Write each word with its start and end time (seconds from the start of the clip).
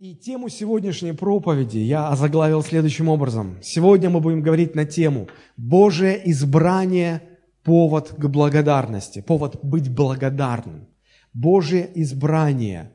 И 0.00 0.14
тему 0.14 0.48
сегодняшней 0.48 1.12
проповеди 1.12 1.78
я 1.78 2.08
озаглавил 2.08 2.62
следующим 2.62 3.08
образом. 3.08 3.56
Сегодня 3.60 4.08
мы 4.08 4.20
будем 4.20 4.42
говорить 4.42 4.76
на 4.76 4.84
тему 4.84 5.26
«Божие 5.56 6.20
избрание– 6.30 7.20
повод 7.64 8.10
к 8.16 8.28
благодарности», 8.28 9.20
повод 9.20 9.58
быть 9.64 9.92
благодарным. 9.92 10.86
Божие 11.34 11.90
избрание 11.96 12.92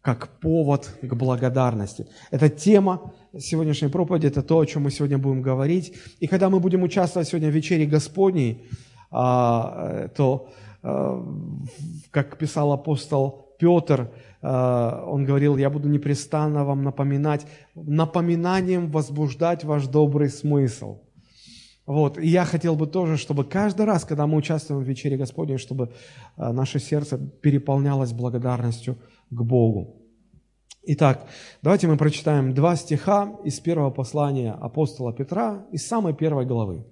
как 0.00 0.38
повод 0.38 0.96
к 1.02 1.12
благодарности. 1.12 2.06
Это 2.30 2.48
тема 2.48 3.12
сегодняшней 3.36 3.88
проповеди, 3.88 4.28
это 4.28 4.42
то, 4.44 4.60
о 4.60 4.64
чем 4.64 4.82
мы 4.82 4.92
сегодня 4.92 5.18
будем 5.18 5.42
говорить. 5.42 5.92
И 6.20 6.28
когда 6.28 6.50
мы 6.50 6.60
будем 6.60 6.84
участвовать 6.84 7.26
сегодня 7.26 7.50
в 7.50 7.52
вечере 7.52 7.84
Господней, 7.84 8.62
а, 9.10 10.06
то, 10.14 10.48
а, 10.84 11.20
как 12.12 12.38
писал 12.38 12.72
апостол 12.72 13.51
Петр, 13.62 14.10
Э, 14.42 15.04
он 15.06 15.24
говорил, 15.24 15.56
я 15.56 15.70
буду 15.70 15.88
непрестанно 15.88 16.64
вам 16.64 16.82
напоминать, 16.82 17.46
напоминанием 17.74 18.90
возбуждать 18.90 19.64
ваш 19.64 19.86
добрый 19.86 20.28
смысл. 20.28 20.98
Вот. 21.86 22.18
И 22.18 22.28
я 22.28 22.44
хотел 22.44 22.74
бы 22.76 22.86
тоже, 22.86 23.16
чтобы 23.16 23.44
каждый 23.44 23.86
раз, 23.86 24.04
когда 24.04 24.26
мы 24.26 24.36
участвуем 24.36 24.82
в 24.82 24.88
вечере 24.88 25.16
Господней, 25.16 25.58
чтобы 25.58 25.92
э, 26.36 26.52
наше 26.52 26.80
сердце 26.80 27.18
переполнялось 27.18 28.12
благодарностью 28.12 28.98
к 29.30 29.42
Богу. 29.42 29.96
Итак, 30.84 31.26
давайте 31.62 31.86
мы 31.86 31.96
прочитаем 31.96 32.54
два 32.54 32.74
стиха 32.74 33.36
из 33.44 33.60
первого 33.60 33.90
послания 33.90 34.52
апостола 34.52 35.12
Петра, 35.12 35.64
из 35.70 35.86
самой 35.86 36.12
первой 36.12 36.44
главы. 36.44 36.84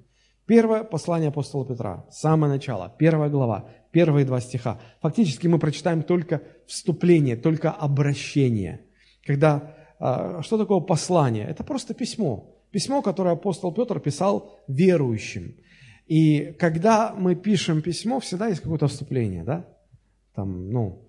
Первое 0.46 0.84
послание 0.84 1.28
апостола 1.28 1.66
Петра, 1.66 2.04
самое 2.10 2.52
начало, 2.52 2.92
первая 2.98 3.30
глава, 3.30 3.66
первые 3.90 4.24
два 4.24 4.40
стиха. 4.40 4.80
Фактически 5.00 5.46
мы 5.46 5.58
прочитаем 5.58 6.02
только 6.02 6.42
вступление, 6.66 7.36
только 7.36 7.70
обращение. 7.70 8.80
Когда, 9.24 9.74
а, 9.98 10.42
что 10.42 10.58
такое 10.58 10.80
послание? 10.80 11.46
Это 11.46 11.64
просто 11.64 11.94
письмо. 11.94 12.56
Письмо, 12.70 13.02
которое 13.02 13.34
апостол 13.34 13.72
Петр 13.72 14.00
писал 14.00 14.58
верующим. 14.68 15.56
И 16.06 16.56
когда 16.58 17.14
мы 17.16 17.34
пишем 17.34 17.82
письмо, 17.82 18.20
всегда 18.20 18.48
есть 18.48 18.60
какое-то 18.60 18.88
вступление, 18.88 19.44
да? 19.44 19.66
Там, 20.34 20.70
ну, 20.70 21.08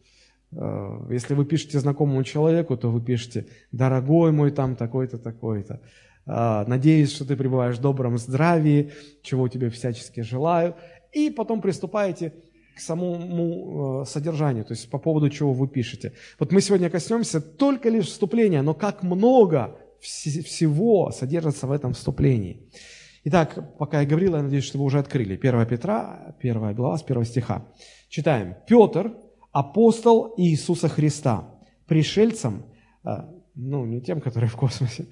э, 0.51 1.07
если 1.11 1.33
вы 1.33 1.45
пишете 1.45 1.79
знакомому 1.79 2.23
человеку, 2.23 2.77
то 2.77 2.89
вы 2.89 3.01
пишете 3.01 3.47
«Дорогой 3.71 4.31
мой 4.31 4.51
там 4.51 4.75
такой-то, 4.75 5.17
такой-то». 5.17 5.81
А, 6.25 6.65
«Надеюсь, 6.67 7.13
что 7.13 7.25
ты 7.25 7.35
пребываешь 7.35 7.77
в 7.77 7.81
добром 7.81 8.17
здравии, 8.17 8.91
чего 9.23 9.47
тебе 9.47 9.69
всячески 9.69 10.21
желаю». 10.21 10.75
И 11.13 11.29
потом 11.29 11.61
приступаете 11.61 12.33
к 12.75 12.79
самому 12.79 14.01
э, 14.01 14.05
содержанию, 14.05 14.65
то 14.65 14.73
есть 14.73 14.89
по 14.89 14.97
поводу 14.97 15.29
чего 15.29 15.53
вы 15.53 15.67
пишете. 15.67 16.13
Вот 16.39 16.51
мы 16.51 16.61
сегодня 16.61 16.89
коснемся 16.89 17.41
только 17.41 17.89
лишь 17.89 18.07
вступления, 18.07 18.61
но 18.61 18.73
как 18.73 19.03
много 19.03 19.77
всего 19.99 21.11
содержится 21.11 21.67
в 21.67 21.71
этом 21.71 21.93
вступлении. 21.93 22.69
Итак, 23.23 23.77
пока 23.77 24.01
я 24.01 24.07
говорил, 24.07 24.35
я 24.35 24.41
надеюсь, 24.41 24.63
что 24.63 24.79
вы 24.79 24.85
уже 24.85 24.97
открыли. 24.97 25.35
1 25.35 25.65
Петра, 25.67 26.35
1 26.39 26.73
глава, 26.73 26.97
с 26.97 27.03
1 27.03 27.25
стиха. 27.25 27.67
Читаем. 28.09 28.55
«Петр, 28.67 29.13
апостол 29.51 30.33
Иисуса 30.37 30.89
Христа, 30.89 31.53
пришельцам, 31.85 32.65
э, 33.03 33.09
ну, 33.53 33.85
не 33.85 34.01
тем, 34.01 34.21
которые 34.21 34.49
в 34.49 34.55
космосе, 34.55 35.07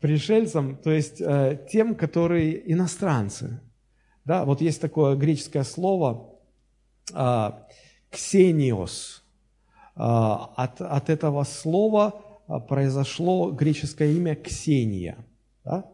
пришельцам, 0.00 0.76
то 0.76 0.90
есть 0.90 1.20
э, 1.20 1.66
тем, 1.70 1.94
которые 1.94 2.72
иностранцы. 2.72 3.60
Да, 4.24 4.44
вот 4.44 4.60
есть 4.60 4.80
такое 4.80 5.16
греческое 5.16 5.64
слово 5.64 6.33
ксениос. 8.10 9.24
А, 9.96 10.52
от, 10.56 10.80
от 10.80 11.10
этого 11.10 11.44
слова 11.44 12.22
а, 12.48 12.60
произошло 12.60 13.50
греческое 13.50 14.12
имя 14.12 14.34
Ксения. 14.34 15.24
Да? 15.64 15.90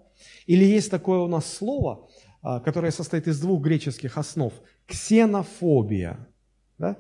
Или 0.47 0.64
есть 0.64 0.91
такое 0.91 1.19
у 1.20 1.28
нас 1.28 1.47
слово, 1.47 2.08
которое 2.42 2.91
состоит 2.91 3.27
из 3.28 3.41
двух 3.41 3.62
греческих 3.62 4.19
основ. 4.19 4.52
Ксенофобия. 4.86 6.29
Да? 6.79 6.96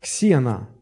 Ксена– 0.00 0.68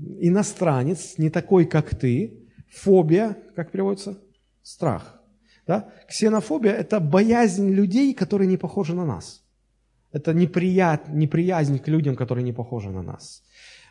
иностранец, 0.00 1.18
не 1.18 1.30
такой, 1.30 1.66
как 1.66 1.90
ты. 1.94 2.48
Фобия, 2.70 3.36
как 3.54 3.72
переводится? 3.72 4.18
Страх. 4.62 5.20
Да? 5.66 5.92
Ксенофобия– 6.08 6.72
это 6.72 7.00
боязнь 7.00 7.70
людей, 7.70 8.14
которые 8.14 8.48
не 8.48 8.56
похожи 8.56 8.94
на 8.94 9.04
нас. 9.04 9.44
Это 10.12 10.34
неприят, 10.34 11.08
неприязнь 11.08 11.78
к 11.78 11.88
людям, 11.88 12.16
которые 12.16 12.44
не 12.44 12.52
похожи 12.52 12.90
на 12.90 13.02
нас. 13.02 13.42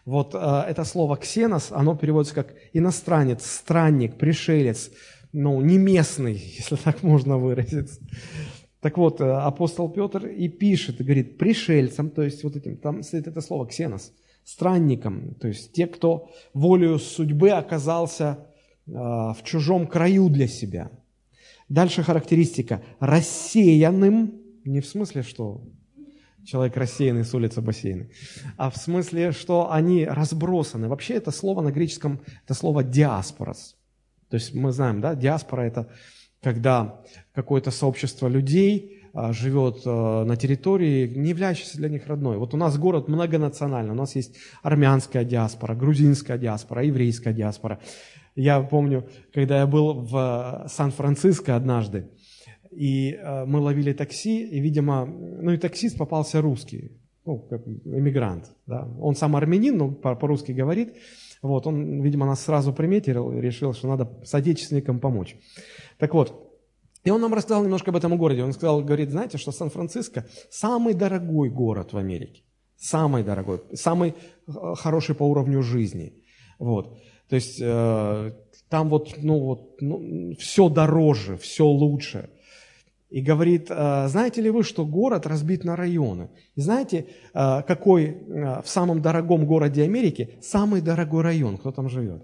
Вот 0.05 0.35
э, 0.35 0.63
это 0.67 0.83
слово 0.83 1.15
«ксенос», 1.17 1.71
оно 1.71 1.95
переводится 1.95 2.35
как 2.35 2.55
иностранец, 2.73 3.45
странник, 3.45 4.15
пришелец, 4.15 4.91
ну, 5.31 5.61
не 5.61 5.77
местный, 5.77 6.33
если 6.57 6.75
так 6.75 7.03
можно 7.03 7.37
выразиться. 7.37 7.99
Так 8.81 8.97
вот, 8.97 9.21
э, 9.21 9.31
апостол 9.31 9.89
Петр 9.89 10.27
и 10.27 10.49
пишет, 10.49 10.99
и 10.99 11.03
говорит, 11.03 11.37
пришельцам, 11.37 12.09
то 12.09 12.23
есть 12.23 12.43
вот 12.43 12.55
этим, 12.55 12.77
там 12.77 13.03
стоит 13.03 13.27
это 13.27 13.41
слово 13.41 13.67
«ксенос», 13.67 14.11
странникам, 14.43 15.35
то 15.35 15.47
есть 15.47 15.73
те, 15.73 15.85
кто 15.85 16.29
волею 16.53 16.97
судьбы 16.99 17.51
оказался 17.51 18.39
э, 18.87 18.91
в 18.91 19.37
чужом 19.43 19.85
краю 19.87 20.29
для 20.29 20.47
себя. 20.47 20.91
Дальше 21.69 22.01
характеристика. 22.01 22.81
Рассеянным, 22.99 24.41
не 24.65 24.81
в 24.81 24.87
смысле, 24.87 25.21
что 25.21 25.61
человек 26.49 26.75
рассеянный 26.77 27.23
с 27.23 27.33
улицы 27.33 27.61
бассейны, 27.61 28.09
а 28.57 28.69
в 28.69 28.77
смысле, 28.77 29.31
что 29.31 29.71
они 29.71 30.05
разбросаны. 30.05 30.87
Вообще 30.87 31.13
это 31.13 31.31
слово 31.31 31.61
на 31.61 31.71
греческом, 31.71 32.21
это 32.43 32.53
слово 32.53 32.83
диаспорос. 32.83 33.75
То 34.29 34.35
есть 34.35 34.53
мы 34.53 34.71
знаем, 34.71 34.99
да, 35.01 35.15
диаспора 35.15 35.61
это 35.61 35.89
когда 36.41 37.01
какое-то 37.33 37.69
сообщество 37.69 38.27
людей 38.27 39.03
а, 39.13 39.33
живет 39.33 39.81
а, 39.85 40.23
на 40.23 40.35
территории, 40.37 41.07
не 41.07 41.29
являющейся 41.29 41.77
для 41.77 41.89
них 41.89 42.07
родной. 42.07 42.37
Вот 42.37 42.53
у 42.53 42.57
нас 42.57 42.77
город 42.77 43.07
многонациональный, 43.07 43.91
у 43.91 43.97
нас 43.97 44.15
есть 44.15 44.37
армянская 44.63 45.23
диаспора, 45.23 45.75
грузинская 45.75 46.37
диаспора, 46.37 46.85
еврейская 46.85 47.33
диаспора. 47.33 47.79
Я 48.35 48.61
помню, 48.61 49.09
когда 49.33 49.59
я 49.59 49.67
был 49.67 49.93
в 49.93 50.65
Сан-Франциско 50.69 51.55
однажды, 51.55 52.09
и 52.71 53.13
э, 53.13 53.45
мы 53.45 53.59
ловили 53.59 53.93
такси, 53.93 54.45
и, 54.45 54.59
видимо, 54.59 55.05
ну 55.05 55.51
и 55.51 55.57
таксист 55.57 55.97
попался 55.97 56.41
русский, 56.41 56.99
ну, 57.25 57.39
как 57.39 57.61
да. 58.65 58.87
Он 58.99 59.15
сам 59.15 59.35
армянин, 59.35 59.77
но 59.77 59.91
по-русски 59.91 60.51
говорит. 60.51 60.95
Вот, 61.41 61.67
он, 61.67 62.01
видимо, 62.01 62.25
нас 62.25 62.43
сразу 62.43 62.73
приметил 62.73 63.31
и 63.31 63.39
решил, 63.39 63.73
что 63.73 63.87
надо 63.87 64.09
соотечественникам 64.23 64.99
помочь. 64.99 65.37
Так 65.97 66.13
вот, 66.13 66.49
и 67.03 67.11
он 67.11 67.21
нам 67.21 67.33
рассказал 67.33 67.63
немножко 67.63 67.91
об 67.91 67.97
этом 67.97 68.17
городе. 68.17 68.43
Он 68.43 68.51
сказал, 68.51 68.81
говорит, 68.81 69.11
знаете, 69.11 69.37
что 69.37 69.51
Сан-Франциско 69.51 70.25
самый 70.49 70.93
дорогой 70.93 71.49
город 71.49 71.93
в 71.93 71.97
Америке. 71.97 72.43
Самый 72.75 73.23
дорогой, 73.23 73.61
самый 73.73 74.15
э, 74.47 74.51
хороший 74.75 75.13
по 75.13 75.23
уровню 75.23 75.61
жизни. 75.61 76.23
Вот. 76.57 76.97
То 77.29 77.35
есть 77.35 77.59
э, 77.61 78.31
там 78.69 78.89
вот, 78.89 79.15
ну, 79.17 79.39
вот 79.39 79.81
ну, 79.81 80.33
все 80.39 80.69
дороже, 80.69 81.37
все 81.37 81.65
лучше 81.65 82.29
и 83.09 83.21
говорит, 83.21 83.67
«А, 83.69 84.07
знаете 84.07 84.41
ли 84.41 84.49
вы, 84.49 84.63
что 84.63 84.85
город 84.85 85.25
разбит 85.25 85.63
на 85.63 85.75
районы? 85.75 86.29
И 86.55 86.61
знаете, 86.61 87.07
а, 87.33 87.63
какой 87.63 88.17
а, 88.29 88.61
в 88.61 88.69
самом 88.69 89.01
дорогом 89.01 89.45
городе 89.45 89.83
Америки 89.83 90.37
самый 90.41 90.81
дорогой 90.81 91.23
район? 91.23 91.57
Кто 91.57 91.71
там 91.71 91.89
живет? 91.89 92.23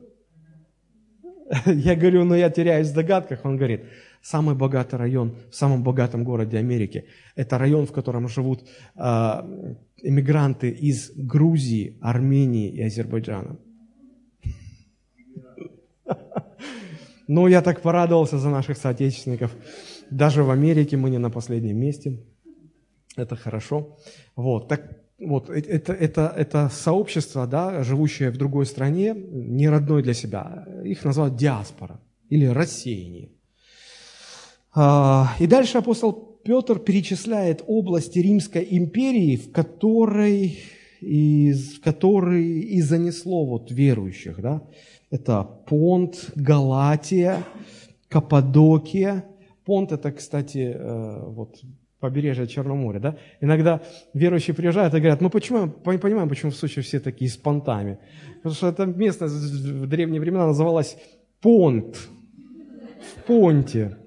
Я 1.66 1.96
говорю, 1.96 2.24
ну 2.24 2.36
я 2.36 2.50
теряюсь 2.50 2.90
в 2.90 2.94
догадках. 2.94 3.46
Он 3.46 3.58
говорит, 3.58 3.86
самый 4.22 4.56
богатый 4.56 4.96
район 4.96 5.36
в 5.50 5.56
самом 5.56 5.84
богатом 5.84 6.24
городе 6.24 6.58
Америки– 6.58 7.06
это 7.36 7.58
район, 7.58 7.86
в 7.86 7.92
котором 7.92 8.28
живут 8.28 8.68
иммигранты 10.02 10.70
из 10.70 11.12
Грузии, 11.16 11.98
Армении 12.02 12.70
и 12.70 12.82
Азербайджана. 12.82 13.58
Ну, 17.28 17.48
я 17.48 17.64
так 17.64 17.82
порадовался 17.82 18.38
за 18.38 18.50
наших 18.50 18.78
соотечественников. 18.78 19.52
Даже 20.12 20.44
в 20.44 20.50
Америке 20.50 20.98
мы 20.98 21.10
не 21.10 21.18
на 21.18 21.30
последнем 21.30 21.78
месте. 21.78 22.20
Это 23.18 23.36
хорошо. 23.36 23.98
Вот, 24.36 24.68
так, 24.68 24.98
вот, 25.20 25.50
э, 25.50 25.60
это, 25.60 25.94
это, 25.94 26.34
это 26.36 26.70
сообщество, 26.70 27.48
да, 27.48 27.84
живущее 27.84 28.32
в 28.32 28.38
другой 28.38 28.66
стране, 28.66 29.14
не 29.16 29.70
родной 29.70 30.04
для 30.04 30.14
себя. 30.14 30.68
Их 30.84 31.06
называют 31.06 31.36
диаспора 31.36 32.00
или 32.30 32.46
рассеяние. 32.46 33.30
А, 34.74 35.34
и 35.40 35.48
дальше 35.48 35.78
апостол 35.78 36.12
Петр 36.44 36.80
перечисляет 36.80 37.64
области 37.66 38.20
Римской 38.20 38.68
империи, 38.70 39.38
в 39.38 39.52
которой, 39.52 40.60
из, 41.02 41.78
в 41.78 41.82
которой 41.82 42.60
и 42.60 42.82
занесло 42.82 43.46
вот 43.46 43.72
верующих. 43.72 44.42
Да? 44.42 44.62
Это 45.10 45.44
Понт, 45.44 46.32
Галатия, 46.36 47.46
Каппадокия, 48.10 49.24
Понт– 49.66 49.92
это, 49.92 50.12
кстати, 50.12 50.74
э, 50.76 51.20
вот 51.26 51.62
побережья 52.00 52.46
Черного 52.46 52.78
моря, 52.78 53.00
да? 53.00 53.18
Иногда 53.42 53.82
верующие 54.14 54.54
приезжают 54.54 54.94
и 54.94 55.00
говорят, 55.00 55.22
мы 55.22 55.30
почему, 55.30 55.70
понимаем, 55.70 56.30
почему 56.30 56.52
в 56.52 56.56
Сочи 56.56 56.82
все 56.82 57.00
такие 57.00 57.30
с 57.30 57.38
понтами. 57.38 57.98
Потому 58.38 58.56
что 58.56 58.68
это 58.68 58.86
место 58.86 59.26
в 59.26 59.88
древние 59.88 60.22
времена 60.22 60.46
называлось 60.46 60.98
Понт, 61.42 61.98
в 61.98 63.24
Понте. 63.28 63.98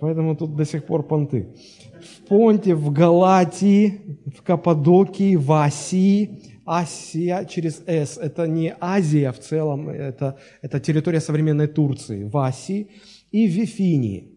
Поэтому 0.00 0.36
тут 0.36 0.56
до 0.56 0.64
сих 0.64 0.84
пор 0.84 1.06
понты. 1.06 1.54
В 2.02 2.28
Понте, 2.28 2.74
в 2.74 2.92
Галатии, 2.92 4.18
в 4.36 4.42
Каппадокии, 4.42 5.36
в 5.36 5.50
Асии, 5.52 6.42
Асия 6.66 7.44
через 7.44 7.82
«С»– 7.86 8.18
это 8.22 8.46
не 8.46 8.74
Азия 8.80 9.32
в 9.32 9.38
целом, 9.38 9.88
это, 9.88 10.38
это 10.62 10.80
территория 10.80 11.20
современной 11.20 11.66
Турции, 11.66 12.24
в 12.24 12.36
Асии 12.36 12.90
и 13.30 13.46
в 13.46 13.50
Вифинии. 13.50 14.33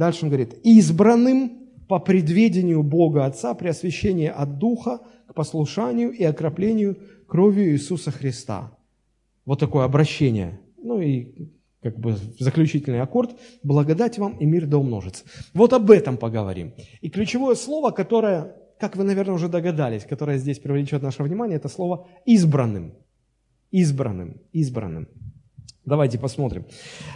Дальше 0.00 0.24
он 0.24 0.30
говорит, 0.30 0.54
избранным 0.62 1.58
по 1.86 1.98
предведению 1.98 2.82
Бога 2.82 3.26
Отца 3.26 3.52
при 3.52 3.68
освящении 3.68 4.28
от 4.28 4.56
Духа 4.56 5.00
к 5.26 5.34
послушанию 5.34 6.10
и 6.10 6.24
окроплению 6.24 6.96
кровью 7.26 7.72
Иисуса 7.72 8.10
Христа. 8.10 8.72
Вот 9.44 9.60
такое 9.60 9.84
обращение. 9.84 10.58
Ну 10.82 11.02
и 11.02 11.50
как 11.82 11.98
бы 11.98 12.16
заключительный 12.38 13.02
аккорд 13.02 13.36
«Благодать 13.62 14.16
вам 14.16 14.38
и 14.38 14.46
мир 14.46 14.66
да 14.66 14.78
умножится». 14.78 15.24
Вот 15.52 15.74
об 15.74 15.90
этом 15.90 16.16
поговорим. 16.16 16.72
И 17.02 17.10
ключевое 17.10 17.54
слово, 17.54 17.90
которое 17.90 18.56
как 18.78 18.96
вы, 18.96 19.04
наверное, 19.04 19.34
уже 19.34 19.48
догадались, 19.50 20.06
которое 20.06 20.38
здесь 20.38 20.60
привлечет 20.60 21.02
наше 21.02 21.22
внимание, 21.22 21.58
это 21.58 21.68
слово 21.68 22.08
«избранным». 22.24 22.94
Избранным, 23.70 24.40
избранным. 24.52 25.08
Давайте 25.86 26.18
посмотрим. 26.18 26.66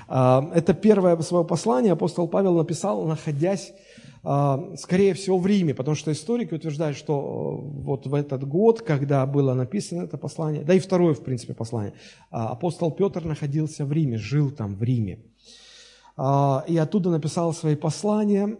А, 0.09 0.51
это 0.55 0.73
первое 0.73 1.19
свое 1.19 1.45
послание 1.45 1.93
апостол 1.93 2.27
Павел 2.29 2.55
написал, 2.55 3.05
находясь, 3.05 3.75
а, 4.23 4.75
скорее 4.79 5.13
всего, 5.13 5.39
в 5.39 5.47
Риме, 5.47 5.75
потому 5.75 5.95
что 5.95 6.11
историки 6.11 6.55
утверждают, 6.55 6.97
что 6.97 7.15
э, 7.15 7.83
вот 7.83 8.07
в 8.07 8.15
этот 8.15 8.49
год, 8.49 8.81
когда 8.81 9.27
было 9.27 9.53
написано 9.53 10.05
это 10.05 10.17
послание, 10.17 10.63
да 10.63 10.73
и 10.73 10.79
второе, 10.79 11.13
в 11.13 11.23
принципе, 11.23 11.53
послание, 11.53 11.93
а, 12.31 12.49
апостол 12.49 12.91
Петр 12.91 13.23
находился 13.25 13.85
в 13.85 13.93
Риме, 13.93 14.17
жил 14.17 14.51
там 14.51 14.77
в 14.77 14.83
Риме. 14.83 15.19
И 16.69 16.79
оттуда 16.79 17.11
написал 17.11 17.53
свои 17.53 17.75
послания, 17.75 18.57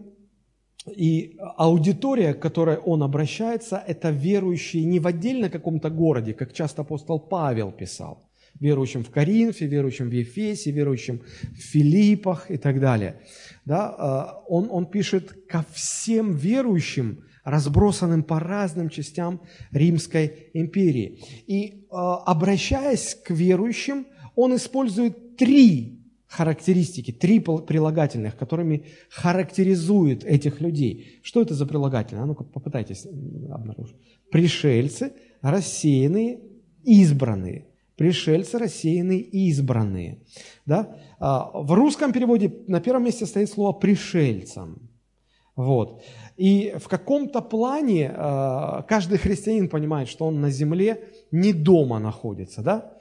и 0.93 1.37
аудитория, 1.55 2.33
к 2.33 2.41
которой 2.41 2.77
он 2.77 3.01
обращается, 3.01 3.81
это 3.87 4.09
верующие 4.09 4.83
не 4.83 4.99
в 4.99 5.07
отдельно 5.07 5.49
каком-то 5.49 5.89
городе, 5.89 6.33
как 6.33 6.51
часто 6.51 6.81
апостол 6.81 7.17
Павел 7.17 7.71
писал, 7.71 8.29
верующим 8.59 9.03
в 9.03 9.09
Коринфе, 9.09 9.65
верующим 9.65 10.09
в 10.09 10.13
Ефесе, 10.13 10.71
верующим 10.71 11.21
в 11.53 11.57
Филиппах 11.57 12.49
и 12.49 12.57
так 12.57 12.79
далее. 12.79 13.21
Да, 13.65 13.95
а, 13.97 14.43
он, 14.47 14.67
он 14.71 14.85
пишет 14.85 15.47
ко 15.47 15.65
всем 15.73 16.33
верующим, 16.35 17.23
разбросанным 17.43 18.23
по 18.23 18.39
разным 18.39 18.89
частям 18.89 19.41
Римской 19.71 20.49
империи. 20.53 21.19
И 21.47 21.85
а, 21.91 22.17
обращаясь 22.23 23.15
к 23.15 23.31
верующим, 23.31 24.07
он 24.35 24.55
использует 24.55 25.37
три 25.37 26.01
характеристики, 26.27 27.11
три 27.11 27.39
прилагательных, 27.39 28.35
которыми 28.35 28.85
характеризует 29.09 30.25
этих 30.25 30.59
людей. 30.59 31.19
Что 31.23 31.41
это 31.41 31.53
за 31.53 31.65
прилагательные? 31.65 32.23
А 32.23 32.25
ну-ка 32.25 32.43
попытайтесь 32.43 33.05
обнаружить. 33.05 33.95
Пришельцы, 34.31 35.13
рассеянные, 35.41 36.39
избранные. 36.83 37.67
Пришельцы, 37.95 38.57
рассеянные, 38.57 39.21
избранные. 39.21 40.19
Да? 40.65 40.97
А, 41.19 41.49
в 41.53 41.71
русском 41.71 42.11
переводе 42.11 42.53
на 42.67 42.81
первом 42.81 43.05
месте 43.05 43.25
стоит 43.25 43.49
слово 43.49 43.71
«пришельцам». 43.71 44.89
Вот. 45.55 46.03
И 46.35 46.75
в 46.77 46.89
каком-то 46.89 47.41
плане 47.41 48.11
а, 48.13 48.81
каждый 48.83 49.17
христианин 49.17 49.69
понимает, 49.69 50.09
что 50.09 50.25
он 50.25 50.41
на 50.41 50.49
земле 50.49 51.05
не 51.31 51.53
дома 51.53 51.99
находится, 51.99 52.61
да? 52.61 52.93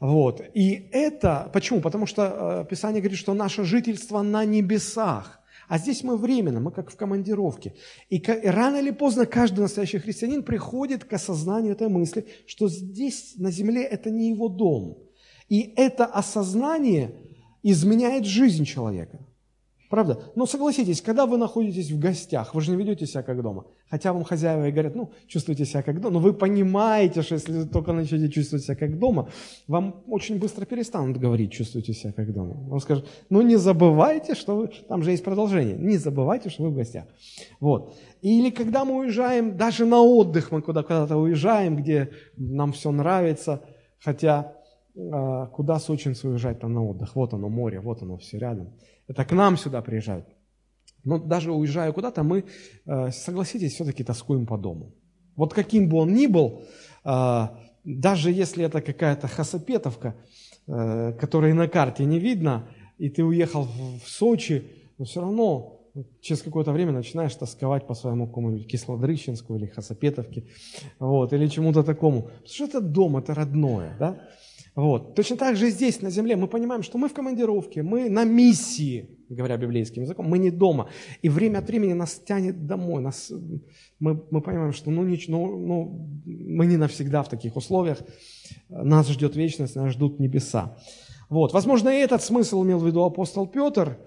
Вот. 0.00 0.40
И 0.54 0.88
это, 0.92 1.50
почему? 1.52 1.80
Потому 1.80 2.06
что 2.06 2.62
э, 2.62 2.70
Писание 2.70 3.00
говорит, 3.02 3.18
что 3.18 3.34
наше 3.34 3.64
жительство 3.64 4.22
на 4.22 4.44
небесах. 4.44 5.37
А 5.68 5.78
здесь 5.78 6.02
мы 6.02 6.16
временно, 6.16 6.60
мы 6.60 6.72
как 6.72 6.90
в 6.90 6.96
командировке. 6.96 7.74
И 8.08 8.22
рано 8.26 8.78
или 8.78 8.90
поздно 8.90 9.26
каждый 9.26 9.60
настоящий 9.60 9.98
христианин 9.98 10.42
приходит 10.42 11.04
к 11.04 11.12
осознанию 11.12 11.72
этой 11.72 11.88
мысли, 11.88 12.26
что 12.46 12.68
здесь 12.68 13.34
на 13.36 13.50
земле 13.50 13.84
это 13.84 14.10
не 14.10 14.30
его 14.30 14.48
дом. 14.48 14.98
И 15.48 15.74
это 15.76 16.06
осознание 16.06 17.14
изменяет 17.62 18.24
жизнь 18.24 18.64
человека. 18.64 19.20
Правда? 19.88 20.20
Но 20.34 20.46
согласитесь, 20.46 21.00
когда 21.00 21.24
вы 21.24 21.38
находитесь 21.38 21.90
в 21.90 21.98
гостях, 21.98 22.54
вы 22.54 22.60
же 22.60 22.70
не 22.70 22.76
ведете 22.76 23.06
себя 23.06 23.22
как 23.22 23.40
дома. 23.42 23.64
Хотя 23.90 24.12
вам 24.12 24.22
хозяева 24.24 24.68
и 24.68 24.70
говорят, 24.70 24.94
ну, 24.94 25.12
чувствуйте 25.26 25.64
себя 25.64 25.82
как 25.82 26.00
дома. 26.00 26.14
Но 26.14 26.20
вы 26.20 26.34
понимаете, 26.34 27.22
что 27.22 27.36
если 27.36 27.52
вы 27.52 27.66
только 27.66 27.92
начнете 27.92 28.28
чувствовать 28.28 28.64
себя 28.64 28.76
как 28.76 28.98
дома, 28.98 29.30
вам 29.66 30.02
очень 30.06 30.38
быстро 30.38 30.66
перестанут 30.66 31.16
говорить, 31.16 31.52
чувствуйте 31.52 31.94
себя 31.94 32.12
как 32.12 32.34
дома. 32.34 32.54
Вам 32.68 32.80
скажут, 32.80 33.08
ну, 33.30 33.40
не 33.40 33.56
забывайте, 33.56 34.34
что 34.34 34.56
вы... 34.56 34.70
Там 34.88 35.02
же 35.02 35.10
есть 35.10 35.24
продолжение. 35.24 35.76
Не 35.78 35.96
забывайте, 35.96 36.50
что 36.50 36.64
вы 36.64 36.70
в 36.70 36.76
гостях. 36.76 37.04
Вот. 37.58 37.94
Или 38.20 38.50
когда 38.50 38.84
мы 38.84 38.96
уезжаем, 38.96 39.56
даже 39.56 39.86
на 39.86 40.02
отдых 40.02 40.52
мы 40.52 40.60
куда-то 40.60 41.16
уезжаем, 41.16 41.76
где 41.76 42.10
нам 42.36 42.72
все 42.72 42.90
нравится, 42.90 43.62
хотя 44.00 44.52
куда 45.52 45.78
сочинцы 45.78 46.28
уезжать 46.28 46.60
там 46.60 46.72
на 46.72 46.84
отдых? 46.84 47.14
Вот 47.14 47.34
оно 47.34 47.48
море, 47.48 47.80
вот 47.80 48.02
оно 48.02 48.16
все 48.16 48.38
рядом. 48.38 48.74
Это 49.06 49.24
к 49.24 49.32
нам 49.32 49.56
сюда 49.56 49.80
приезжают. 49.80 50.26
Но 51.04 51.18
даже 51.18 51.52
уезжая 51.52 51.92
куда-то, 51.92 52.22
мы, 52.22 52.44
э, 52.86 53.10
согласитесь, 53.10 53.74
все-таки 53.74 54.04
тоскуем 54.04 54.46
по 54.46 54.58
дому. 54.58 54.94
Вот 55.36 55.54
каким 55.54 55.88
бы 55.88 55.98
он 55.98 56.12
ни 56.12 56.26
был, 56.26 56.62
э, 57.04 57.48
даже 57.84 58.32
если 58.32 58.64
это 58.64 58.80
какая-то 58.80 59.28
хасапетовка, 59.28 60.14
которой 60.66 61.54
на 61.54 61.66
карте 61.66 62.04
не 62.04 62.18
видно, 62.18 62.68
и 62.98 63.08
ты 63.08 63.24
уехал 63.24 63.66
в 64.04 64.06
Сочи, 64.06 64.64
но 64.98 65.06
все 65.06 65.20
равно 65.20 65.80
через 66.20 66.42
какое-то 66.42 66.72
время 66.72 66.92
начинаешь 66.92 67.34
тосковать 67.34 67.86
по 67.86 67.94
своему 67.94 68.26
какому-нибудь 68.26 68.66
Кислодрыщенску 68.66 69.56
или 69.56 69.66
Хасапетовке, 69.66 70.44
вот, 70.98 71.32
или 71.32 71.46
чему-то 71.46 71.82
такому. 71.82 72.22
Потому 72.22 72.48
что 72.48 72.64
это 72.64 72.80
дом, 72.80 73.16
это 73.16 73.34
родное, 73.34 73.96
да? 73.98 74.20
Вот. 74.78 75.16
Точно 75.16 75.36
так 75.36 75.56
же 75.56 75.70
здесь, 75.70 76.02
на 76.02 76.10
земле, 76.10 76.36
мы 76.36 76.46
понимаем, 76.46 76.84
что 76.84 76.98
мы 76.98 77.08
в 77.08 77.12
командировке, 77.12 77.82
мы 77.82 78.08
на 78.08 78.22
миссии, 78.22 79.08
говоря 79.28 79.56
библейским 79.56 80.02
языком, 80.02 80.26
мы 80.26 80.38
не 80.38 80.52
дома. 80.52 80.88
И 81.20 81.28
время 81.28 81.58
от 81.58 81.66
времени 81.68 81.94
нас 81.94 82.22
тянет 82.24 82.64
домой. 82.64 83.02
Нас, 83.02 83.32
мы, 83.98 84.22
мы 84.30 84.40
понимаем, 84.40 84.72
что 84.72 84.92
ну, 84.92 85.02
не, 85.02 85.18
ну, 85.26 85.58
ну, 85.58 86.08
мы 86.24 86.66
не 86.66 86.76
навсегда 86.76 87.24
в 87.24 87.28
таких 87.28 87.56
условиях. 87.56 87.98
Нас 88.68 89.08
ждет 89.08 89.34
вечность, 89.34 89.74
нас 89.74 89.94
ждут 89.94 90.20
небеса. 90.20 90.76
Вот. 91.28 91.52
Возможно, 91.52 91.88
и 91.88 91.98
этот 91.98 92.22
смысл 92.22 92.62
имел 92.62 92.78
в 92.78 92.86
виду 92.86 93.02
апостол 93.02 93.48
Петр, 93.48 93.98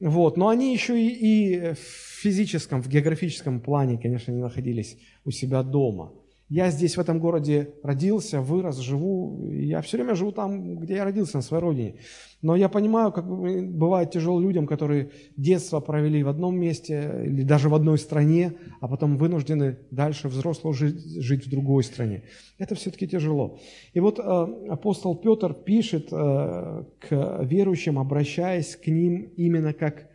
вот. 0.00 0.36
но 0.36 0.48
они 0.48 0.72
еще 0.72 1.00
и, 1.00 1.08
и 1.08 1.72
в 1.74 1.78
физическом, 2.22 2.82
в 2.82 2.88
географическом 2.88 3.60
плане, 3.60 3.96
конечно, 3.96 4.32
не 4.32 4.42
находились 4.42 4.98
у 5.24 5.30
себя 5.30 5.62
дома– 5.62 6.12
я 6.48 6.70
здесь, 6.70 6.96
в 6.96 7.00
этом 7.00 7.18
городе, 7.18 7.70
родился, 7.82 8.40
вырос, 8.40 8.78
живу. 8.78 9.50
Я 9.50 9.80
все 9.80 9.96
время 9.96 10.14
живу 10.14 10.30
там, 10.30 10.76
где 10.76 10.94
я 10.94 11.04
родился, 11.04 11.38
на 11.38 11.42
своей 11.42 11.60
родине. 11.60 11.94
Но 12.40 12.54
я 12.54 12.68
понимаю, 12.68 13.10
как 13.10 13.26
бывает 13.26 14.12
тяжело 14.12 14.40
людям, 14.40 14.68
которые 14.68 15.10
детство 15.36 15.80
провели 15.80 16.22
в 16.22 16.28
одном 16.28 16.56
месте 16.56 17.24
или 17.26 17.42
даже 17.42 17.68
в 17.68 17.74
одной 17.74 17.98
стране, 17.98 18.52
а 18.80 18.86
потом 18.86 19.16
вынуждены 19.16 19.78
дальше 19.90 20.28
взрослого 20.28 20.72
жить, 20.72 21.20
жить 21.20 21.46
в 21.46 21.50
другой 21.50 21.82
стране. 21.82 22.22
Это 22.58 22.76
все-таки 22.76 23.08
тяжело. 23.08 23.58
И 23.92 23.98
вот 23.98 24.20
э, 24.20 24.22
апостол 24.68 25.16
Петр 25.16 25.52
пишет 25.52 26.12
э, 26.12 26.84
к 27.00 27.42
верующим, 27.42 27.98
обращаясь 27.98 28.76
к 28.76 28.86
ним 28.86 29.32
именно 29.36 29.72
как 29.72 30.10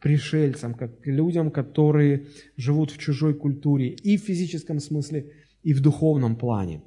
пришельцам, 0.00 0.74
как 0.74 1.00
к 1.00 1.06
людям, 1.06 1.50
которые 1.50 2.26
живут 2.56 2.92
в 2.92 2.98
чужой 2.98 3.34
культуре 3.34 3.88
и 3.88 4.16
в 4.16 4.20
физическом 4.20 4.78
смысле– 4.78 5.26
и 5.62 5.72
в 5.72 5.80
духовном 5.80 6.36
плане. 6.36 6.82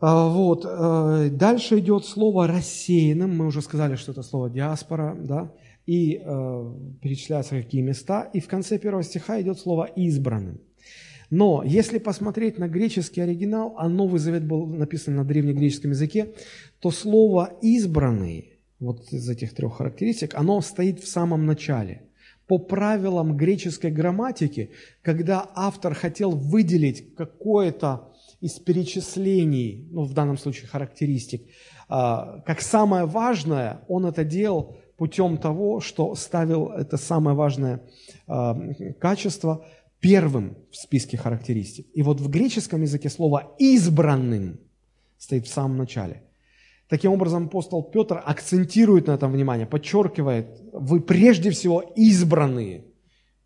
А, 0.00 0.28
вот. 0.28 0.66
Э, 0.66 1.30
дальше 1.30 1.78
идет 1.78 2.04
слово 2.04 2.46
«рассеянным». 2.46 3.36
Мы 3.36 3.46
уже 3.46 3.62
сказали, 3.62 3.96
что 3.96 4.12
это 4.12 4.22
слово 4.22 4.50
«диаспора», 4.50 5.16
да? 5.18 5.52
И 5.86 6.20
э, 6.22 6.74
перечисляются 7.00 7.62
какие 7.62 7.82
места. 7.82 8.28
И 8.34 8.40
в 8.40 8.48
конце 8.48 8.78
первого 8.78 9.02
стиха 9.02 9.40
идет 9.40 9.58
слово 9.58 9.84
«избранным». 9.96 10.60
Но 11.30 11.62
если 11.64 11.98
посмотреть 11.98 12.58
на 12.58 12.68
греческий 12.68 13.22
оригинал, 13.22 13.74
а 13.78 13.88
Новый 13.88 14.20
Завет 14.20 14.46
был 14.46 14.66
написан 14.66 15.16
на 15.16 15.24
древнегреческом 15.24 15.92
языке, 15.92 16.34
то 16.80 16.90
слово 16.90 17.54
«избранный», 17.62 18.52
вот 18.78 19.12
из 19.12 19.28
этих 19.28 19.54
трех 19.54 19.76
характеристик, 19.76 20.34
оно 20.34 20.60
стоит 20.60 21.00
в 21.00 21.08
самом 21.08 21.46
начале– 21.46 22.02
по 22.46 22.58
правилам 22.58 23.36
греческой 23.36 23.90
грамматики, 23.90 24.70
когда 25.02 25.50
автор 25.54 25.94
хотел 25.94 26.32
выделить 26.32 27.14
какое-то 27.14 28.12
из 28.40 28.58
перечислений, 28.58 29.88
ну, 29.90 30.04
в 30.04 30.12
данном 30.12 30.36
случае 30.36 30.68
характеристик, 30.68 31.42
а, 31.88 32.40
как 32.46 32.60
самое 32.60 33.06
важное, 33.06 33.80
он 33.88 34.06
это 34.06 34.24
делал 34.24 34.76
путем 34.96 35.38
того, 35.38 35.80
что 35.80 36.14
ставил 36.14 36.68
это 36.68 36.96
самое 36.96 37.36
важное 37.36 37.82
э, 38.28 38.92
качество 39.00 39.66
первым 39.98 40.56
в 40.70 40.76
списке 40.76 41.16
характеристик. 41.16 41.86
И 41.94 42.02
вот 42.02 42.20
в 42.20 42.28
греческом 42.30 42.82
языке 42.82 43.10
слово 43.10 43.54
«избранным» 43.58 44.60
стоит 45.18 45.46
в 45.46 45.52
самом 45.52 45.78
начале. 45.78 46.22
Таким 46.88 47.12
образом, 47.12 47.46
апостол 47.46 47.82
Петр 47.82 48.22
акцентирует 48.24 49.06
на 49.06 49.12
этом 49.12 49.32
внимание, 49.32 49.66
подчеркивает, 49.66 50.60
вы 50.72 51.00
прежде 51.00 51.50
всего 51.50 51.80
избранные. 51.96 52.84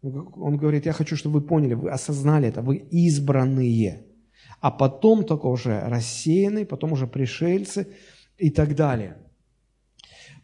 Он 0.02 0.56
говорит, 0.56 0.86
я 0.86 0.92
хочу, 0.92 1.16
чтобы 1.16 1.40
вы 1.40 1.46
поняли, 1.46 1.74
вы 1.74 1.90
осознали 1.90 2.48
это, 2.48 2.62
вы 2.62 2.76
избранные. 2.76 4.04
А 4.60 4.70
потом 4.70 5.24
только 5.24 5.46
уже 5.46 5.80
рассеянные, 5.80 6.66
потом 6.66 6.92
уже 6.92 7.06
пришельцы 7.06 7.86
и 8.38 8.50
так 8.50 8.74
далее. 8.74 9.16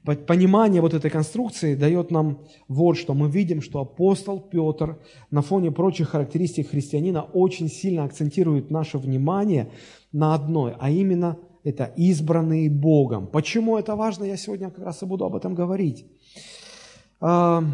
Понимание 0.05 0.83
вот 0.83 0.93
этой 0.93 1.11
конструкции 1.11 1.75
дает 1.75 2.11
нам 2.11 2.47
вот 2.69 2.99
что. 2.99 3.15
Мы 3.15 3.31
видим, 3.31 3.63
что 3.63 3.81
апостол 3.81 4.39
Петр 4.39 4.99
на 5.31 5.41
фоне 5.41 5.73
прочих 5.73 6.11
характеристик 6.11 6.71
христианина 6.71 7.23
очень 7.23 7.69
сильно 7.69 8.05
акцентирует 8.05 8.71
наше 8.71 8.99
внимание 8.99 9.71
на 10.13 10.35
одной, 10.35 10.75
а 10.79 10.91
именно 10.91 11.39
это 11.64 11.92
избранные 11.97 12.71
Богом. 12.71 13.26
Почему 13.26 13.78
это 13.78 13.97
важно, 13.97 14.25
я 14.25 14.37
сегодня 14.37 14.71
как 14.71 14.85
раз 14.85 15.02
и 15.02 15.06
буду 15.06 15.25
об 15.25 15.35
этом 15.35 15.54
говорить. 15.54 16.06
А, 17.21 17.64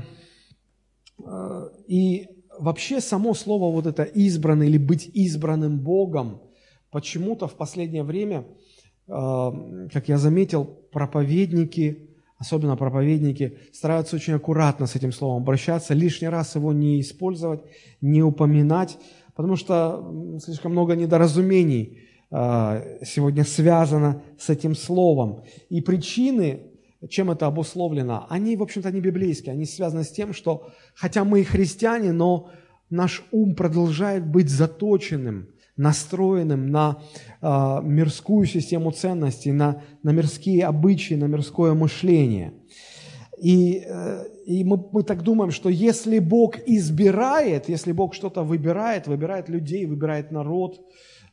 а, 1.25 1.69
и 1.89 2.29
вообще 2.59 3.01
само 3.01 3.35
слово 3.35 3.73
вот 3.73 3.87
это 3.87 4.05
избранный 4.05 4.69
или 4.69 4.79
быть 4.79 5.11
избранным 5.13 5.81
Богом 5.81 6.41
почему-то 6.91 7.49
в 7.49 7.57
последнее 7.57 8.05
время, 8.05 8.45
а, 9.09 9.53
как 9.93 10.09
я 10.09 10.19
заметил, 10.19 10.65
проповедники, 10.93 12.11
особенно 12.39 12.77
проповедники, 12.77 13.59
стараются 13.73 14.15
очень 14.15 14.35
аккуратно 14.35 14.87
с 14.87 14.95
этим 14.95 15.11
словом 15.11 15.43
обращаться, 15.43 15.95
лишний 15.95 16.29
раз 16.29 16.55
его 16.55 16.73
не 16.73 17.01
использовать, 17.01 17.61
не 18.01 18.23
упоминать, 18.23 18.99
потому 19.35 19.57
что 19.57 20.39
слишком 20.39 20.73
много 20.73 20.95
недоразумений 20.95 21.99
сегодня 22.31 23.45
связано 23.45 24.23
с 24.39 24.51
этим 24.51 24.77
словом. 24.77 25.43
И 25.69 25.81
причины, 25.81 26.61
чем 27.09 27.31
это 27.31 27.47
обусловлено, 27.47 28.27
они, 28.29 28.57
в 28.57 28.63
общем-то, 28.63 28.93
не 28.93 29.01
библейские, 29.01 29.53
они 29.53 29.65
связаны 29.65 30.05
с 30.05 30.11
тем, 30.11 30.33
что 30.33 30.69
хотя 30.95 31.25
мы 31.25 31.41
и 31.41 31.45
христиане, 31.45 32.13
но 32.13 32.51
наш 32.89 33.25
ум 33.33 33.55
продолжает 33.55 34.27
быть 34.27 34.49
заточенным– 34.49 35.49
настроенным 35.81 36.71
на 36.71 36.99
э, 37.41 37.47
мирскую 37.83 38.47
систему 38.47 38.91
ценностей, 38.93 39.51
на, 39.51 39.83
на 40.03 40.11
мирские 40.11 40.67
обычаи, 40.67 41.15
на 41.15 41.25
мирское 41.25 41.73
мышление. 41.73 42.53
И, 43.43 43.83
э, 43.87 44.25
и 44.45 44.63
мы, 44.63 44.77
мы 44.93 45.03
так 45.03 45.23
думаем, 45.23 45.51
что 45.51 45.71
если 45.71 46.19
Бог 46.19 46.59
избирает, 46.67 47.71
если 47.71 47.93
Бог 47.93 48.15
что-то 48.15 48.43
выбирает, 48.43 49.07
выбирает 49.07 49.49
людей, 49.49 49.87
выбирает 49.87 50.31
народ, 50.31 50.81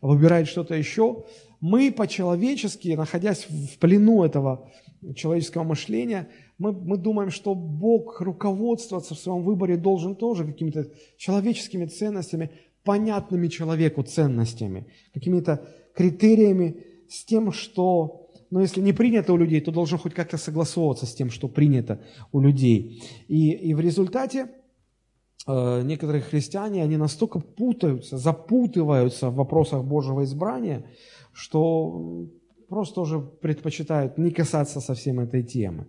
выбирает 0.01 0.47
что-то 0.47 0.75
еще, 0.75 1.25
мы 1.59 1.91
по-человечески, 1.91 2.89
находясь 2.89 3.47
в 3.49 3.79
плену 3.79 4.23
этого 4.23 4.71
человеческого 5.15 5.63
мышления, 5.63 6.29
мы, 6.57 6.71
мы 6.71 6.97
думаем, 6.97 7.29
что 7.29 7.55
Бог 7.55 8.21
руководствоваться 8.21 9.15
в 9.15 9.19
своем 9.19 9.43
выборе 9.43 9.77
должен 9.77 10.15
тоже 10.15 10.45
какими-то 10.45 10.87
человеческими 11.17 11.85
ценностями, 11.85 12.51
понятными 12.83 13.47
человеку 13.47 14.03
ценностями, 14.03 14.87
какими-то 15.13 15.67
критериями 15.93 16.77
с 17.09 17.25
тем, 17.25 17.51
что, 17.51 18.29
ну, 18.49 18.59
если 18.59 18.81
не 18.81 18.93
принято 18.93 19.33
у 19.33 19.37
людей, 19.37 19.61
то 19.61 19.71
должно 19.71 19.97
хоть 19.97 20.13
как-то 20.13 20.37
согласовываться 20.37 21.05
с 21.05 21.13
тем, 21.13 21.29
что 21.29 21.47
принято 21.47 21.99
у 22.31 22.39
людей. 22.39 23.03
И, 23.27 23.51
и 23.51 23.73
в 23.73 23.79
результате 23.79 24.49
некоторые 25.47 26.21
христиане, 26.21 26.83
они 26.83 26.97
настолько 26.97 27.39
путаются, 27.39 28.17
запутываются 28.17 29.29
в 29.29 29.35
вопросах 29.35 29.83
Божьего 29.83 30.23
избрания, 30.23 30.85
что 31.33 32.27
просто 32.67 33.01
уже 33.01 33.19
предпочитают 33.19 34.17
не 34.17 34.31
касаться 34.31 34.81
совсем 34.81 35.19
этой 35.19 35.43
темы. 35.43 35.87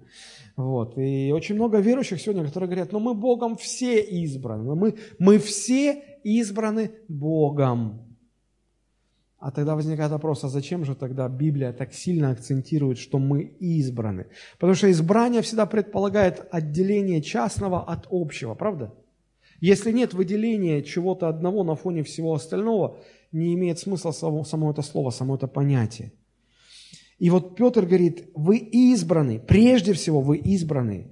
Вот. 0.56 0.98
И 0.98 1.32
очень 1.32 1.54
много 1.54 1.78
верующих 1.78 2.20
сегодня, 2.20 2.44
которые 2.44 2.68
говорят, 2.68 2.92
ну 2.92 3.00
мы 3.00 3.14
Богом 3.14 3.56
все 3.56 4.00
избраны, 4.00 4.74
мы, 4.74 4.94
мы 5.18 5.38
все 5.38 6.02
избраны 6.24 6.90
Богом. 7.08 8.04
А 9.40 9.52
тогда 9.52 9.76
возникает 9.76 10.10
вопрос, 10.10 10.42
а 10.42 10.48
зачем 10.48 10.84
же 10.84 10.96
тогда 10.96 11.28
Библия 11.28 11.72
так 11.72 11.94
сильно 11.94 12.30
акцентирует, 12.30 12.98
что 12.98 13.18
мы 13.18 13.42
избраны? 13.42 14.26
Потому 14.54 14.74
что 14.74 14.90
избрание 14.90 15.42
всегда 15.42 15.64
предполагает 15.64 16.48
отделение 16.50 17.22
частного 17.22 17.84
от 17.84 18.08
общего, 18.10 18.54
правда? 18.54 18.92
Если 19.60 19.92
нет 19.92 20.14
выделения 20.14 20.82
чего-то 20.82 21.28
одного 21.28 21.64
на 21.64 21.74
фоне 21.74 22.02
всего 22.02 22.34
остального, 22.34 22.98
не 23.32 23.54
имеет 23.54 23.78
смысла 23.78 24.12
само, 24.12 24.44
само 24.44 24.70
это 24.70 24.82
слово, 24.82 25.10
само 25.10 25.34
это 25.34 25.48
понятие. 25.48 26.12
И 27.18 27.30
вот 27.30 27.56
Петр 27.56 27.84
говорит, 27.84 28.30
вы 28.34 28.58
избраны, 28.58 29.40
прежде 29.40 29.92
всего 29.92 30.20
вы 30.20 30.36
избраны. 30.36 31.10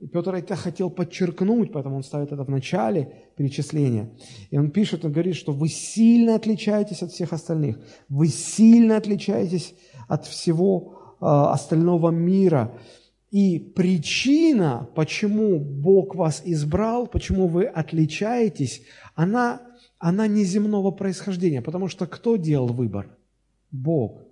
И 0.00 0.06
Петр 0.08 0.34
это 0.34 0.56
хотел 0.56 0.90
подчеркнуть, 0.90 1.72
поэтому 1.72 1.96
он 1.96 2.02
ставит 2.02 2.32
это 2.32 2.44
в 2.44 2.50
начале 2.50 3.24
перечисления. 3.36 4.10
И 4.50 4.58
он 4.58 4.70
пишет, 4.70 5.04
он 5.04 5.12
говорит, 5.12 5.36
что 5.36 5.52
вы 5.52 5.68
сильно 5.68 6.34
отличаетесь 6.34 7.02
от 7.02 7.12
всех 7.12 7.32
остальных. 7.32 7.78
Вы 8.08 8.28
сильно 8.28 8.96
отличаетесь 8.96 9.74
от 10.08 10.26
всего 10.26 11.16
э, 11.20 11.24
остального 11.26 12.10
мира. 12.10 12.78
И 13.30 13.58
причина, 13.58 14.88
почему 14.94 15.58
Бог 15.58 16.14
вас 16.14 16.42
избрал, 16.44 17.06
почему 17.06 17.48
вы 17.48 17.64
отличаетесь, 17.64 18.82
она, 19.14 19.62
она 19.98 20.28
не 20.28 20.44
земного 20.44 20.90
происхождения. 20.90 21.60
Потому 21.60 21.88
что 21.88 22.06
кто 22.06 22.36
делал 22.36 22.68
выбор? 22.68 23.08
Бог. 23.72 24.22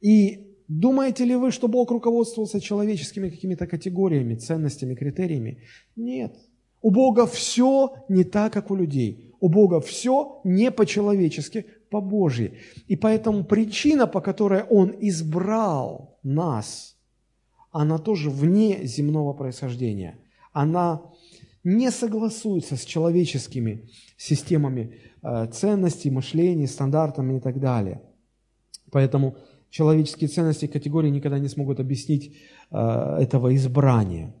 И 0.00 0.46
думаете 0.68 1.24
ли 1.24 1.34
вы, 1.34 1.50
что 1.50 1.68
Бог 1.68 1.90
руководствовался 1.90 2.60
человеческими 2.60 3.28
какими-то 3.28 3.66
категориями, 3.66 4.36
ценностями, 4.36 4.94
критериями? 4.94 5.58
Нет. 5.96 6.36
У 6.82 6.90
Бога 6.90 7.26
все 7.26 7.94
не 8.08 8.24
так, 8.24 8.52
как 8.52 8.70
у 8.70 8.76
людей. 8.76 9.34
У 9.40 9.48
Бога 9.48 9.80
все 9.80 10.40
не 10.44 10.70
по-человечески, 10.70 11.66
по-божьи. 11.90 12.58
И 12.86 12.96
поэтому 12.96 13.44
причина, 13.44 14.06
по 14.06 14.20
которой 14.20 14.62
Он 14.62 14.94
избрал 15.00 16.18
нас, 16.22 16.95
она 17.80 17.98
тоже 17.98 18.30
вне 18.30 18.86
земного 18.86 19.34
происхождения. 19.34 20.18
Она 20.52 21.02
не 21.62 21.90
согласуется 21.90 22.76
с 22.76 22.84
человеческими 22.84 23.90
системами 24.16 24.94
э, 25.22 25.46
ценностей, 25.52 26.10
мышления, 26.10 26.68
стандартами 26.68 27.36
и 27.36 27.40
так 27.40 27.60
далее. 27.60 28.00
Поэтому 28.90 29.36
человеческие 29.68 30.28
ценности 30.28 30.64
и 30.64 30.68
категории 30.68 31.10
никогда 31.10 31.38
не 31.38 31.48
смогут 31.48 31.78
объяснить 31.78 32.36
э, 32.70 33.16
этого 33.20 33.54
избрания. 33.54 34.34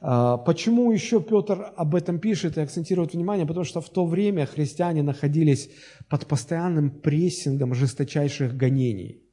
Э, 0.00 0.36
почему 0.44 0.90
еще 0.90 1.20
Петр 1.20 1.72
об 1.76 1.94
этом 1.94 2.18
пишет 2.18 2.58
и 2.58 2.60
акцентирует 2.60 3.14
внимание? 3.14 3.46
Потому 3.46 3.64
что 3.64 3.80
в 3.80 3.88
то 3.88 4.04
время 4.04 4.46
христиане 4.46 5.02
находились 5.02 5.70
под 6.08 6.26
постоянным 6.26 6.90
прессингом 6.90 7.72
жесточайших 7.72 8.56
гонений. 8.56 9.23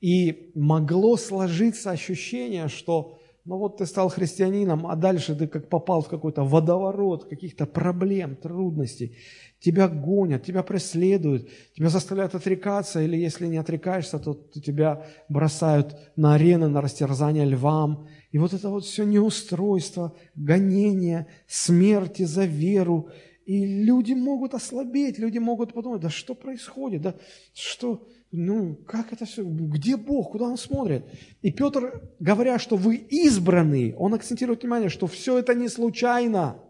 И 0.00 0.52
могло 0.54 1.16
сложиться 1.16 1.90
ощущение, 1.90 2.68
что 2.68 3.18
ну 3.44 3.56
вот 3.56 3.78
ты 3.78 3.86
стал 3.86 4.10
христианином, 4.10 4.86
а 4.86 4.94
дальше 4.94 5.34
ты 5.34 5.46
как 5.46 5.68
попал 5.68 6.02
в 6.02 6.08
какой-то 6.08 6.44
водоворот 6.44 7.24
каких-то 7.24 7.64
проблем, 7.64 8.36
трудностей 8.36 9.16
тебя 9.60 9.88
гонят, 9.88 10.44
тебя 10.44 10.62
преследуют, 10.62 11.48
тебя 11.74 11.88
заставляют 11.88 12.34
отрекаться, 12.34 13.02
или 13.02 13.16
если 13.16 13.46
не 13.46 13.56
отрекаешься, 13.56 14.18
то 14.18 14.34
тебя 14.34 15.06
бросают 15.28 15.96
на 16.16 16.34
арены, 16.34 16.68
на 16.68 16.80
растерзание 16.80 17.44
львам. 17.44 18.06
И 18.30 18.38
вот 18.38 18.52
это 18.52 18.68
вот 18.68 18.84
все 18.84 19.04
неустройство, 19.04 20.14
гонение, 20.36 21.26
смерти 21.46 22.22
за 22.22 22.44
веру. 22.44 23.08
И 23.46 23.64
люди 23.84 24.12
могут 24.12 24.54
ослабеть, 24.54 25.18
люди 25.18 25.38
могут 25.38 25.72
подумать, 25.72 26.02
да 26.02 26.10
что 26.10 26.34
происходит, 26.34 27.02
да 27.02 27.14
что, 27.54 28.06
ну 28.30 28.76
как 28.86 29.12
это 29.12 29.24
все, 29.24 29.42
где 29.44 29.96
Бог, 29.96 30.32
куда 30.32 30.46
Он 30.46 30.56
смотрит? 30.56 31.04
И 31.42 31.50
Петр, 31.50 32.02
говоря, 32.20 32.58
что 32.58 32.76
вы 32.76 32.96
избранные, 32.96 33.94
он 33.96 34.14
акцентирует 34.14 34.62
внимание, 34.62 34.88
что 34.88 35.06
все 35.06 35.38
это 35.38 35.54
не 35.54 35.68
случайно– 35.68 36.56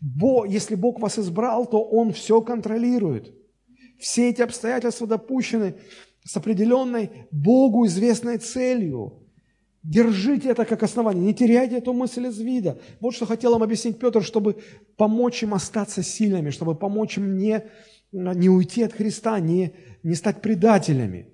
Бог, 0.00 0.48
если 0.48 0.74
Бог 0.74 1.00
вас 1.00 1.18
избрал, 1.18 1.66
то 1.66 1.82
Он 1.82 2.12
все 2.12 2.40
контролирует. 2.40 3.34
Все 3.98 4.28
эти 4.28 4.42
обстоятельства 4.42 5.06
допущены 5.06 5.74
с 6.24 6.36
определенной 6.36 7.10
Богу 7.30 7.86
известной 7.86 8.38
целью. 8.38 9.22
Держите 9.82 10.48
это 10.48 10.64
как 10.64 10.82
основание, 10.82 11.24
не 11.24 11.34
теряйте 11.34 11.76
эту 11.76 11.92
мысль 11.92 12.26
из 12.26 12.40
вида. 12.40 12.80
Вот 13.00 13.14
что 13.14 13.24
хотел 13.24 13.54
им 13.54 13.62
объяснить 13.62 14.00
Петр, 14.00 14.22
чтобы 14.22 14.56
помочь 14.96 15.44
им 15.44 15.54
остаться 15.54 16.02
сильными, 16.02 16.50
чтобы 16.50 16.74
помочь 16.74 17.18
им 17.18 17.36
не, 17.36 17.64
не 18.12 18.48
уйти 18.48 18.82
от 18.82 18.92
Христа, 18.92 19.38
не, 19.40 19.72
не 20.02 20.14
стать 20.14 20.40
предателями. 20.40 21.28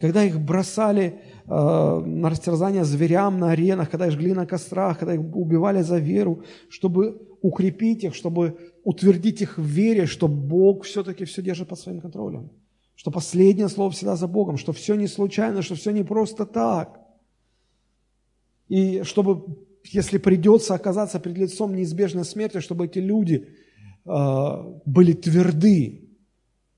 Когда 0.00 0.22
их 0.24 0.40
бросали 0.40 1.20
на 1.46 2.30
растерзание 2.30 2.84
зверям 2.84 3.38
на 3.38 3.50
аренах, 3.50 3.90
когда 3.90 4.06
их 4.06 4.12
жгли 4.12 4.32
на 4.32 4.46
кострах, 4.46 4.98
когда 4.98 5.14
их 5.14 5.20
убивали 5.20 5.82
за 5.82 5.98
веру, 5.98 6.44
чтобы 6.68 7.20
укрепить 7.40 8.04
их, 8.04 8.14
чтобы 8.14 8.58
утвердить 8.84 9.42
их 9.42 9.58
в 9.58 9.62
вере, 9.62 10.06
что 10.06 10.28
Бог 10.28 10.84
все-таки 10.84 11.24
все 11.24 11.42
держит 11.42 11.68
под 11.68 11.80
своим 11.80 12.00
контролем, 12.00 12.50
что 12.94 13.10
последнее 13.10 13.68
слово 13.68 13.90
всегда 13.90 14.14
за 14.14 14.28
Богом, 14.28 14.56
что 14.56 14.72
все 14.72 14.94
не 14.94 15.08
случайно, 15.08 15.62
что 15.62 15.74
все 15.74 15.90
не 15.90 16.04
просто 16.04 16.46
так. 16.46 17.00
И 18.68 19.02
чтобы, 19.02 19.56
если 19.84 20.18
придется 20.18 20.74
оказаться 20.74 21.18
перед 21.18 21.38
лицом 21.38 21.74
неизбежной 21.74 22.24
смерти, 22.24 22.60
чтобы 22.60 22.84
эти 22.84 22.98
люди 22.98 23.34
э, 23.34 23.67
были 24.08 25.12
тверды 25.12 26.08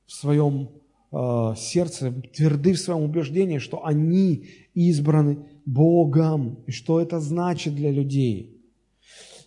в 0.07 0.13
своем 0.13 0.71
э, 1.13 1.55
сердце, 1.57 2.13
тверды 2.35 2.73
в 2.73 2.81
своем 2.81 3.03
убеждении, 3.03 3.59
что 3.59 3.87
они 3.87 4.49
избраны 4.75 5.47
Богом, 5.65 6.59
и 6.67 6.73
что 6.73 7.01
это 7.01 7.21
значит 7.21 7.77
для 7.77 7.93
людей. 7.93 8.61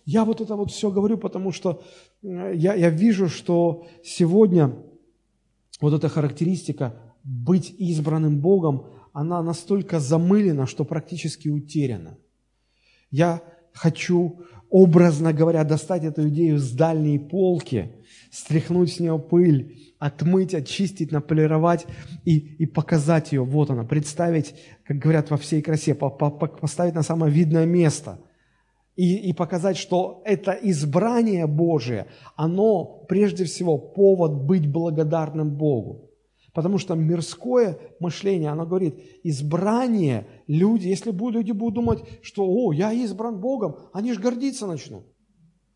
Я 0.06 0.24
вот 0.24 0.40
это 0.40 0.56
вот 0.56 0.70
все 0.70 0.90
говорю, 0.90 1.18
потому 1.18 1.52
что 1.52 1.82
э, 2.22 2.52
я, 2.54 2.74
я 2.74 2.88
вижу, 2.88 3.28
что 3.28 3.86
сегодня 4.02 4.74
вот 5.80 5.92
эта 5.92 6.08
характеристика 6.08 6.94
быть 7.22 7.74
избранным 7.78 8.40
Богом, 8.40 8.86
она 9.12 9.42
настолько 9.42 10.00
замылена, 10.00 10.66
что 10.66 10.84
практически 10.84 11.48
утеряна. 11.48 12.16
Я 13.10 13.42
хочу, 13.72 14.40
образно 14.74 15.32
говоря, 15.32 15.62
достать 15.62 16.02
эту 16.02 16.28
идею 16.28 16.58
с 16.58 16.72
дальней 16.72 17.20
полки, 17.20 17.92
стряхнуть 18.32 18.92
с 18.92 18.98
нее 18.98 19.18
пыль, 19.20 19.94
отмыть, 20.00 20.52
очистить, 20.52 21.12
наполировать 21.12 21.86
и, 22.24 22.38
и 22.38 22.66
показать 22.66 23.30
ее. 23.30 23.44
Вот 23.44 23.70
она, 23.70 23.84
представить, 23.84 24.56
как 24.84 24.98
говорят, 24.98 25.30
во 25.30 25.36
всей 25.36 25.62
красе, 25.62 25.94
по, 25.94 26.10
по, 26.10 26.30
поставить 26.30 26.94
на 26.94 27.02
самое 27.02 27.32
видное 27.32 27.66
место– 27.66 28.18
и, 28.96 29.30
и 29.30 29.32
показать, 29.32 29.76
что 29.76 30.22
это 30.24 30.52
избрание 30.52 31.46
Божие, 31.46 32.06
оно 32.36 32.84
прежде 33.08 33.44
всего 33.44 33.76
повод 33.76 34.44
быть 34.44 34.70
благодарным 34.70 35.50
Богу. 35.50 36.10
Потому 36.54 36.78
что 36.78 36.94
мирское 36.94 37.78
мышление, 37.98 38.50
оно 38.50 38.64
говорит, 38.64 38.94
избрание, 39.24 40.26
люди, 40.46 40.86
если 40.86 41.10
будут, 41.10 41.34
люди 41.34 41.52
будут 41.52 41.74
думать, 41.74 42.04
что, 42.22 42.46
о, 42.46 42.72
я 42.72 42.92
избран 42.92 43.40
Богом, 43.40 43.76
они 43.92 44.12
же 44.12 44.20
гордиться 44.20 44.66
начнут. 44.66 45.04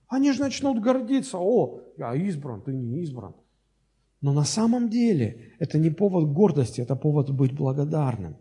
Они 0.06 0.32
же 0.32 0.40
начнут 0.40 0.80
гордиться, 0.80 1.38
о, 1.38 1.80
я 1.98 2.14
избран, 2.14 2.62
ты 2.62 2.72
не 2.72 3.02
избран. 3.02 3.34
Но 4.20 4.32
на 4.32 4.44
самом 4.44 4.88
деле 4.88 5.52
это 5.58 5.78
не 5.78 5.90
повод 5.90 6.32
гордости, 6.32 6.80
это 6.80 6.94
повод 6.94 7.30
быть 7.30 7.52
благодарным. 7.52 8.36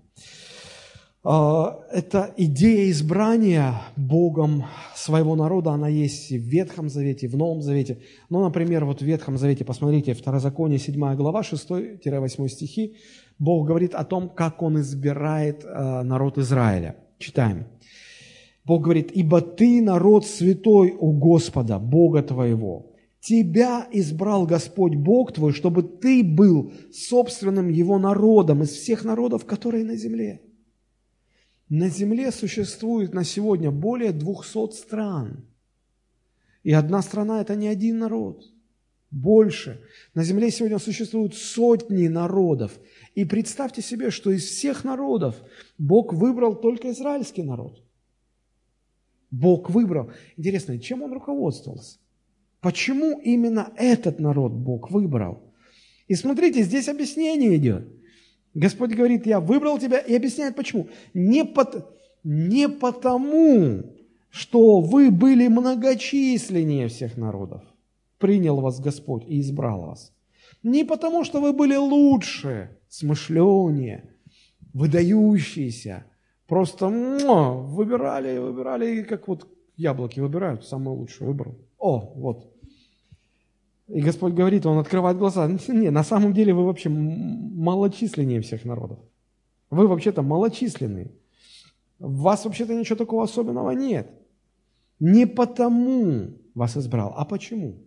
А, 1.29 1.81
эта 1.91 2.33
идея 2.37 2.89
избрания 2.89 3.81
Богом 3.97 4.63
своего 4.95 5.35
народа, 5.35 5.71
она 5.71 5.89
есть 5.89 6.31
и 6.31 6.39
в 6.39 6.43
Ветхом 6.43 6.87
Завете, 6.87 7.25
и 7.25 7.29
в 7.29 7.35
Новом 7.35 7.61
Завете. 7.61 7.97
Ну, 8.29 8.41
например, 8.41 8.85
вот 8.85 9.01
в 9.01 9.05
Ветхом 9.05 9.37
Завете, 9.37 9.65
посмотрите, 9.65 10.13
Второзаконие, 10.13 10.79
7 10.79 11.15
глава, 11.15 11.41
6-8 11.41 12.47
стихи, 12.47 12.95
Бог 13.39 13.67
говорит 13.67 13.93
о 13.93 14.05
том, 14.05 14.29
как 14.29 14.61
Он 14.61 14.79
избирает 14.79 15.65
а, 15.65 16.01
народ 16.03 16.37
Израиля. 16.37 16.95
Читаем. 17.19 17.65
Бог 18.63 18.83
говорит, 18.83 19.11
«Ибо 19.13 19.41
ты 19.41 19.81
народ 19.81 20.25
святой 20.25 20.95
у 20.97 21.11
Господа, 21.11 21.77
Бога 21.77 22.23
твоего. 22.23 22.93
Тебя 23.19 23.85
избрал 23.91 24.45
Господь 24.45 24.95
Бог 24.95 25.33
твой, 25.33 25.51
чтобы 25.51 25.83
ты 25.83 26.23
был 26.23 26.71
собственным 26.93 27.67
Его 27.67 27.99
народом 27.99 28.63
из 28.63 28.69
всех 28.69 29.03
народов, 29.03 29.43
которые 29.43 29.83
на 29.83 29.97
земле». 29.97 30.46
На 31.69 31.89
Земле 31.89 32.31
существует 32.31 33.13
на 33.13 33.23
сегодня 33.23 33.71
более 33.71 34.13
200 34.13 34.71
стран. 34.73 35.45
И 36.63 36.71
одна 36.71 37.01
страна– 37.01 37.41
это 37.41 37.55
не 37.55 37.67
один 37.67 37.99
народ. 37.99 38.45
Больше. 39.11 39.81
На 40.13 40.23
Земле 40.23 40.51
сегодня 40.51 40.79
существуют 40.79 41.35
сотни 41.35 42.07
народов. 42.07 42.77
И 43.15 43.25
представьте 43.25 43.81
себе, 43.81 44.11
что 44.11 44.31
из 44.31 44.45
всех 44.45 44.83
народов 44.83 45.35
Бог 45.77 46.13
выбрал 46.13 46.55
только 46.55 46.91
израильский 46.91 47.43
народ. 47.43 47.83
Бог 49.31 49.69
выбрал. 49.69 50.11
Интересно, 50.37 50.79
чем 50.79 51.03
он 51.03 51.13
руководствовался? 51.13 51.99
Почему 52.61 53.19
именно 53.19 53.71
этот 53.75 54.19
народ 54.19 54.53
Бог 54.53 54.89
выбрал? 54.91 55.53
И 56.07 56.15
смотрите, 56.15 56.63
здесь 56.63 56.87
объяснение 56.87 57.55
идет. 57.57 57.87
Господь 58.57 58.95
говорит, 58.95 59.27
я 59.27 59.39
выбрал 59.39 59.77
тебя, 59.77 59.99
и 59.99 60.15
объясняет 60.15 60.55
почему. 60.55 60.87
Не, 61.13 61.45
под, 61.45 61.85
не 62.23 62.67
потому, 62.67 63.83
что 64.31 64.81
вы 64.81 65.11
были 65.11 65.47
многочисленнее 65.47 66.87
всех 66.87 67.17
народов, 67.17 67.61
принял 68.17 68.59
вас 68.59 68.79
Господь 68.79 69.25
и 69.27 69.41
избрал 69.41 69.81
вас. 69.81 70.11
Не 70.63 70.83
потому, 70.83 71.23
что 71.23 71.39
вы 71.39 71.53
были 71.53 71.75
лучше, 71.75 72.71
смышленнее, 72.89 74.09
выдающиеся, 74.73 76.05
просто 76.47 76.87
выбирали, 76.87 78.39
выбирали, 78.39 79.03
как 79.03 79.27
вот 79.27 79.47
яблоки 79.75 80.19
выбирают, 80.19 80.65
самое 80.65 80.97
лучшее 80.97 81.27
выбрал. 81.27 81.55
О, 81.77 82.11
вот, 82.15 82.56
и 83.87 84.01
Господь 84.01 84.33
говорит, 84.33 84.65
Он 84.65 84.79
открывает 84.79 85.17
глаза. 85.17 85.47
Не, 85.67 85.91
на 85.91 86.03
самом 86.03 86.33
деле 86.33 86.53
вы 86.53 86.65
вообще 86.65 86.89
малочисленнее 86.89 88.41
всех 88.41 88.65
народов. 88.65 88.99
Вы 89.69 89.87
вообще-то 89.87 90.21
малочисленные. 90.21 91.11
В 91.99 92.21
вас 92.21 92.45
вообще-то 92.45 92.75
ничего 92.75 92.95
такого 92.95 93.23
особенного 93.23 93.71
нет. 93.71 94.09
Не 94.99 95.25
потому 95.25 96.37
вас 96.53 96.77
избрал, 96.77 97.13
а 97.15 97.25
почему? 97.25 97.83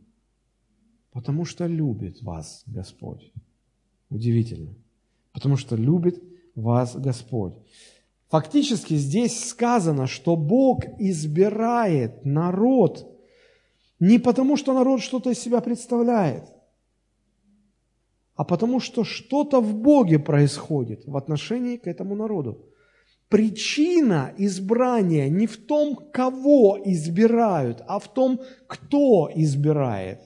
Потому 1.13 1.45
что 1.45 1.67
любит 1.67 2.23
вас 2.23 2.63
Господь. 2.67 3.33
Удивительно. 4.09 4.75
Потому 5.33 5.57
что 5.57 5.77
любит 5.77 6.23
вас 6.55 6.97
Господь. 6.97 7.55
Фактически 8.29 8.95
здесь 8.95 9.49
сказано, 9.49 10.07
что 10.07 10.37
Бог 10.37 10.85
избирает 10.99 12.25
народ 12.25 13.10
не 14.01 14.19
потому, 14.19 14.57
что 14.57 14.73
народ 14.73 15.03
что-то 15.03 15.31
из 15.31 15.39
себя 15.39 15.61
представляет, 15.61 16.45
а 18.35 18.45
потому 18.45 18.81
что 18.81 19.05
что-то 19.05 19.61
в 19.61 19.75
Боге 19.75 20.19
происходит 20.19 21.05
в 21.07 21.17
отношении 21.17 21.77
к 21.77 21.87
этому 21.87 22.17
народу. 22.17 22.67
Причина 23.29 24.33
избрания 24.39 25.29
не 25.29 25.47
в 25.47 25.59
том, 25.59 25.95
кого 26.11 26.81
избирают, 26.85 27.83
а 27.87 27.99
в 27.99 28.13
том, 28.13 28.41
кто 28.67 29.31
избирает. 29.35 30.21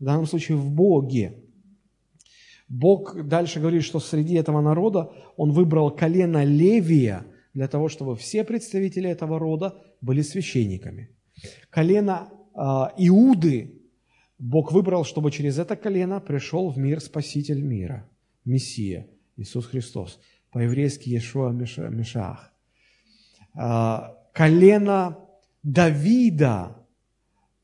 В 0.00 0.04
данном 0.04 0.26
случае 0.26 0.56
в 0.56 0.70
Боге. 0.70 1.44
Бог 2.68 3.22
дальше 3.28 3.60
говорит, 3.60 3.84
что 3.84 4.00
среди 4.00 4.34
этого 4.34 4.60
народа 4.60 5.12
Он 5.36 5.52
выбрал 5.52 5.90
колено 5.90 6.44
Левия 6.44 7.26
для 7.52 7.68
того, 7.68 7.88
чтобы 7.88 8.16
все 8.16 8.42
представители 8.42 9.08
этого 9.08 9.38
рода 9.38 9.76
были 10.00 10.22
священниками. 10.22 11.10
Колено 11.70 12.30
Иуды 12.96 13.78
Бог 14.38 14.72
выбрал, 14.72 15.04
чтобы 15.04 15.30
через 15.30 15.58
это 15.58 15.76
колено 15.76 16.20
пришел 16.20 16.70
в 16.70 16.78
мир 16.78 17.00
Спаситель 17.00 17.62
мира, 17.62 18.08
Мессия, 18.44 19.08
Иисус 19.36 19.66
Христос. 19.66 20.20
По-еврейски 20.50 21.10
Иешуа 21.10 21.50
Мешах. 21.50 22.52
А, 23.54 24.16
колено 24.32 25.18
Давида 25.62 26.76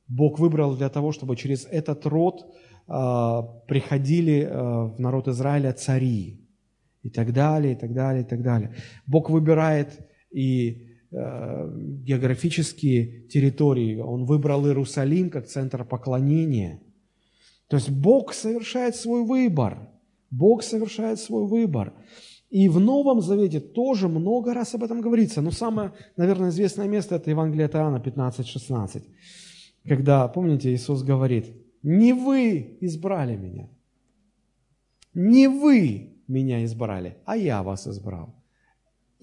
Бог 0.07 0.39
выбрал 0.39 0.77
для 0.77 0.91
того, 0.91 1.13
чтобы 1.13 1.37
через 1.37 1.65
этот 1.65 2.05
род 2.07 2.55
а, 2.87 3.43
приходили 3.43 4.47
в 4.53 5.01
народ 5.01 5.29
Израиля 5.29 5.73
цари 5.73 6.41
и 7.03 7.11
так 7.11 7.33
далее, 7.33 7.73
и 7.73 7.77
так 7.77 7.95
далее, 7.95 8.23
и 8.23 8.27
так 8.27 8.43
далее. 8.43 8.75
Бог 9.07 9.31
выбирает 9.31 10.07
и 10.31 10.94
географические 11.15 13.29
территории. 13.29 14.01
Он 14.01 14.25
выбрал 14.25 14.67
Иерусалим 14.67 15.31
как 15.31 15.47
центр 15.47 15.85
поклонения. 15.85 16.83
То 17.69 17.77
есть 17.77 17.91
Бог 17.91 18.33
совершает 18.33 18.97
свой 18.97 19.25
выбор. 19.25 19.89
Бог 20.31 20.63
совершает 20.63 21.21
свой 21.21 21.47
выбор. 21.47 21.93
И 22.51 22.69
в 22.69 22.79
Новом 22.79 23.21
Завете 23.21 23.61
тоже 23.61 24.09
много 24.09 24.55
раз 24.55 24.75
об 24.75 24.85
этом 24.85 25.01
говорится. 25.01 25.41
Но 25.41 25.51
самое, 25.51 25.93
наверное, 26.17 26.51
известное 26.51 26.89
место– 26.89 27.15
это 27.17 27.31
Евангелие 27.31 27.67
от 27.67 27.75
Иоанна 27.75 27.97
15-16. 27.97 29.03
Когда, 29.85 30.29
помните, 30.29 30.73
Иисус 30.73 31.03
говорит, 31.03 31.47
«Не 31.83 32.13
вы 32.13 32.79
избрали 32.81 33.37
меня, 33.37 33.69
не 35.15 35.49
вы 35.49 36.23
меня 36.27 36.65
избрали, 36.65 37.19
а 37.25 37.37
я 37.37 37.63
вас 37.63 37.87
избрал». 37.87 38.34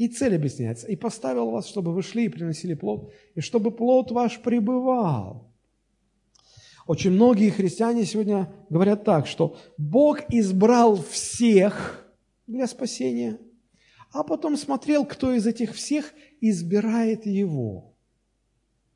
И 0.02 0.08
цель 0.08 0.36
объясняется. 0.36 0.88
«И 0.88 0.96
поставил 0.96 1.52
вас, 1.52 1.68
чтобы 1.68 1.94
вы 1.94 2.02
шли 2.02 2.26
и 2.26 2.30
приносили 2.30 2.74
плод, 2.74 3.14
и 3.36 3.40
чтобы 3.40 3.70
плод 3.70 4.10
ваш 4.10 4.42
пребывал». 4.42 5.54
Очень 6.88 7.12
многие 7.12 7.52
христиане 7.52 8.06
сегодня 8.06 8.52
говорят 8.72 9.04
так, 9.04 9.28
что 9.28 9.58
Бог 9.78 10.22
избрал 10.30 10.96
всех 10.96 12.12
для 12.48 12.66
спасения, 12.66 13.38
а 14.12 14.24
потом 14.24 14.58
смотрел, 14.58 15.06
кто 15.06 15.34
из 15.34 15.46
этих 15.46 15.76
всех 15.76 16.16
избирает 16.42 17.28
его. 17.28 17.94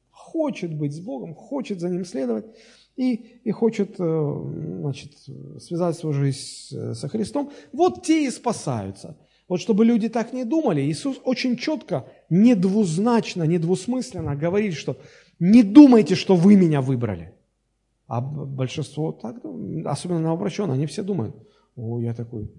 Хочет 0.10 0.74
быть 0.74 0.96
с 0.96 1.00
Богом, 1.00 1.36
хочет 1.36 1.80
за 1.82 1.90
ним 1.90 2.04
следовать 2.04 2.48
и, 2.96 3.14
и 3.44 3.52
хочет 3.52 4.00
э, 4.00 4.44
значит, 4.80 5.12
связать 5.60 5.98
свою 5.98 6.14
жизнь 6.16 6.96
со 6.96 7.08
Христом. 7.10 7.52
Вот 7.72 8.04
те 8.04 8.26
и 8.26 8.32
спасаются. 8.32 9.16
Вот 9.48 9.62
чтобы 9.62 9.86
люди 9.86 10.10
так 10.10 10.34
не 10.34 10.44
думали, 10.44 10.82
Иисус 10.82 11.18
очень 11.24 11.56
четко, 11.58 12.08
недвузначно, 12.30 13.44
недвусмысленно 13.44 14.36
говорит, 14.36 14.74
что 14.74 14.98
не 15.40 15.62
думайте, 15.62 16.16
что 16.16 16.36
вы 16.36 16.56
меня 16.56 16.82
выбрали. 16.82 17.34
А 18.08 18.22
большинство 18.22 19.12
так, 19.12 19.38
особенно 19.86 20.20
новообращенные, 20.20 20.76
они 20.76 20.86
все 20.86 21.04
думают, 21.04 21.36
о, 21.76 22.00
я 22.00 22.14
такой, 22.14 22.52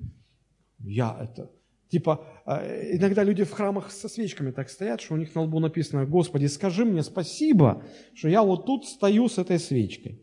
я 0.79 1.17
это. 1.21 1.51
Типа, 1.89 2.25
а, 2.45 2.63
иногда 2.93 3.23
люди 3.23 3.45
в 3.45 3.53
храмах 3.53 3.93
со 3.93 4.09
свечками 4.09 4.51
так 4.51 4.69
стоят, 4.69 5.01
что 5.01 5.15
у 5.15 5.17
них 5.17 5.35
на 5.35 5.43
лбу 5.43 5.61
написано, 5.61 6.05
Господи, 6.05 6.47
скажи 6.47 6.85
мне 6.85 7.03
спасибо, 7.03 7.83
что 8.15 8.29
я 8.29 8.43
вот 8.43 8.67
тут 8.67 8.87
стою 8.87 9.29
с 9.29 9.39
этой 9.39 9.59
свечкой. 9.61 10.21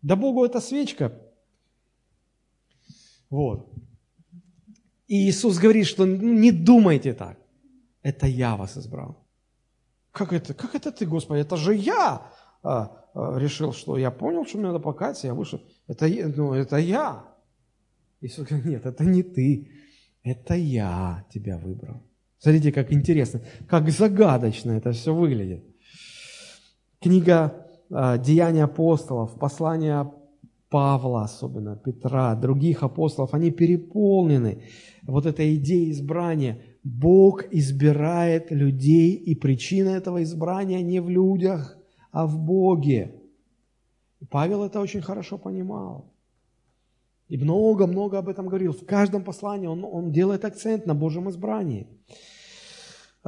Да 0.00 0.16
Богу 0.16 0.44
эта 0.44 0.60
свечка. 0.60 1.12
Вот. 3.28 3.70
И 5.08 5.28
Иисус 5.28 5.58
говорит, 5.58 5.86
что 5.86 6.04
ну, 6.04 6.34
не 6.34 6.52
думайте 6.52 7.14
так. 7.14 7.38
Это 8.02 8.26
я 8.26 8.56
вас 8.56 8.76
избрал. 8.76 9.26
Как 10.12 10.32
это? 10.32 10.54
Как 10.54 10.74
это 10.74 10.92
ты, 10.92 11.06
Господи? 11.06 11.40
Это 11.40 11.56
же 11.56 11.74
я 11.74 12.30
а, 12.62 13.06
а, 13.14 13.38
решил, 13.38 13.72
что 13.72 13.96
я 13.96 14.10
понял, 14.10 14.46
что 14.46 14.58
мне 14.58 14.66
надо 14.66 14.80
покаяться, 14.80 15.26
я 15.26 15.34
вышел. 15.34 15.60
Это, 15.86 16.06
ну, 16.36 16.52
это 16.52 16.76
я. 16.76 17.24
Иисус 18.20 18.46
говорит, 18.46 18.66
нет, 18.66 18.86
это 18.86 19.04
не 19.04 19.22
ты. 19.22 19.72
Это 20.22 20.54
я 20.54 21.24
тебя 21.30 21.58
выбрал. 21.58 22.02
Смотрите, 22.38 22.70
как 22.70 22.92
интересно, 22.92 23.40
как 23.68 23.90
загадочно 23.90 24.72
это 24.72 24.92
все 24.92 25.14
выглядит. 25.14 25.64
Книга 27.00 27.66
э, 27.90 28.18
«Деяния 28.18 28.64
апостолов», 28.64 29.38
послания 29.38 30.12
Павла 30.70 31.22
особенно, 31.22 31.76
Петра, 31.76 32.34
других 32.34 32.82
апостолов, 32.82 33.32
они 33.32 33.50
переполнены 33.50 34.62
вот 35.02 35.24
этой 35.24 35.54
идеей 35.56 35.90
избрания. 35.92 36.62
Бог 36.84 37.44
избирает 37.50 38.50
людей, 38.50 39.14
и 39.14 39.34
причина 39.34 39.90
этого 39.90 40.22
избрания 40.22 40.82
не 40.82 41.00
в 41.00 41.08
людях, 41.08 41.78
а 42.12 42.26
в 42.26 42.38
Боге. 42.38 43.14
И 44.20 44.26
Павел 44.26 44.62
это 44.64 44.80
очень 44.80 45.00
хорошо 45.00 45.38
понимал. 45.38 46.12
И 47.28 47.36
много-много 47.36 48.18
об 48.18 48.28
этом 48.28 48.46
говорил. 48.46 48.72
В 48.72 48.84
каждом 48.84 49.22
послании 49.22 49.66
он, 49.66 49.84
он 49.84 50.12
делает 50.12 50.44
акцент 50.44 50.86
на 50.86 50.94
Божьем 50.94 51.28
избрании. 51.30 51.86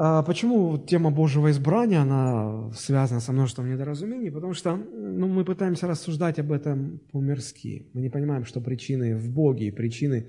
А 0.03 0.23
почему 0.23 0.79
тема 0.79 1.11
Божьего 1.11 1.51
избрания, 1.51 2.01
она 2.01 2.73
связана 2.73 3.21
со 3.21 3.33
множеством 3.33 3.71
недоразумений? 3.71 4.31
Потому 4.31 4.55
что 4.55 4.75
ну, 4.75 5.29
мы 5.29 5.45
пытаемся 5.45 5.87
рассуждать 5.87 6.39
об 6.39 6.53
этом 6.53 7.01
по-мирски. 7.13 7.91
Мы 7.93 8.01
не 8.01 8.09
понимаем, 8.09 8.47
что 8.47 8.63
причины 8.63 9.15
в 9.15 9.29
Боге, 9.29 9.67
и 9.67 9.71
причины 9.71 10.25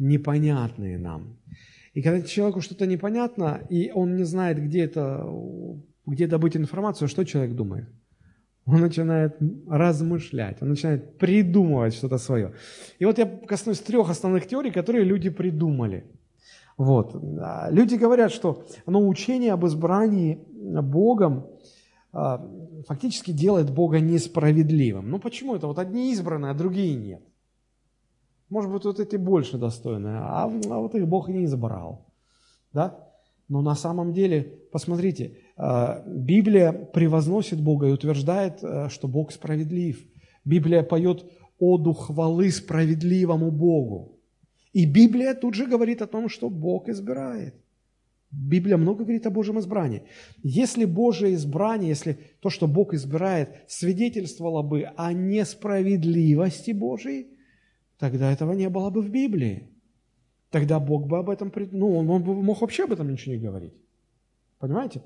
непонятные 0.00 0.98
нам. 0.98 1.38
И 1.92 2.02
когда 2.02 2.26
человеку 2.26 2.60
что-то 2.60 2.86
непонятно, 2.86 3.60
и 3.70 3.92
он 3.94 4.16
не 4.16 4.24
знает, 4.24 4.58
где 4.58 4.80
это, 4.80 5.24
где 6.06 6.26
добыть 6.26 6.56
информацию, 6.56 7.06
что 7.06 7.24
человек 7.24 7.54
думает? 7.54 7.86
Он 8.66 8.80
начинает 8.80 9.36
размышлять, 9.68 10.60
он 10.60 10.70
начинает 10.70 11.18
придумывать 11.18 11.94
что-то 11.94 12.18
свое. 12.18 12.54
И 12.98 13.04
вот 13.04 13.18
я 13.18 13.26
коснусь 13.26 13.78
трех 13.78 14.10
основных 14.10 14.48
теорий, 14.48 14.72
которые 14.72 15.04
люди 15.04 15.30
придумали. 15.30 16.02
Вот. 16.76 17.14
Люди 17.70 17.94
говорят, 17.94 18.32
что 18.32 18.64
ну, 18.86 19.08
учение 19.08 19.52
об 19.52 19.64
избрании 19.64 20.44
Богом 20.54 21.46
а, 22.12 22.48
фактически 22.86 23.32
делает 23.32 23.70
Бога 23.70 24.00
несправедливым. 24.00 25.10
Ну 25.10 25.18
почему 25.18 25.56
это? 25.56 25.66
Вот 25.66 25.78
одни 25.78 26.12
избранные, 26.12 26.52
а 26.52 26.54
другие 26.54 26.94
нет. 26.96 27.22
Может 28.48 28.70
быть, 28.70 28.84
вот 28.84 29.00
эти 29.00 29.16
больше 29.16 29.58
достойные, 29.58 30.18
а, 30.18 30.44
а 30.44 30.78
вот 30.78 30.94
их 30.94 31.08
Бог 31.08 31.28
не 31.28 31.44
избрал. 31.44 32.06
Да? 32.72 33.08
Но 33.48 33.62
на 33.62 33.74
самом 33.74 34.12
деле, 34.12 34.42
посмотрите, 34.72 35.36
Библия 36.06 36.72
превозносит 36.72 37.60
Бога 37.60 37.88
и 37.88 37.92
утверждает, 37.92 38.58
что 38.88 39.06
Бог 39.06 39.32
справедлив. 39.32 40.02
Библия 40.46 40.82
поет 40.82 41.24
оду 41.58 41.92
хвалы 41.92 42.50
справедливому 42.50 43.50
Богу. 43.50 44.13
И 44.74 44.86
Библия 44.86 45.34
тут 45.34 45.54
же 45.54 45.66
говорит 45.66 46.02
о 46.02 46.06
том, 46.06 46.28
что 46.28 46.50
Бог 46.50 46.88
избирает. 46.88 47.54
Библия 48.32 48.76
много 48.76 49.04
говорит 49.04 49.24
о 49.26 49.30
Божьем 49.30 49.60
избрании. 49.60 50.02
Если 50.42 50.84
Божье 50.84 51.32
избрание, 51.34 51.90
если 51.90 52.18
то, 52.40 52.50
что 52.50 52.66
Бог 52.66 52.92
избирает, 52.92 53.50
свидетельствовало 53.68 54.62
бы 54.62 54.82
о 54.96 55.12
несправедливости 55.12 56.72
Божьей, 56.72 57.28
тогда 57.98 58.32
этого 58.32 58.52
не 58.52 58.68
было 58.68 58.90
бы 58.90 59.00
в 59.00 59.10
Библии. 59.10 59.70
Тогда 60.50 60.80
Бог 60.80 61.06
бы 61.06 61.18
об 61.18 61.30
этом, 61.30 61.52
ну, 61.70 61.96
он, 61.96 62.10
он 62.10 62.22
мог 62.22 62.60
вообще 62.60 62.84
об 62.84 62.92
этом 62.92 63.10
ничего 63.10 63.36
не 63.36 63.40
говорить. 63.40 63.74
Понимаете? 64.58 65.02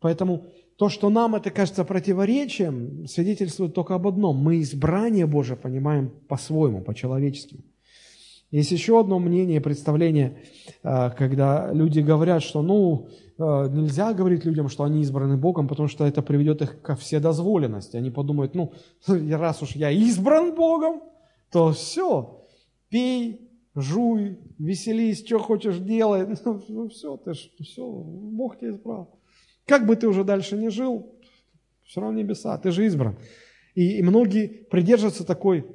Поэтому 0.00 0.46
то, 0.78 0.88
что 0.88 1.10
нам 1.10 1.34
это 1.34 1.50
кажется 1.50 1.84
противоречием, 1.84 3.06
свидетельствует 3.06 3.74
только 3.74 3.94
об 3.94 4.06
одном. 4.06 4.38
Мы 4.38 4.62
избрание 4.62 5.26
Божие 5.26 5.58
понимаем 5.58 6.10
по-своему, 6.26 6.80
по-человечески. 6.80 7.64
Есть 8.50 8.70
еще 8.70 9.00
одно 9.00 9.18
мнение, 9.18 9.60
представление, 9.60 10.38
э, 10.82 11.10
когда 11.10 11.72
люди 11.72 12.00
говорят, 12.00 12.42
что 12.42 12.62
ну, 12.62 13.08
э, 13.38 13.68
нельзя 13.70 14.12
говорить 14.12 14.44
людям, 14.44 14.68
что 14.68 14.84
они 14.84 15.02
избраны 15.02 15.36
Богом, 15.36 15.66
потому 15.66 15.88
что 15.88 16.06
это 16.06 16.22
приведет 16.22 16.62
их 16.62 16.80
ко 16.80 16.94
вседозволенности. 16.94 17.96
Они 17.96 18.10
подумают, 18.10 18.54
ну, 18.54 18.72
раз 19.06 19.62
уж 19.62 19.74
я 19.76 19.90
избран 19.90 20.54
Богом, 20.54 21.02
то 21.50 21.72
все, 21.72 22.44
пей, 22.90 23.50
жуй, 23.74 24.38
веселись, 24.58 25.26
что 25.26 25.38
хочешь 25.38 25.78
делай. 25.78 26.26
Ну, 26.44 26.62
ну 26.68 26.88
все, 26.88 27.16
ты 27.16 27.34
ж, 27.34 27.50
все, 27.60 27.84
Бог 27.84 28.58
тебя 28.58 28.70
избрал. 28.70 29.18
Как 29.66 29.86
бы 29.86 29.96
ты 29.96 30.06
уже 30.06 30.24
дальше 30.24 30.56
не 30.56 30.68
жил, 30.68 31.14
все 31.84 32.00
равно 32.00 32.18
небеса, 32.18 32.56
ты 32.58 32.70
же 32.70 32.86
избран. 32.86 33.16
И, 33.74 33.98
и 33.98 34.02
многие 34.02 34.46
придерживаются 34.46 35.24
такой 35.24 35.66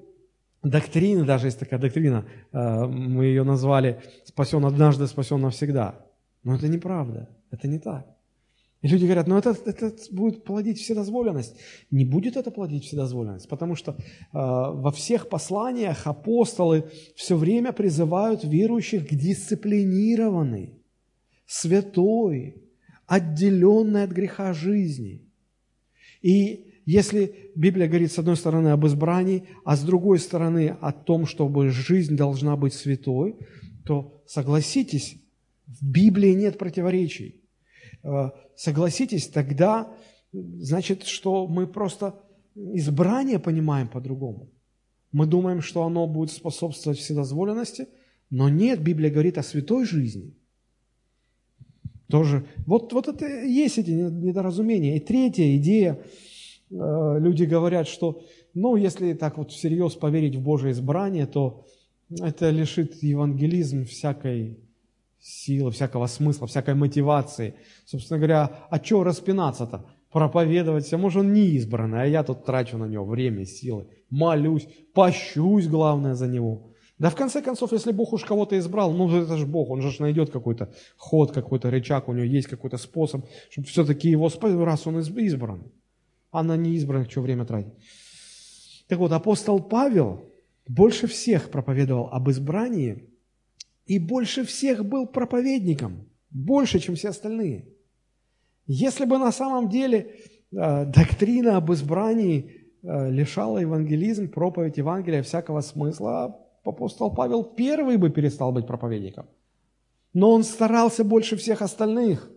доктрины, 0.63 1.25
даже 1.25 1.47
есть 1.47 1.59
такая 1.59 1.79
доктрина, 1.79 2.25
э, 2.51 2.85
мы 2.85 3.25
ее 3.25 3.43
назвали 3.43 4.01
«спасен 4.25 4.65
однажды, 4.65 5.07
спасен 5.07 5.41
навсегда». 5.41 6.05
Но 6.43 6.55
это 6.55 6.67
неправда, 6.67 7.29
это 7.51 7.67
не 7.67 7.79
так. 7.79 8.05
И 8.81 8.87
люди 8.87 9.03
говорят, 9.03 9.27
ну 9.27 9.37
это, 9.37 9.55
это 9.65 9.93
будет 10.11 10.45
плодить 10.45 10.79
вседозволенность. 10.79 11.57
Не 11.91 12.05
будет 12.05 12.37
это 12.37 12.49
плодить 12.49 12.85
вседозволенность, 12.85 13.49
потому 13.49 13.75
что 13.75 13.91
э, 13.91 13.97
во 14.31 14.91
всех 14.91 15.27
посланиях 15.27 16.07
апостолы 16.07 16.85
все 17.15 17.35
время 17.35 17.73
призывают 17.73 18.45
верующих 18.45 19.07
к 19.07 19.13
дисциплинированной, 19.13 20.79
святой, 21.45 22.63
отделенной 23.05 24.03
от 24.03 24.11
греха 24.11 24.53
жизни. 24.53 25.25
И 26.21 26.68
если 26.91 27.51
Библия 27.53 27.87
говорит 27.87 28.11
с 28.11 28.17
одной 28.17 28.35
стороны 28.35 28.69
об 28.69 28.83
избрании, 28.87 29.47
а 29.63 29.75
с 29.75 29.83
другой 29.83 30.17
стороны 30.17 30.75
о 30.81 30.91
том, 30.91 31.27
чтобы 31.27 31.69
жизнь 31.69 32.15
должна 32.15 32.57
быть 32.57 32.73
святой, 32.73 33.35
то 33.85 34.23
согласитесь, 34.25 35.21
в 35.67 35.85
Библии 35.85 36.33
нет 36.33 36.57
противоречий. 36.57 37.43
Э, 38.03 38.31
согласитесь, 38.55 39.27
тогда 39.27 39.93
значит, 40.33 41.03
что 41.03 41.45
мы 41.45 41.67
просто 41.67 42.15
избрание 42.55 43.37
понимаем 43.37 43.87
по-другому. 43.87 44.49
Мы 45.11 45.27
думаем, 45.27 45.61
что 45.61 45.83
оно 45.83 46.07
будет 46.07 46.31
способствовать 46.31 46.97
вседозволенности, 46.97 47.87
но 48.31 48.49
нет, 48.49 48.81
Библия 48.81 49.11
говорит 49.11 49.37
о 49.37 49.43
святой 49.43 49.85
жизни. 49.85 50.33
Тоже, 52.07 52.47
вот, 52.65 52.91
вот 52.93 53.07
это 53.07 53.27
есть 53.27 53.77
эти 53.77 53.91
недоразумения. 53.91 54.97
И 54.97 54.99
третья 54.99 55.55
идея, 55.57 55.99
люди 56.69 57.43
говорят, 57.43 57.87
что, 57.87 58.21
ну, 58.53 58.75
если 58.75 59.13
так 59.13 59.37
вот 59.37 59.51
всерьез 59.51 59.93
поверить 59.93 60.35
в 60.35 60.41
Божие 60.41 60.71
избрание, 60.71 61.25
то 61.25 61.65
это 62.19 62.49
лишит 62.49 63.01
евангелизм 63.03 63.85
всякой 63.85 64.59
силы, 65.19 65.71
всякого 65.71 66.07
смысла, 66.07 66.47
всякой 66.47 66.75
мотивации. 66.75 67.55
Собственно 67.85 68.19
говоря, 68.19 68.67
а 68.69 68.83
что 68.83 69.03
распинаться-то? 69.03 69.85
Проповедовать, 70.11 70.91
а 70.91 70.97
может 70.97 71.19
он 71.19 71.33
не 71.33 71.49
избранный, 71.49 72.01
а 72.01 72.05
я 72.05 72.23
тут 72.23 72.43
трачу 72.43 72.77
на 72.77 72.85
него 72.85 73.05
время, 73.05 73.45
силы, 73.45 73.87
молюсь, 74.09 74.67
пощусь, 74.93 75.67
главное, 75.67 76.15
за 76.15 76.27
него. 76.27 76.71
Да 76.97 77.09
в 77.11 77.15
конце 77.15 77.41
концов, 77.41 77.71
если 77.73 77.91
Бог 77.91 78.11
уж 78.11 78.25
кого-то 78.25 78.57
избрал, 78.57 78.91
ну 78.91 79.09
это 79.09 79.37
же 79.37 79.45
Бог, 79.45 79.69
он 79.69 79.81
же 79.81 80.01
найдет 80.01 80.31
какой-то 80.31 80.73
ход, 80.97 81.31
какой-то 81.31 81.69
рычаг, 81.69 82.09
у 82.09 82.13
него 82.13 82.25
есть 82.25 82.47
какой-то 82.47 82.77
способ, 82.77 83.23
чтобы 83.51 83.67
все-таки 83.67 84.09
его 84.09 84.29
спасти, 84.29 84.57
раз 84.57 84.87
он 84.87 84.99
избран. 84.99 85.71
А 86.31 86.43
на 86.43 86.57
неизбранных 86.57 87.09
что 87.09 87.21
время 87.21 87.45
тратить? 87.45 87.73
Так 88.87 88.99
вот, 88.99 89.11
апостол 89.11 89.59
Павел 89.59 90.25
больше 90.67 91.07
всех 91.07 91.49
проповедовал 91.49 92.09
об 92.11 92.29
избрании 92.29 93.09
и 93.85 93.97
больше 93.99 94.43
всех 94.43 94.85
был 94.85 95.07
проповедником, 95.07 96.07
больше, 96.29 96.79
чем 96.79 96.95
все 96.95 97.09
остальные. 97.09 97.65
Если 98.67 99.05
бы 99.05 99.17
на 99.17 99.31
самом 99.31 99.69
деле 99.69 100.15
э, 100.51 100.85
доктрина 100.85 101.57
об 101.57 101.71
избрании 101.71 102.51
э, 102.83 103.09
лишала 103.09 103.57
евангелизм, 103.57 104.29
проповедь 104.29 104.77
Евангелия 104.77 105.23
всякого 105.23 105.61
смысла, 105.61 106.39
апостол 106.63 107.13
Павел 107.13 107.43
первый 107.43 107.97
бы 107.97 108.11
перестал 108.11 108.51
быть 108.51 108.67
проповедником. 108.67 109.25
Но 110.13 110.31
он 110.31 110.43
старался 110.43 111.03
больше 111.03 111.35
всех 111.35 111.63
остальных. 111.63 112.29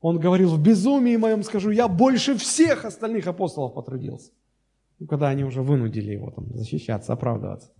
Он 0.00 0.18
говорил, 0.18 0.50
в 0.50 0.62
безумии 0.62 1.16
моем 1.16 1.42
скажу, 1.42 1.70
я 1.70 1.88
больше 1.88 2.36
всех 2.36 2.84
остальных 2.84 3.26
апостолов 3.26 3.74
потрудился. 3.74 4.30
Ну, 4.98 5.06
когда 5.06 5.28
они 5.28 5.44
уже 5.44 5.62
вынудили 5.62 6.12
его 6.12 6.30
там, 6.30 6.54
защищаться, 6.54 7.12
оправдываться. 7.12 7.72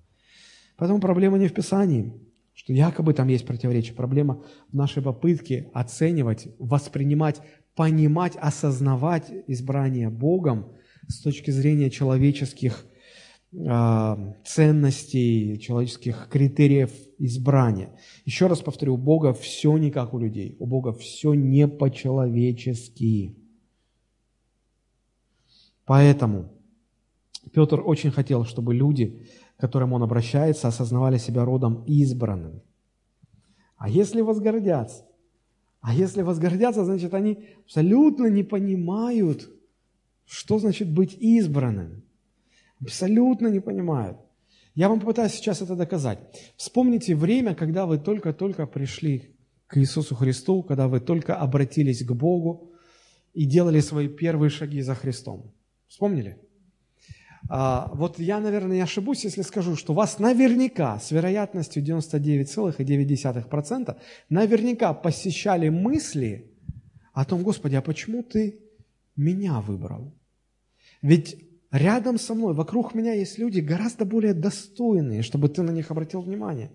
Поэтому 0.77 1.01
проблема 1.01 1.39
не 1.39 1.49
в 1.49 1.55
Писании, 1.55 2.13
что 2.55 2.73
якобы 2.73 3.15
там 3.15 3.29
есть 3.29 3.47
противоречие. 3.47 3.95
Проблема 3.95 4.43
в 4.73 4.77
нашей 4.77 5.03
попытке 5.03 5.71
оценивать, 5.73 6.49
воспринимать, 6.59 7.41
понимать, 7.75 8.37
осознавать 8.37 9.31
избрание 9.47 10.11
Богом 10.11 10.73
с 11.09 11.21
точки 11.21 11.51
зрения 11.51 11.91
человеческих 11.91 12.85
э, 13.53 14.35
ценностей, 14.45 15.59
человеческих 15.61 16.29
критериев 16.31 16.91
избрания. 17.19 17.99
Еще 18.25 18.47
раз 18.47 18.61
повторю, 18.61 18.95
у 18.95 18.97
Бога 18.97 19.33
все 19.33 19.77
не 19.77 19.91
как 19.91 20.15
у 20.15 20.19
людей. 20.19 20.57
У 20.59 20.67
Бога 20.67 20.93
все 20.93 21.35
не 21.35 21.69
по-человечески. 21.69 23.37
Поэтому 25.85 26.53
Петр 27.53 27.81
очень 27.85 28.11
хотел, 28.11 28.45
чтобы 28.45 28.75
люди, 28.75 29.27
к 29.57 29.61
которым 29.61 29.93
он 29.93 30.03
обращается, 30.03 30.69
осознавали 30.69 31.19
себя 31.19 31.45
родом 31.45 31.85
избранным. 31.87 32.61
А 33.77 33.89
если 33.89 34.21
возгордятся? 34.21 35.05
А 35.81 35.95
если 35.95 36.23
возгордятся, 36.23 36.85
значит, 36.85 37.15
они 37.15 37.45
абсолютно 37.65 38.27
не 38.27 38.43
понимают, 38.43 39.49
что 40.27 40.59
значит 40.59 40.93
быть 40.93 41.15
избранным. 41.15 42.03
Абсолютно 42.81 43.49
не 43.49 43.61
понимают. 43.61 44.19
Я 44.79 44.89
вам 44.89 45.01
попытаюсь 45.01 45.33
сейчас 45.33 45.61
это 45.61 45.75
доказать. 45.75 46.21
Вспомните 46.57 47.17
время, 47.17 47.57
когда 47.57 47.85
вы 47.85 47.99
только-только 47.99 48.65
пришли 48.65 49.35
к 49.67 49.77
Иисусу 49.77 50.15
Христу, 50.15 50.63
когда 50.63 50.87
вы 50.87 51.01
только 51.01 51.35
обратились 51.35 52.05
к 52.05 52.13
Богу 52.13 52.71
и 53.35 53.45
делали 53.45 53.81
свои 53.81 54.07
первые 54.07 54.51
шаги 54.51 54.81
за 54.83 54.95
Христом. 54.95 55.53
Вспомнили? 55.89 56.39
А, 57.51 57.91
вот 57.93 58.21
я, 58.21 58.39
наверное, 58.39 58.77
не 58.77 58.83
ошибусь, 58.83 59.25
если 59.25 59.43
скажу, 59.43 59.75
что 59.75 59.95
вас 59.95 60.21
наверняка 60.21 61.01
с 61.01 61.11
вероятностью 61.11 61.83
99,9% 61.83 63.97
наверняка 64.29 64.95
посещали 64.95 65.71
мысли 65.71 66.53
о 67.13 67.25
том, 67.25 67.43
Господи, 67.43 67.75
а 67.75 67.83
почему 67.83 68.23
Ты 68.23 68.61
меня 69.17 69.61
выбрал? 69.61 70.15
Ведь 71.03 71.48
рядом 71.71 72.19
со 72.19 72.35
мной, 72.35 72.55
вокруг 72.55 72.95
меня 72.95 73.13
есть 73.13 73.39
люди 73.39 73.61
гораздо 73.61 74.05
более 74.05 74.35
достойные, 74.35 75.23
чтобы 75.23 75.49
Ты 75.49 75.63
на 75.63 75.71
них 75.71 75.91
обратил 75.91 76.23
внимание 76.23 76.71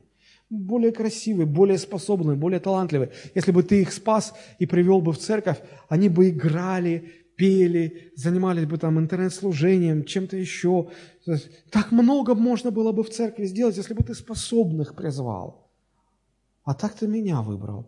более 0.50 0.92
красивые, 0.92 1.46
более 1.46 1.78
способные, 1.78 2.38
более 2.38 2.60
талантливые. 2.60 3.12
Если 3.36 3.52
бы 3.52 3.64
ты 3.64 3.82
их 3.82 3.92
спас 3.92 4.34
и 4.60 4.66
привел 4.66 5.02
бы 5.02 5.12
в 5.12 5.18
церковь, 5.18 5.58
они 5.90 6.10
бы 6.10 6.30
играли, 6.30 7.12
пели, 7.36 8.12
занимались 8.16 8.66
бы 8.66 8.78
там 8.78 9.00
интернет-служением, 9.00 10.06
чем-то 10.06 10.38
еще. 10.38 10.90
Так 11.72 11.92
много 11.92 12.36
можно 12.36 12.72
было 12.72 12.92
бы 12.92 13.04
в 13.04 13.10
церкви 13.10 13.46
сделать, 13.46 13.78
если 13.78 13.94
бы 13.94 14.04
ты 14.04 14.14
способных 14.14 14.96
призвал. 14.96 15.72
А 16.64 16.74
так 16.74 16.94
ты 16.94 17.08
меня 17.08 17.42
выбрал. 17.42 17.88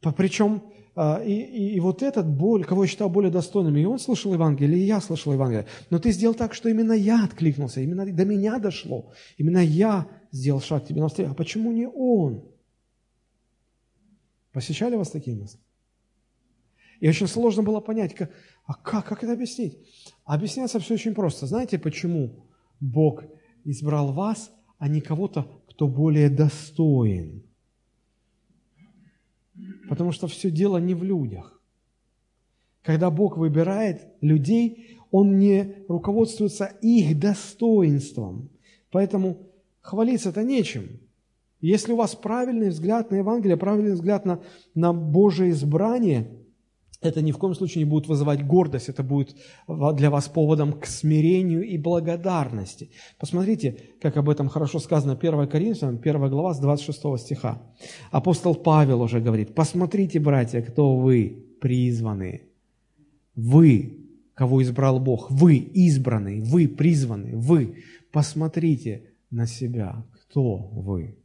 Причем 0.00 0.62
а, 0.94 1.22
и, 1.22 1.32
и, 1.32 1.74
и 1.74 1.80
вот 1.80 2.02
этот 2.02 2.26
боль, 2.26 2.64
кого 2.64 2.84
я 2.84 2.88
считал 2.88 3.10
более 3.10 3.30
достойным, 3.30 3.76
и 3.76 3.84
он 3.84 3.98
слышал 3.98 4.32
Евангелие, 4.32 4.80
и 4.80 4.86
я 4.86 5.02
слышал 5.02 5.32
Евангелие. 5.34 5.66
Но 5.90 5.98
ты 5.98 6.10
сделал 6.10 6.34
так, 6.34 6.54
что 6.54 6.70
именно 6.70 6.92
я 6.92 7.22
откликнулся, 7.24 7.82
именно 7.82 8.06
до 8.10 8.24
меня 8.24 8.58
дошло. 8.58 9.12
Именно 9.36 9.58
я 9.58 10.08
сделал 10.32 10.62
шаг 10.62 10.86
тебе 10.86 11.02
навстречу. 11.02 11.30
А 11.30 11.34
почему 11.34 11.70
не 11.70 11.86
он? 11.86 12.44
Посещали 14.52 14.96
вас 14.96 15.10
такие 15.10 15.36
мысли? 15.36 15.60
И 17.00 17.08
очень 17.08 17.26
сложно 17.26 17.62
было 17.62 17.80
понять, 17.80 18.14
как, 18.14 18.30
а 18.64 18.72
как, 18.72 19.04
как 19.06 19.22
это 19.22 19.34
объяснить? 19.34 19.76
Объясняется 20.24 20.80
все 20.80 20.94
очень 20.94 21.14
просто. 21.14 21.46
Знаете, 21.46 21.78
почему 21.78 22.46
Бог 22.80 23.22
избрал 23.64 24.14
вас, 24.14 24.50
а 24.78 24.88
не 24.88 25.02
кого-то, 25.02 25.62
кто 25.68 25.88
более 25.88 26.30
достоин? 26.30 27.45
Потому 29.88 30.12
что 30.12 30.26
все 30.26 30.50
дело 30.50 30.78
не 30.78 30.94
в 30.94 31.02
людях. 31.02 31.60
Когда 32.82 33.10
Бог 33.10 33.36
выбирает 33.36 34.06
людей, 34.20 34.98
Он 35.10 35.38
не 35.38 35.84
руководствуется 35.88 36.66
их 36.82 37.18
достоинством. 37.18 38.50
Поэтому 38.90 39.50
хвалиться-то 39.80 40.42
нечем. 40.42 41.00
Если 41.60 41.92
у 41.92 41.96
вас 41.96 42.14
правильный 42.14 42.68
взгляд 42.68 43.10
на 43.10 43.16
Евангелие, 43.16 43.56
правильный 43.56 43.94
взгляд 43.94 44.24
на, 44.24 44.40
на 44.74 44.92
Божие 44.92 45.50
избрание– 45.50 46.30
это 47.00 47.22
ни 47.22 47.32
в 47.32 47.38
коем 47.38 47.54
случае 47.54 47.84
не 47.84 47.90
будет 47.90 48.06
вызывать 48.06 48.46
гордость, 48.46 48.88
это 48.88 49.02
будет 49.02 49.36
для 49.66 50.10
вас 50.10 50.28
поводом 50.28 50.72
к 50.72 50.86
смирению 50.86 51.62
и 51.62 51.78
благодарности. 51.78 52.90
Посмотрите, 53.18 53.78
как 54.00 54.16
об 54.16 54.28
этом 54.28 54.48
хорошо 54.48 54.78
сказано 54.78 55.14
1 55.14 55.48
Коринфянам, 55.48 56.00
1 56.02 56.28
глава 56.30 56.54
с 56.54 56.60
26 56.60 57.18
стиха. 57.18 57.62
Апостол 58.10 58.54
Павел 58.54 59.02
уже 59.02 59.20
говорит, 59.20 59.54
посмотрите, 59.54 60.20
братья, 60.20 60.62
кто 60.62 60.96
вы, 60.96 61.44
призванные. 61.60 62.42
Вы, 63.34 64.06
кого 64.34 64.62
избрал 64.62 64.98
Бог, 64.98 65.30
вы 65.30 65.56
избранные, 65.56 66.42
вы 66.42 66.68
призванные, 66.68 67.36
вы. 67.36 67.82
Посмотрите 68.12 69.10
на 69.30 69.46
себя, 69.46 70.06
кто 70.12 70.56
вы. 70.56 71.18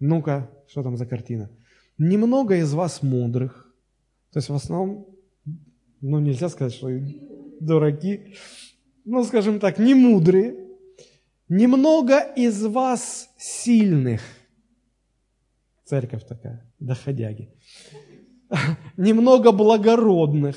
Ну-ка, 0.00 0.50
что 0.68 0.82
там 0.82 0.96
за 0.96 1.06
картина? 1.06 1.50
Немного 1.98 2.56
из 2.56 2.72
вас 2.74 3.02
мудрых, 3.02 3.67
то 4.32 4.38
есть 4.38 4.48
в 4.48 4.54
основном, 4.54 5.06
ну 6.00 6.18
нельзя 6.18 6.48
сказать, 6.48 6.74
что 6.74 6.88
дураки, 7.60 8.34
ну 9.04 9.24
скажем 9.24 9.58
так, 9.60 9.78
не 9.78 9.94
мудрые. 9.94 10.66
Немного 11.48 12.18
из 12.18 12.62
вас 12.66 13.30
сильных. 13.38 14.20
Церковь 15.84 16.26
такая, 16.26 16.70
доходяги. 16.78 17.54
Немного 18.98 19.52
благородных. 19.52 20.56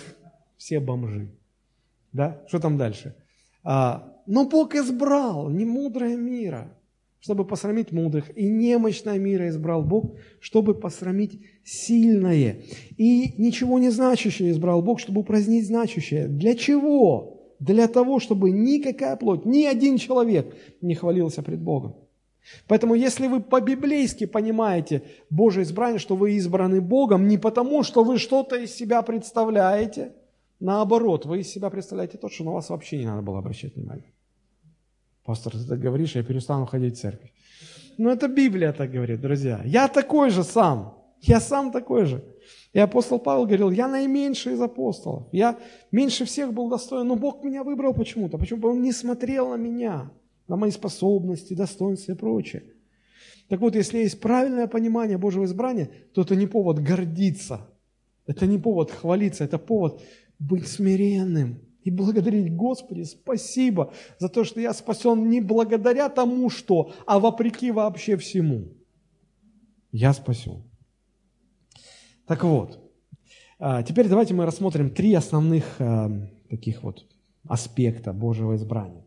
Все 0.58 0.82
бомжи. 0.82 1.32
Да? 2.12 2.44
Что 2.50 2.60
там 2.60 2.78
дальше? 2.78 3.16
А, 3.64 4.22
но 4.26 4.50
Бог 4.50 4.76
избрал 4.76 5.50
не 5.50 5.64
мудрое 5.64 6.18
мира, 6.18 6.78
чтобы 7.22 7.46
посрамить 7.46 7.92
мудрых, 7.92 8.36
и 8.36 8.50
немощное 8.50 9.20
мира 9.20 9.48
избрал 9.48 9.84
Бог, 9.84 10.16
чтобы 10.40 10.74
посрамить 10.74 11.40
сильное. 11.64 12.64
И 12.98 13.36
ничего 13.38 13.80
не 13.80 13.92
значащее 13.92 14.52
избрал 14.52 14.82
Бог, 14.82 15.00
чтобы 15.00 15.22
упразднить 15.22 15.68
значащее. 15.68 16.28
Для 16.28 16.56
чего? 16.56 17.56
Для 17.60 17.88
того, 17.88 18.20
чтобы 18.20 18.50
никакая 18.50 19.16
плоть, 19.16 19.46
ни 19.46 19.66
один 19.66 19.98
человек 19.98 20.56
не 20.82 20.96
хвалился 20.96 21.44
пред 21.44 21.62
Богом. 21.62 21.96
Поэтому, 22.68 22.96
если 22.96 23.28
вы 23.28 23.40
по-библейски 23.40 24.26
понимаете 24.26 25.04
Божье 25.30 25.62
избрание, 25.62 26.00
что 26.00 26.16
вы 26.16 26.34
избраны 26.34 26.82
Богом, 26.82 27.28
не 27.28 27.38
потому, 27.38 27.84
что 27.84 28.04
вы 28.04 28.18
что-то 28.18 28.56
из 28.56 28.74
себя 28.74 29.04
представляете, 29.04 30.14
наоборот, 30.60 31.28
вы 31.28 31.42
из 31.42 31.50
себя 31.50 31.70
представляете 31.70 32.18
то, 32.18 32.30
что 32.30 32.44
на 32.44 32.52
вас 32.52 32.70
вообще 32.72 32.98
не 32.98 33.06
надо 33.06 33.22
было 33.22 33.38
обращать 33.38 33.76
внимание. 33.76 34.12
Пастор, 35.24 35.54
ты 35.54 35.66
так 35.68 35.80
говоришь, 35.80 36.16
я 36.16 36.24
перестану 36.24 36.66
ходить 36.66 36.98
в 36.98 37.02
церковь. 37.02 37.32
Но 37.98 38.10
это 38.12 38.28
Библия 38.28 38.74
так 38.74 38.92
говорит, 38.92 39.22
друзья. 39.22 39.62
Я 39.66 39.88
такой 39.88 40.30
же 40.30 40.44
сам. 40.44 40.98
Я 41.22 41.40
сам 41.40 41.72
такой 41.72 42.06
же. 42.06 42.24
И 42.74 42.80
апостол 42.80 43.20
Павел 43.20 43.46
говорил, 43.46 43.70
я 43.70 43.88
наименьший 43.88 44.54
из 44.54 44.62
апостолов. 44.62 45.28
Я 45.32 45.60
меньше 45.92 46.26
всех 46.26 46.54
был 46.54 46.70
достоин, 46.70 47.08
но 47.08 47.16
Бог 47.16 47.44
меня 47.44 47.64
выбрал 47.64 47.94
почему-то. 47.94 48.38
Почему? 48.38 48.68
Он 48.68 48.82
не 48.82 48.92
смотрел 48.92 49.50
на 49.50 49.58
меня, 49.58 50.10
на 50.48 50.56
мои 50.56 50.72
способности, 50.72 51.54
достоинства 51.54 52.14
и 52.14 52.16
прочее. 52.16 52.64
Так 53.50 53.60
вот, 53.60 53.76
если 53.76 54.00
есть 54.00 54.20
правильное 54.22 54.68
понимание 54.68 55.18
Божьего 55.18 55.44
избрания, 55.44 55.90
то 56.14 56.22
это 56.22 56.36
не 56.36 56.48
повод 56.48 56.80
гордиться, 56.80 57.68
это 58.26 58.48
не 58.48 58.58
повод 58.58 58.92
хвалиться, 58.92 59.44
это 59.44 59.58
повод 59.58 60.02
быть 60.40 60.68
смиренным, 60.68 61.60
и 61.84 61.92
благодарить 61.92 62.56
Господи, 62.56 63.04
спасибо 63.04 63.94
за 64.20 64.30
то, 64.30 64.44
что 64.44 64.60
я 64.60 64.74
спасен 64.74 65.30
не 65.30 65.42
благодаря 65.42 66.10
тому, 66.10 66.50
что, 66.50 66.94
а 67.06 67.20
вопреки 67.20 67.72
вообще 67.72 68.18
всему. 68.18 68.70
Я 69.92 70.14
спасен. 70.14 70.64
Так 72.28 72.44
вот, 72.44 72.80
а, 73.60 73.84
теперь 73.84 74.08
давайте 74.08 74.34
мы 74.34 74.46
рассмотрим 74.46 74.90
три 74.90 75.14
основных 75.14 75.66
а, 75.80 76.12
таких 76.50 76.84
вот 76.84 77.06
аспекта 77.48 78.14
Божьего 78.14 78.56
избрания. 78.56 79.06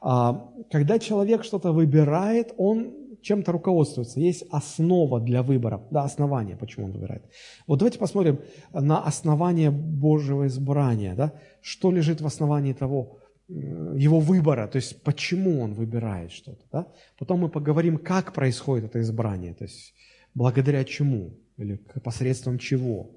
А, 0.00 0.50
когда 0.70 0.98
человек 0.98 1.44
что-то 1.44 1.72
выбирает, 1.72 2.54
он 2.56 2.92
чем-то 3.22 3.52
руководствуется, 3.52 4.20
есть 4.20 4.44
основа 4.50 5.20
для 5.20 5.42
выбора, 5.42 5.80
да, 5.90 6.02
основание, 6.02 6.56
почему 6.56 6.86
он 6.86 6.92
выбирает. 6.92 7.24
Вот 7.66 7.78
давайте 7.78 7.98
посмотрим 7.98 8.40
на 8.72 9.02
основание 9.02 9.70
Божьего 9.70 10.46
избрания, 10.46 11.14
да, 11.14 11.32
что 11.62 11.92
лежит 11.92 12.20
в 12.20 12.26
основании 12.26 12.72
того, 12.74 13.18
э, 13.48 13.52
его 13.96 14.20
выбора, 14.20 14.66
то 14.68 14.76
есть 14.76 15.02
почему 15.02 15.60
он 15.60 15.72
выбирает 15.72 16.32
что-то. 16.32 16.64
Да? 16.72 16.86
Потом 17.18 17.40
мы 17.40 17.48
поговорим, 17.48 17.98
как 17.98 18.32
происходит 18.32 18.84
это 18.84 19.00
избрание, 19.00 19.54
то 19.54 19.64
есть 19.64 19.94
благодаря 20.34 20.84
чему 20.84 21.38
или 21.56 21.76
посредством 22.04 22.58
чего. 22.58 23.10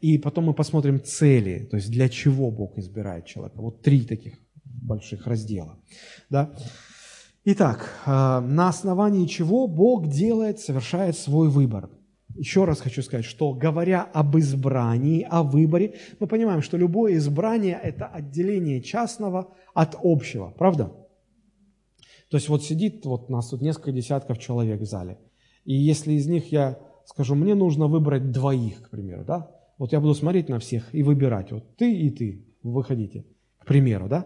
И 0.00 0.18
потом 0.18 0.44
мы 0.44 0.54
посмотрим 0.54 1.00
цели, 1.02 1.66
то 1.70 1.76
есть 1.76 1.90
для 1.90 2.08
чего 2.08 2.50
Бог 2.50 2.78
избирает 2.78 3.26
человека. 3.26 3.60
Вот 3.60 3.82
три 3.82 4.04
таких 4.04 4.34
больших 4.64 5.26
раздела. 5.26 5.78
Да? 6.30 6.50
Итак, 7.44 7.88
э, 8.06 8.10
на 8.10 8.68
основании 8.68 9.26
чего 9.26 9.68
Бог 9.68 10.08
делает, 10.08 10.58
совершает 10.58 11.16
свой 11.16 11.48
выбор. 11.48 11.88
Еще 12.38 12.64
раз 12.64 12.80
хочу 12.80 13.02
сказать, 13.02 13.24
что 13.24 13.52
говоря 13.54 14.02
об 14.02 14.36
избрании, 14.36 15.26
о 15.28 15.42
выборе, 15.42 15.94
мы 16.20 16.26
понимаем, 16.26 16.60
что 16.60 16.76
любое 16.76 17.14
избрание– 17.14 17.78
это 17.82 18.06
отделение 18.06 18.82
частного 18.82 19.54
от 19.74 19.96
общего, 20.02 20.52
правда? 20.56 20.92
То 22.30 22.36
есть 22.36 22.48
вот 22.48 22.62
сидит, 22.62 23.06
вот 23.06 23.30
нас 23.30 23.48
тут 23.48 23.62
несколько 23.62 23.92
десятков 23.92 24.38
человек 24.38 24.80
в 24.80 24.84
зале, 24.84 25.18
и 25.64 25.74
если 25.74 26.12
из 26.12 26.26
них 26.26 26.52
я 26.52 26.78
скажу, 27.06 27.34
мне 27.34 27.54
нужно 27.54 27.86
выбрать 27.86 28.32
двоих, 28.32 28.82
к 28.82 28.90
примеру, 28.90 29.24
да, 29.24 29.50
вот 29.78 29.92
я 29.92 30.00
буду 30.00 30.14
смотреть 30.14 30.48
на 30.48 30.58
всех 30.58 30.94
и 30.94 31.02
выбирать, 31.02 31.52
вот 31.52 31.76
ты 31.76 31.92
и 31.94 32.10
ты, 32.10 32.46
выходите, 32.62 33.24
к 33.58 33.66
примеру, 33.66 34.08
да, 34.08 34.22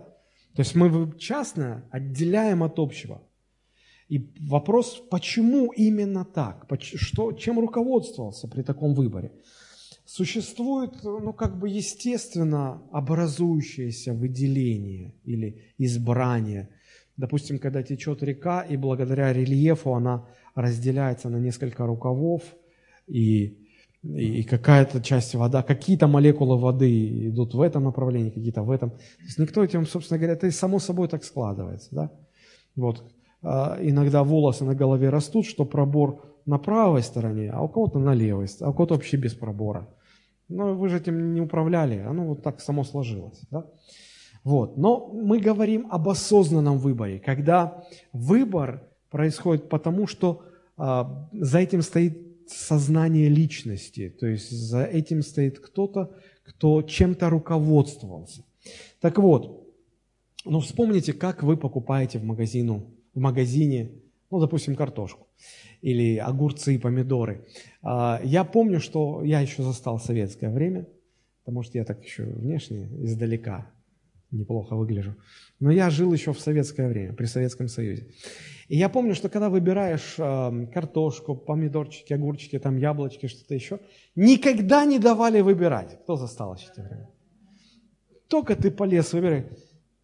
то 0.55 0.63
есть 0.63 0.75
мы 0.75 1.17
частное 1.19 1.85
отделяем 1.91 2.63
от 2.63 2.79
общего. 2.79 3.23
И 4.11 4.29
вопрос, 4.41 5.01
почему 5.09 5.71
именно 5.71 6.25
так? 6.25 6.67
Что, 6.81 7.33
чем 7.33 7.61
руководствовался 7.61 8.49
при 8.49 8.63
таком 8.63 8.93
выборе? 8.93 9.31
Существует, 10.05 11.05
ну, 11.05 11.33
как 11.33 11.57
бы 11.61 11.69
естественно 11.69 12.83
образующееся 12.91 14.13
выделение 14.13 15.15
или 15.25 15.73
избрание. 15.79 16.69
Допустим, 17.17 17.61
когда 17.61 17.85
течет 17.85 18.23
река, 18.25 18.63
и 18.63 18.77
благодаря 18.77 19.33
рельефу 19.33 19.95
она 19.95 20.27
разделяется 20.57 21.29
на 21.29 21.37
несколько 21.37 21.87
рукавов, 21.87 22.43
и 23.07 23.57
и 24.03 24.45
какая-то 24.45 25.03
часть 25.03 25.35
вода, 25.35 25.63
какие-то 25.63 26.07
молекулы 26.07 26.59
воды 26.59 27.29
идут 27.29 27.53
в 27.53 27.61
этом 27.61 27.85
направлении, 27.85 28.31
какие-то 28.31 28.63
в 28.63 28.71
этом. 28.71 28.91
То 28.91 29.25
есть 29.25 29.39
никто 29.39 29.63
этим, 29.63 29.87
собственно 29.87 30.19
говоря, 30.19 30.33
это 30.33 30.51
само 30.51 30.79
собой 30.79 31.07
так 31.09 31.23
складывается. 31.23 31.89
Да? 31.93 32.11
Вот. 32.77 33.05
А 33.43 33.79
иногда 33.81 34.23
волосы 34.23 34.65
на 34.65 34.75
голове 34.75 35.09
растут, 35.11 35.47
что 35.47 35.65
пробор 35.65 36.23
на 36.47 36.59
правой 36.59 37.03
стороне, 37.03 37.51
а 37.51 37.63
у 37.63 37.69
кого-то 37.69 37.99
на 37.99 38.15
левой, 38.15 38.47
а 38.61 38.71
у 38.71 38.73
кого-то 38.73 38.95
вообще 38.95 39.17
без 39.17 39.35
пробора. 39.35 39.89
Но 40.49 40.75
вы 40.75 40.89
же 40.89 40.99
этим 40.99 41.33
не 41.33 41.41
управляли, 41.41 41.99
оно 41.99 42.25
вот 42.25 42.43
так 42.43 42.61
само 42.61 42.85
сложилось. 42.85 43.41
Да? 43.51 43.67
Вот. 44.45 44.77
Но 44.77 45.09
мы 45.13 45.39
говорим 45.39 45.87
об 45.91 46.09
осознанном 46.09 46.79
выборе, 46.79 47.19
когда 47.19 47.85
выбор 48.13 48.83
происходит 49.11 49.69
потому, 49.69 50.07
что 50.07 50.43
а, 50.77 51.29
за 51.33 51.59
этим 51.59 51.83
стоит 51.83 52.19
сознание 52.47 53.29
личности, 53.29 54.15
то 54.19 54.27
есть 54.27 54.51
за 54.51 54.85
этим 54.85 55.23
стоит 55.23 55.61
кто-то, 55.61 56.11
кто 56.43 56.83
чем-то 56.83 57.31
руководствовался. 57.31 58.45
Так 59.01 59.19
вот, 59.19 59.69
ну 60.45 60.61
вспомните, 60.61 61.13
как 61.13 61.43
вы 61.43 61.57
покупаете 61.57 62.19
в, 62.19 62.25
магазину, 62.25 62.91
в 63.15 63.21
магазине, 63.21 63.93
ну, 64.31 64.41
допустим, 64.41 64.77
картошку 64.77 65.27
или 65.83 66.17
огурцы 66.17 66.75
и 66.75 66.79
помидоры. 66.79 67.47
А, 67.83 68.21
я 68.23 68.45
помню, 68.45 68.81
что 68.81 69.25
я 69.25 69.41
еще 69.41 69.63
застал 69.63 69.99
советское 69.99 70.51
время, 70.51 70.87
потому 71.45 71.63
что 71.63 71.79
я 71.79 71.85
так 71.85 72.05
еще 72.05 72.25
внешне 72.25 72.89
издалека 73.03 73.71
неплохо 74.31 74.77
выгляжу. 74.77 75.17
Но 75.59 75.71
я 75.71 75.91
жил 75.91 76.13
еще 76.13 76.33
в 76.33 76.41
советское 76.41 76.89
время, 76.89 77.13
при 77.13 77.27
Советском 77.27 77.69
Союзе. 77.69 78.07
И 78.69 78.77
я 78.77 78.89
помню, 78.89 79.15
что 79.15 79.29
когда 79.29 79.51
выбираешь 79.51 80.15
э, 80.19 80.67
картошку, 80.73 81.35
помидорчики, 81.35 82.13
огурчики, 82.13 82.59
там 82.59 82.77
яблочки, 82.77 83.27
что-то 83.27 83.55
еще, 83.55 83.81
никогда 84.15 84.85
не 84.85 84.99
давали 84.99 85.41
выбирать. 85.41 85.99
Кто 86.03 86.17
застал 86.17 86.55
еще 86.55 86.69
это 86.73 86.83
время? 86.83 87.11
Только 88.29 88.55
ты 88.55 88.71
полез 88.71 89.13
выбирай, 89.13 89.47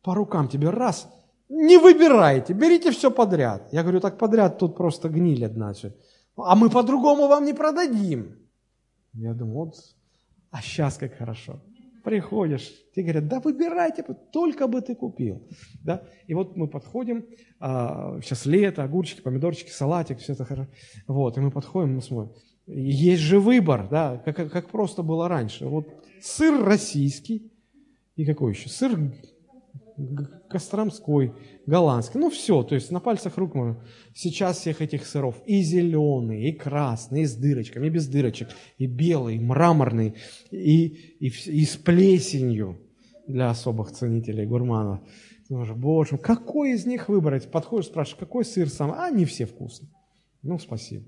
по 0.02 0.14
рукам 0.14 0.48
тебе 0.48 0.70
раз, 0.70 1.08
не 1.48 1.78
выбирайте, 1.78 2.52
берите 2.52 2.90
все 2.90 3.10
подряд. 3.10 3.68
Я 3.72 3.82
говорю, 3.82 4.00
так 4.00 4.18
подряд 4.18 4.58
тут 4.58 4.76
просто 4.76 5.08
гниль 5.08 5.44
одна. 5.44 5.72
А 6.36 6.54
мы 6.54 6.70
по-другому 6.70 7.28
вам 7.28 7.44
не 7.44 7.54
продадим. 7.54 8.36
Я 9.14 9.32
думаю, 9.32 9.56
вот, 9.56 9.74
а 10.50 10.60
сейчас 10.60 10.98
как 10.98 11.14
хорошо 11.14 11.60
приходишь, 12.06 12.72
тебе 12.94 13.02
говорят, 13.06 13.26
да 13.26 13.40
выбирайте, 13.40 14.04
только 14.32 14.68
бы 14.68 14.80
ты 14.80 14.94
купил. 14.94 15.42
Да? 15.82 16.04
И 16.28 16.34
вот 16.34 16.56
мы 16.56 16.68
подходим, 16.68 17.26
а, 17.58 18.20
сейчас 18.22 18.46
лето, 18.46 18.84
огурчики, 18.84 19.22
помидорчики, 19.22 19.70
салатик, 19.70 20.20
все 20.20 20.34
это 20.34 20.44
хорошо. 20.44 20.70
Вот, 21.08 21.36
и 21.36 21.40
мы 21.40 21.50
подходим, 21.50 21.96
мы 21.96 22.02
смотрим. 22.02 22.32
Есть 22.68 23.22
же 23.22 23.40
выбор, 23.40 23.88
да, 23.90 24.22
как, 24.24 24.52
как 24.52 24.70
просто 24.70 25.02
было 25.02 25.28
раньше. 25.28 25.66
Вот 25.66 25.88
сыр 26.22 26.64
российский, 26.64 27.50
и 28.14 28.24
какой 28.24 28.52
еще? 28.52 28.68
Сыр 28.68 28.96
Костромской, 30.48 31.32
голландский. 31.66 32.20
Ну 32.20 32.30
все, 32.30 32.62
то 32.62 32.74
есть 32.74 32.90
на 32.90 33.00
пальцах 33.00 33.38
рук 33.38 33.54
можно. 33.54 33.82
Сейчас 34.14 34.58
всех 34.58 34.82
этих 34.82 35.06
сыров 35.06 35.42
и 35.46 35.62
зеленый, 35.62 36.48
и 36.48 36.52
красный, 36.52 37.22
и 37.22 37.26
с 37.26 37.34
дырочками, 37.34 37.86
и 37.86 37.90
без 37.90 38.06
дырочек, 38.06 38.48
и 38.78 38.86
белый, 38.86 39.36
и 39.36 39.40
мраморный, 39.40 40.14
и, 40.50 40.86
и, 40.86 41.28
и 41.28 41.64
с 41.64 41.76
плесенью 41.76 42.78
для 43.26 43.50
особых 43.50 43.92
ценителей 43.92 44.46
гурманов. 44.46 45.00
Боже, 45.48 45.74
боже, 45.74 46.18
какой 46.18 46.72
из 46.72 46.86
них 46.86 47.08
выбрать? 47.08 47.50
Подходишь, 47.50 47.86
спрашиваешь, 47.86 48.18
какой 48.18 48.44
сыр 48.44 48.68
сам? 48.68 48.92
А, 48.92 49.10
не 49.10 49.24
все 49.24 49.46
вкусные. 49.46 49.90
Ну, 50.42 50.58
спасибо. 50.58 51.04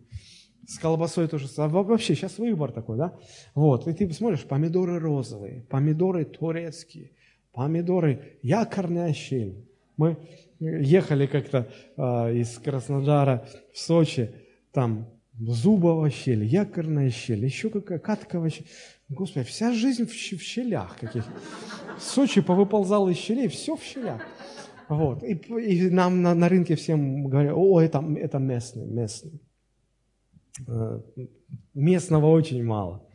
С 0.66 0.78
колбасой 0.78 1.28
тоже. 1.28 1.48
А 1.56 1.68
вообще, 1.68 2.14
сейчас 2.14 2.38
выбор 2.38 2.72
такой, 2.72 2.98
да? 2.98 3.18
Вот, 3.54 3.88
и 3.88 3.92
ты 3.92 4.12
смотришь, 4.12 4.44
помидоры 4.44 4.98
розовые, 4.98 5.62
помидоры 5.62 6.24
турецкие, 6.24 7.12
помидоры, 7.58 8.38
якорная 8.42 9.12
щель. 9.12 9.64
Мы 9.96 10.16
ехали 10.60 11.26
как-то 11.26 11.66
э, 11.96 12.36
из 12.36 12.56
Краснодара 12.58 13.48
в 13.72 13.78
Сочи, 13.80 14.30
там 14.72 15.08
зубовая 15.36 16.10
щель, 16.10 16.44
якорная 16.44 17.10
щель, 17.10 17.44
еще 17.44 17.68
какая 17.68 17.98
катковая 17.98 18.50
щель. 18.50 18.66
Господи, 19.08 19.44
вся 19.44 19.72
жизнь 19.72 20.04
в, 20.04 20.10
в 20.10 20.40
щелях 20.40 20.96
каких. 21.00 21.24
В 21.98 22.02
Сочи 22.02 22.40
повыползал 22.40 23.08
из 23.08 23.16
щелей, 23.16 23.48
все 23.48 23.74
в 23.74 23.82
щелях. 23.82 24.22
Вот. 24.88 25.24
И, 25.24 25.32
и 25.32 25.90
нам 25.90 26.22
на, 26.22 26.34
на 26.34 26.48
рынке 26.48 26.76
всем 26.76 27.26
говорят, 27.26 27.54
о, 27.56 27.80
это, 27.80 28.04
это 28.20 28.38
местный, 28.38 28.86
местный. 28.86 29.40
Э, 30.66 31.00
местного 31.74 32.26
очень 32.26 32.64
мало. 32.64 33.06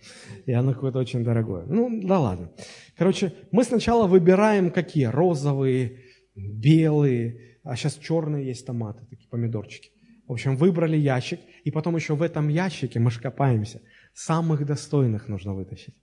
И 0.46 0.52
оно 0.52 0.74
какое-то 0.74 1.00
очень 1.00 1.24
дорогое. 1.24 1.66
Ну, 1.66 2.02
да 2.04 2.20
ладно. 2.20 2.52
Короче, 2.98 3.34
мы 3.52 3.64
сначала 3.64 4.08
выбираем 4.08 4.72
какие? 4.72 5.06
Розовые, 5.06 6.00
белые, 6.36 7.58
а 7.64 7.76
сейчас 7.76 7.96
черные 7.96 8.48
есть 8.48 8.66
томаты, 8.66 9.06
такие 9.10 9.30
помидорчики. 9.30 9.92
В 10.28 10.32
общем, 10.32 10.56
выбрали 10.56 10.98
ящик, 10.98 11.40
и 11.64 11.72
потом 11.72 11.96
еще 11.96 12.16
в 12.16 12.22
этом 12.22 12.48
ящике 12.48 13.00
мы 13.00 13.12
шкопаемся. 13.12 13.82
Самых 14.14 14.66
достойных 14.66 15.28
нужно 15.28 15.54
вытащить. 15.54 15.96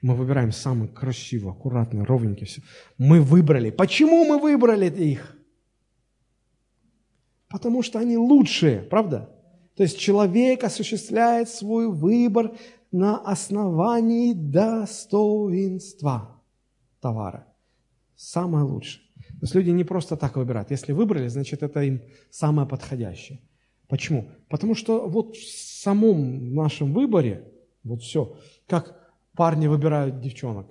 Мы 0.00 0.14
выбираем 0.14 0.52
самые 0.52 0.88
красивые, 0.88 1.52
аккуратные, 1.52 2.04
ровненькие. 2.04 2.46
Все. 2.46 2.62
Мы 2.98 3.20
выбрали. 3.20 3.70
Почему 3.70 4.24
мы 4.24 4.38
выбрали 4.38 4.88
их? 4.90 5.36
Потому 7.48 7.82
что 7.82 7.98
они 7.98 8.16
лучшие, 8.16 8.80
правда? 8.82 9.34
То 9.78 9.84
есть 9.84 9.96
человек 9.96 10.64
осуществляет 10.64 11.48
свой 11.48 11.88
выбор 11.88 12.56
на 12.90 13.16
основании 13.16 14.32
достоинства 14.32 16.42
товара. 17.00 17.46
Самое 18.16 18.64
лучшее. 18.64 19.04
То 19.14 19.42
есть 19.42 19.54
люди 19.54 19.70
не 19.70 19.84
просто 19.84 20.16
так 20.16 20.36
выбирают. 20.36 20.72
Если 20.72 20.92
выбрали, 20.92 21.28
значит, 21.28 21.62
это 21.62 21.80
им 21.82 22.02
самое 22.28 22.66
подходящее. 22.66 23.40
Почему? 23.86 24.32
Потому 24.48 24.74
что 24.74 25.06
вот 25.06 25.36
в 25.36 25.48
самом 25.48 26.56
нашем 26.56 26.92
выборе, 26.92 27.44
вот 27.84 28.02
все, 28.02 28.36
как 28.66 29.14
парни 29.36 29.68
выбирают 29.68 30.20
девчонок, 30.20 30.66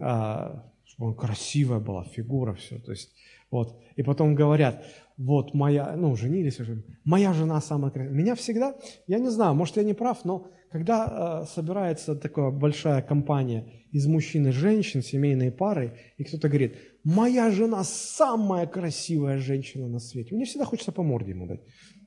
а, 0.00 0.72
чтобы 0.86 1.14
красивая 1.14 1.78
была, 1.78 2.04
фигура, 2.04 2.54
все. 2.54 2.78
То 2.78 2.92
есть 2.92 3.12
Вот. 3.50 3.78
И 3.96 4.02
потом 4.02 4.34
говорят, 4.34 4.82
вот 5.16 5.54
моя, 5.54 5.94
ну, 5.96 6.16
женились 6.16 6.60
уже, 6.60 6.84
моя 7.04 7.32
жена 7.32 7.60
самая 7.60 7.90
красивая. 7.90 8.16
Меня 8.16 8.34
всегда, 8.34 8.74
я 9.06 9.18
не 9.18 9.30
знаю, 9.30 9.54
может, 9.54 9.76
я 9.76 9.84
не 9.84 9.94
прав, 9.94 10.24
но 10.24 10.50
когда 10.70 11.42
э, 11.44 11.46
собирается 11.46 12.16
такая 12.16 12.50
большая 12.50 13.00
компания 13.00 13.84
из 13.92 14.06
мужчин 14.06 14.48
и 14.48 14.50
женщин, 14.50 15.02
семейные 15.02 15.52
пары, 15.52 15.96
и 16.18 16.24
кто-то 16.24 16.48
говорит, 16.48 16.76
моя 17.04 17.50
жена 17.50 17.84
самая 17.84 18.66
красивая 18.66 19.38
женщина 19.38 19.86
на 19.86 20.00
свете, 20.00 20.34
мне 20.34 20.46
всегда 20.46 20.64
хочется 20.64 20.90
по 20.90 21.04
морде 21.04 21.30
ему 21.30 21.46
дать, 21.46 21.60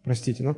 простите, 0.03 0.43
но 0.43 0.58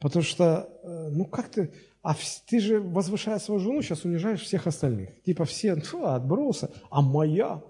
потому 0.00 0.22
что, 0.22 0.70
э, 0.82 1.08
ну, 1.10 1.26
как 1.26 1.50
ты, 1.50 1.74
а 2.02 2.16
ты 2.46 2.58
же, 2.58 2.80
возвышая 2.80 3.38
свою 3.38 3.60
жену, 3.60 3.82
сейчас 3.82 4.04
унижаешь 4.04 4.40
всех 4.40 4.66
остальных. 4.66 5.22
Типа 5.22 5.44
все, 5.44 5.76
фу, 5.82 6.06
отбросы, 6.06 6.70
а 6.90 7.02
моя. 7.02 7.62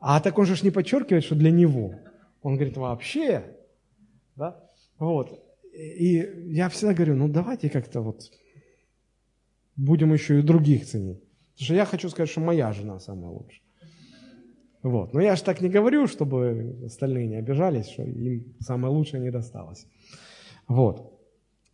А 0.00 0.20
так 0.20 0.38
он 0.38 0.46
же 0.46 0.56
не 0.62 0.70
подчеркивает, 0.70 1.24
что 1.24 1.34
для 1.34 1.50
него. 1.50 1.94
Он 2.44 2.56
говорит, 2.56 2.76
вообще, 2.76 3.56
да, 4.36 4.62
вот. 4.98 5.42
И 5.72 6.52
я 6.52 6.68
всегда 6.68 6.92
говорю, 6.92 7.16
ну 7.16 7.26
давайте 7.26 7.70
как-то 7.70 8.02
вот 8.02 8.30
будем 9.76 10.12
еще 10.12 10.38
и 10.38 10.42
других 10.42 10.86
ценить. 10.86 11.20
Потому 11.54 11.64
что 11.64 11.74
я 11.74 11.86
хочу 11.86 12.08
сказать, 12.10 12.28
что 12.28 12.40
моя 12.40 12.70
жена 12.72 13.00
самая 13.00 13.30
лучшая. 13.30 13.62
Вот. 14.82 15.14
Но 15.14 15.22
я 15.22 15.36
же 15.36 15.42
так 15.42 15.62
не 15.62 15.70
говорю, 15.70 16.06
чтобы 16.06 16.82
остальные 16.84 17.28
не 17.28 17.36
обижались, 17.36 17.88
что 17.88 18.02
им 18.02 18.54
самое 18.60 18.94
лучшее 18.94 19.22
не 19.22 19.30
досталось. 19.30 19.86
Вот. 20.68 21.18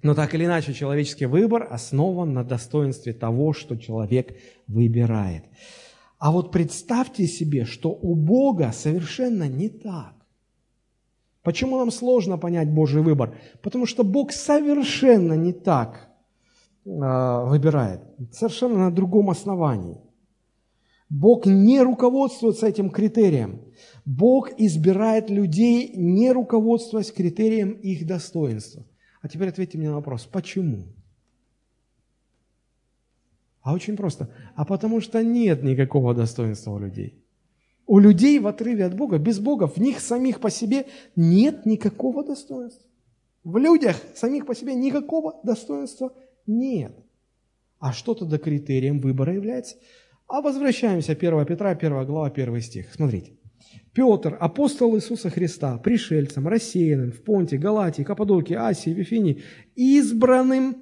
Но 0.03 0.15
так 0.15 0.33
или 0.37 0.45
иначе, 0.45 0.73
человеческий 0.73 1.27
выбор 1.27 1.67
основан 1.69 2.33
на 2.33 2.45
достоинстве 2.45 3.13
того, 3.13 3.53
что 3.53 3.77
человек 3.77 4.39
выбирает. 4.69 5.45
А 6.19 6.31
вот 6.31 6.53
представьте 6.53 7.27
себе, 7.27 7.65
что 7.65 7.91
у 7.91 8.15
Бога 8.15 8.71
совершенно 8.73 9.49
не 9.49 9.69
так. 9.69 10.15
Почему 11.51 11.79
нам 11.79 11.91
сложно 11.91 12.39
понять 12.39 12.71
Божий 12.71 13.03
выбор? 13.03 13.37
Потому 13.61 13.85
что 13.85 14.05
Бог 14.05 14.31
совершенно 14.31 15.33
не 15.33 15.53
так 15.53 16.09
э, 16.85 16.89
выбирает, 16.89 18.03
совершенно 18.31 18.79
на 18.79 18.91
другом 18.93 19.31
основании. 19.31 19.99
Бог 21.09 21.47
не 21.47 21.83
руководствуется 21.83 22.69
этим 22.69 22.89
критерием. 22.89 23.63
Бог 24.05 24.51
избирает 24.59 25.29
людей, 25.29 25.93
не 25.97 26.31
руководствуясь 26.31 27.11
критерием 27.11 27.73
их 27.73 28.07
достоинства. 28.07 28.87
А 29.21 29.29
теперь 29.29 29.49
ответьте 29.49 29.77
мне 29.77 29.89
на 29.89 29.97
вопрос, 29.97 30.27
почему? 30.27 30.85
А 33.61 33.73
очень 33.73 33.97
просто. 33.97 34.29
А 34.55 34.65
потому 34.65 35.01
что 35.01 35.21
нет 35.25 35.65
никакого 35.65 36.15
достоинства 36.15 36.71
у 36.71 36.79
людей. 36.79 37.20
У 37.87 37.99
людей 37.99 38.39
в 38.39 38.47
отрыве 38.47 38.85
от 38.85 38.95
Бога, 38.95 39.19
без 39.19 39.41
Бога, 39.41 39.67
в 39.67 39.79
них 39.79 40.01
самих 40.01 40.41
по 40.41 40.51
себе 40.51 40.87
нет 41.17 41.67
никакого 41.67 42.25
достоинства. 42.25 42.89
В 43.43 43.57
людях 43.57 43.97
самих 44.15 44.47
по 44.47 44.55
себе 44.55 44.75
никакого 44.75 45.41
достоинства 45.43 46.13
нет. 46.47 46.95
А 47.79 47.93
что 47.93 48.15
тогда 48.15 48.39
критерием 48.39 49.01
выбора 49.01 49.35
является? 49.35 49.77
А 50.29 50.43
возвращаемся, 50.43 51.13
1 51.13 51.47
Петра, 51.47 51.71
1 51.71 52.07
глава, 52.07 52.27
1 52.29 52.61
стих. 52.61 52.93
Смотрите. 52.95 53.33
Петр, 53.93 54.37
апостол 54.39 54.97
Иисуса 54.97 55.31
Христа, 55.31 55.79
пришельцем, 55.79 56.47
рассеянным 56.47 57.11
в 57.11 57.23
Понте, 57.23 57.57
Галатии, 57.57 58.03
Каппадокии, 58.03 58.55
Асии, 58.55 58.91
Вифинии, 58.91 59.43
избранным 59.75 60.77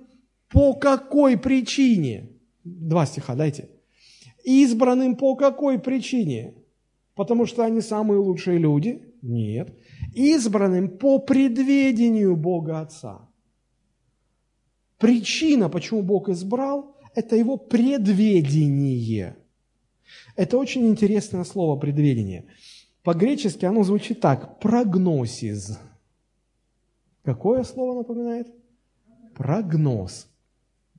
по 0.50 0.74
какой 0.74 1.38
причине? 1.38 2.30
Два 2.64 3.06
стиха 3.06 3.34
дайте. 3.34 3.70
Избранным 4.44 5.16
по 5.16 5.36
какой 5.36 5.78
причине? 5.78 6.54
Потому 7.18 7.46
что 7.46 7.64
они 7.64 7.80
самые 7.80 8.20
лучшие 8.20 8.58
люди? 8.58 9.02
Нет. 9.22 9.76
Избранным 10.14 10.88
по 10.88 11.18
предведению 11.18 12.36
Бога 12.36 12.80
Отца. 12.80 13.28
Причина, 14.98 15.68
почему 15.68 16.02
Бог 16.02 16.28
избрал, 16.28 16.96
это 17.16 17.34
его 17.34 17.56
предведение. 17.56 19.36
Это 20.36 20.58
очень 20.58 20.86
интересное 20.86 21.42
слово 21.42 21.76
«предведение». 21.76 22.44
По-гречески 23.02 23.64
оно 23.64 23.82
звучит 23.82 24.20
так– 24.20 24.60
прогнозис. 24.60 25.76
Какое 27.24 27.64
слово 27.64 27.98
напоминает? 27.98 28.46
Прогноз. 29.34 30.28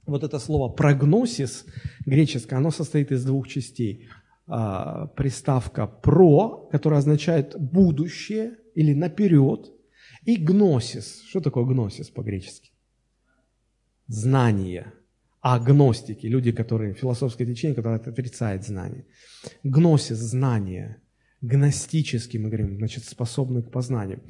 Вот 0.05 0.23
это 0.25 0.37
слово 0.39 0.67
прогнозис 0.67 1.65
греческое, 2.05 2.59
оно 2.59 2.71
состоит 2.71 3.13
из 3.13 3.23
двух 3.23 3.47
частей. 3.47 4.09
А, 4.51 5.05
приставка 5.07 5.85
«про», 5.85 6.67
которая 6.71 6.99
означает 6.99 7.55
«будущее» 7.59 8.57
или 8.73 8.93
«наперед», 8.93 9.71
и 10.25 10.37
«гносис». 10.37 11.21
Что 11.29 11.39
такое 11.39 11.65
«гносис» 11.65 12.09
по-гречески? 12.09 12.71
Знание. 14.07 14.91
Агностики, 15.41 16.25
люди, 16.25 16.51
которые, 16.51 16.95
философское 16.95 17.45
течение, 17.45 17.75
которое 17.75 17.97
отрицает 17.99 18.65
знание. 18.65 19.05
Гносис– 19.63 20.17
знание– 20.19 20.97
гностический, 21.41 22.39
мы 22.39 22.49
говорим, 22.49 22.75
значит, 22.77 23.05
способный 23.05 23.63
к 23.63 23.71
познанию. 23.71 24.21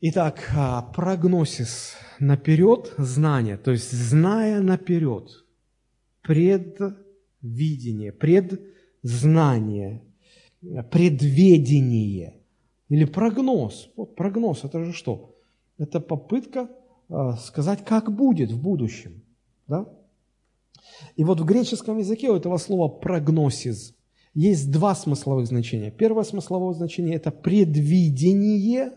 Итак, 0.00 0.50
а, 0.54 0.82
прогнозис 0.82 1.94
наперед 2.18 2.92
знание, 2.98 3.56
то 3.56 3.70
есть 3.70 3.92
зная 3.92 4.60
наперед, 4.60 5.30
предвидение, 6.20 8.12
предзнание, 9.04 10.02
предведение 10.90 12.40
или 12.88 13.04
прогноз. 13.04 13.90
Вот 13.96 14.16
прогноз, 14.16 14.64
это 14.64 14.82
же 14.82 14.92
что? 14.92 15.36
Это 15.76 16.00
попытка 16.00 16.70
а, 17.10 17.36
сказать, 17.36 17.84
как 17.84 18.10
будет 18.10 18.50
в 18.50 18.62
будущем. 18.62 19.22
Да? 19.68 19.86
И 21.16 21.24
вот 21.24 21.40
в 21.40 21.44
греческом 21.44 21.98
языке 21.98 22.30
у 22.30 22.36
этого 22.36 22.56
слова 22.56 22.88
прогнозис 22.88 23.94
есть 24.32 24.70
два 24.70 24.94
смысловых 24.94 25.46
значения. 25.46 25.90
Первое 25.90 26.24
смысловое 26.24 26.74
значение– 26.74 27.14
это 27.16 27.30
предвидение, 27.30 28.92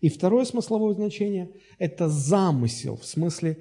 и 0.00 0.08
второе 0.08 0.44
смысловое 0.44 0.94
значение– 0.94 1.50
это 1.78 2.08
замысел, 2.08 2.96
в 2.96 3.04
смысле 3.04 3.58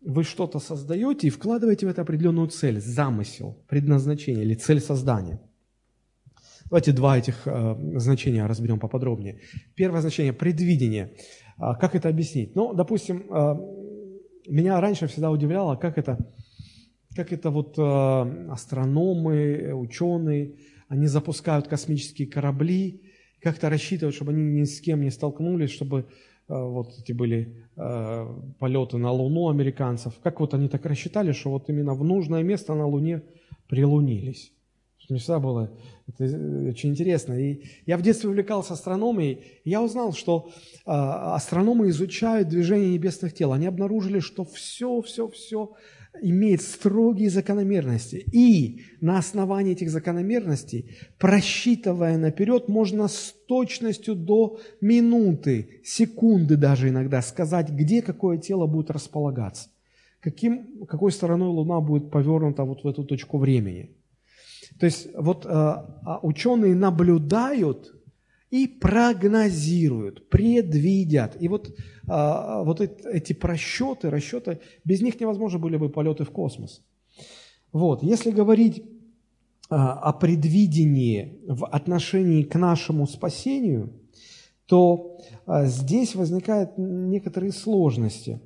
вы 0.00 0.24
что-то 0.24 0.58
создаете 0.58 1.26
и 1.26 1.30
вкладываете 1.30 1.86
в 1.86 1.90
это 1.90 2.02
определенную 2.02 2.48
цель, 2.48 2.80
замысел, 2.80 3.62
предназначение 3.68 4.44
или 4.44 4.54
цель 4.54 4.80
создания. 4.80 5.40
Давайте 6.64 6.92
два 6.92 7.18
этих 7.18 7.46
э, 7.46 7.76
значения 7.96 8.46
разберем 8.46 8.78
поподробнее. 8.78 9.40
Первое 9.74 10.00
значение– 10.00 10.32
предвидение. 10.34 11.14
А, 11.58 11.74
как 11.74 11.94
это 11.94 12.08
объяснить? 12.08 12.54
Ну, 12.54 12.74
допустим, 12.74 13.26
э, 13.28 13.54
меня 14.48 14.80
раньше 14.80 15.06
всегда 15.08 15.30
удивляло, 15.30 15.76
как 15.76 15.98
это 15.98 16.18
как 17.16 17.32
это 17.32 17.50
вот 17.50 17.76
э, 17.76 18.50
астрономы, 18.50 19.72
ученые, 19.74 20.54
они 20.88 21.08
запускают 21.08 21.66
космические 21.66 22.28
корабли, 22.28 23.02
как-то 23.40 23.68
рассчитывают, 23.68 24.14
чтобы 24.14 24.32
они 24.32 24.42
ни 24.42 24.64
с 24.64 24.80
кем 24.80 25.00
не 25.00 25.10
столкнулись, 25.10 25.70
чтобы 25.70 26.06
вот 26.54 26.98
эти 26.98 27.12
были 27.12 27.56
э, 27.76 28.26
полеты 28.58 28.98
на 28.98 29.12
Луну 29.12 29.48
американцев. 29.48 30.14
Как 30.22 30.40
вот 30.40 30.54
они 30.54 30.68
так 30.68 30.84
рассчитали, 30.86 31.32
что 31.32 31.50
вот 31.50 31.68
именно 31.68 31.94
в 31.94 32.04
нужное 32.04 32.42
место 32.42 32.74
на 32.74 32.86
Луне 32.86 33.22
прилунились. 33.68 34.52
Всегда 35.18 35.38
было 35.40 35.70
это 36.18 36.24
очень 36.68 36.90
интересно. 36.90 37.34
И 37.34 37.62
я 37.86 37.96
в 37.96 38.02
детстве 38.02 38.28
увлекался 38.28 38.74
астрономией, 38.74 39.44
и 39.64 39.70
я 39.70 39.82
узнал, 39.82 40.12
что 40.12 40.50
э, 40.50 40.90
астрономы 40.90 41.88
изучают 41.90 42.48
движение 42.48 42.92
небесных 42.92 43.34
тел. 43.34 43.52
Они 43.52 43.66
обнаружили, 43.66 44.20
что 44.20 44.44
все, 44.44 45.00
все, 45.02 45.28
все 45.28 45.72
имеет 46.22 46.62
строгие 46.62 47.30
закономерности. 47.30 48.16
И 48.32 48.82
на 49.00 49.18
основании 49.18 49.72
этих 49.72 49.90
закономерностей, 49.90 50.96
просчитывая 51.18 52.18
наперед, 52.18 52.68
можно 52.68 53.08
с 53.08 53.34
точностью 53.46 54.16
до 54.16 54.58
минуты, 54.80 55.80
секунды 55.84 56.56
даже 56.56 56.88
иногда 56.88 57.22
сказать, 57.22 57.70
где 57.70 58.02
какое 58.02 58.38
тело 58.38 58.66
будет 58.66 58.90
располагаться, 58.90 59.68
каким, 60.20 60.84
какой 60.86 61.12
стороной 61.12 61.48
Луна 61.48 61.80
будет 61.80 62.10
повернута 62.10 62.64
вот 62.64 62.82
в 62.82 62.88
эту 62.88 63.04
точку 63.04 63.38
времени. 63.38 63.99
То 64.80 64.86
есть 64.86 65.08
вот 65.14 65.46
э, 65.46 65.74
ученые 66.22 66.74
наблюдают 66.74 67.94
и 68.50 68.66
прогнозируют, 68.66 70.28
предвидят. 70.28 71.36
И 71.40 71.48
вот, 71.48 71.70
а, 72.08 72.62
вот 72.64 72.80
эти 72.80 73.32
просчеты, 73.32 74.10
расчеты, 74.10 74.60
без 74.84 75.00
них 75.00 75.20
невозможно 75.20 75.58
были 75.58 75.76
бы 75.76 75.88
полеты 75.88 76.24
в 76.24 76.30
космос. 76.30 76.82
Вот, 77.72 78.02
если 78.02 78.32
говорить 78.32 78.82
а, 79.68 79.92
о 79.92 80.12
предвидении 80.12 81.38
в 81.46 81.64
отношении 81.64 82.42
к 82.42 82.56
нашему 82.56 83.06
спасению, 83.06 83.92
то 84.66 85.18
а, 85.46 85.66
здесь 85.66 86.16
возникают 86.16 86.72
некоторые 86.76 87.52
сложности. 87.52 88.40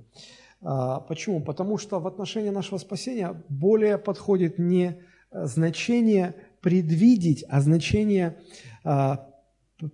А, 0.60 1.00
почему? 1.00 1.42
Потому 1.42 1.78
что 1.78 1.98
в 1.98 2.06
отношении 2.06 2.50
нашего 2.50 2.76
спасения 2.76 3.42
более 3.48 3.96
подходит 3.96 4.58
не 4.58 4.98
значение 5.34 6.34
предвидеть, 6.60 7.44
а 7.48 7.60
значение, 7.60 8.38
а, 8.84 9.28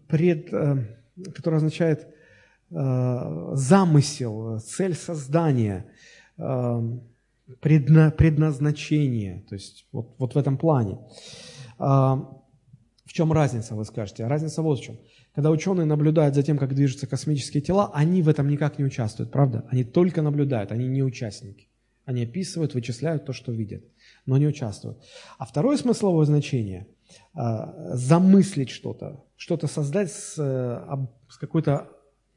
пред, 0.06 0.52
а, 0.52 0.78
которое 1.34 1.56
означает 1.56 2.06
а, 2.70 3.50
замысел, 3.54 4.60
цель 4.60 4.94
создания, 4.94 5.86
предна, 7.60 8.10
предназначение, 8.10 9.44
то 9.48 9.54
есть 9.54 9.86
вот, 9.92 10.14
вот 10.18 10.34
в 10.34 10.38
этом 10.38 10.56
плане. 10.56 10.98
А, 11.78 12.16
в 13.04 13.12
чем 13.12 13.32
разница, 13.32 13.74
вы 13.74 13.84
скажете? 13.84 14.26
Разница 14.28 14.62
вот 14.62 14.78
в 14.78 14.82
чем. 14.82 14.96
Когда 15.34 15.50
ученые 15.50 15.84
наблюдают 15.84 16.34
за 16.34 16.44
тем, 16.44 16.58
как 16.58 16.74
движутся 16.74 17.08
космические 17.08 17.60
тела, 17.60 17.90
они 17.92 18.22
в 18.22 18.28
этом 18.28 18.48
никак 18.48 18.78
не 18.78 18.84
участвуют, 18.84 19.32
правда? 19.32 19.66
Они 19.68 19.82
только 19.82 20.22
наблюдают, 20.22 20.70
они 20.70 20.86
не 20.86 21.02
участники. 21.02 21.68
Они 22.04 22.22
описывают, 22.22 22.74
вычисляют 22.74 23.24
то, 23.24 23.32
что 23.32 23.52
видят, 23.52 23.84
но 24.26 24.38
не 24.38 24.46
участвуют. 24.46 24.98
А 25.38 25.44
второе 25.46 25.76
смысловое 25.76 26.26
значение 26.26 26.86
а,– 27.34 27.94
замыслить 27.94 28.70
что-то, 28.70 29.24
что-то 29.36 29.66
создать 29.66 30.12
с, 30.12 30.34
с 30.34 31.36
какой-то 31.38 31.88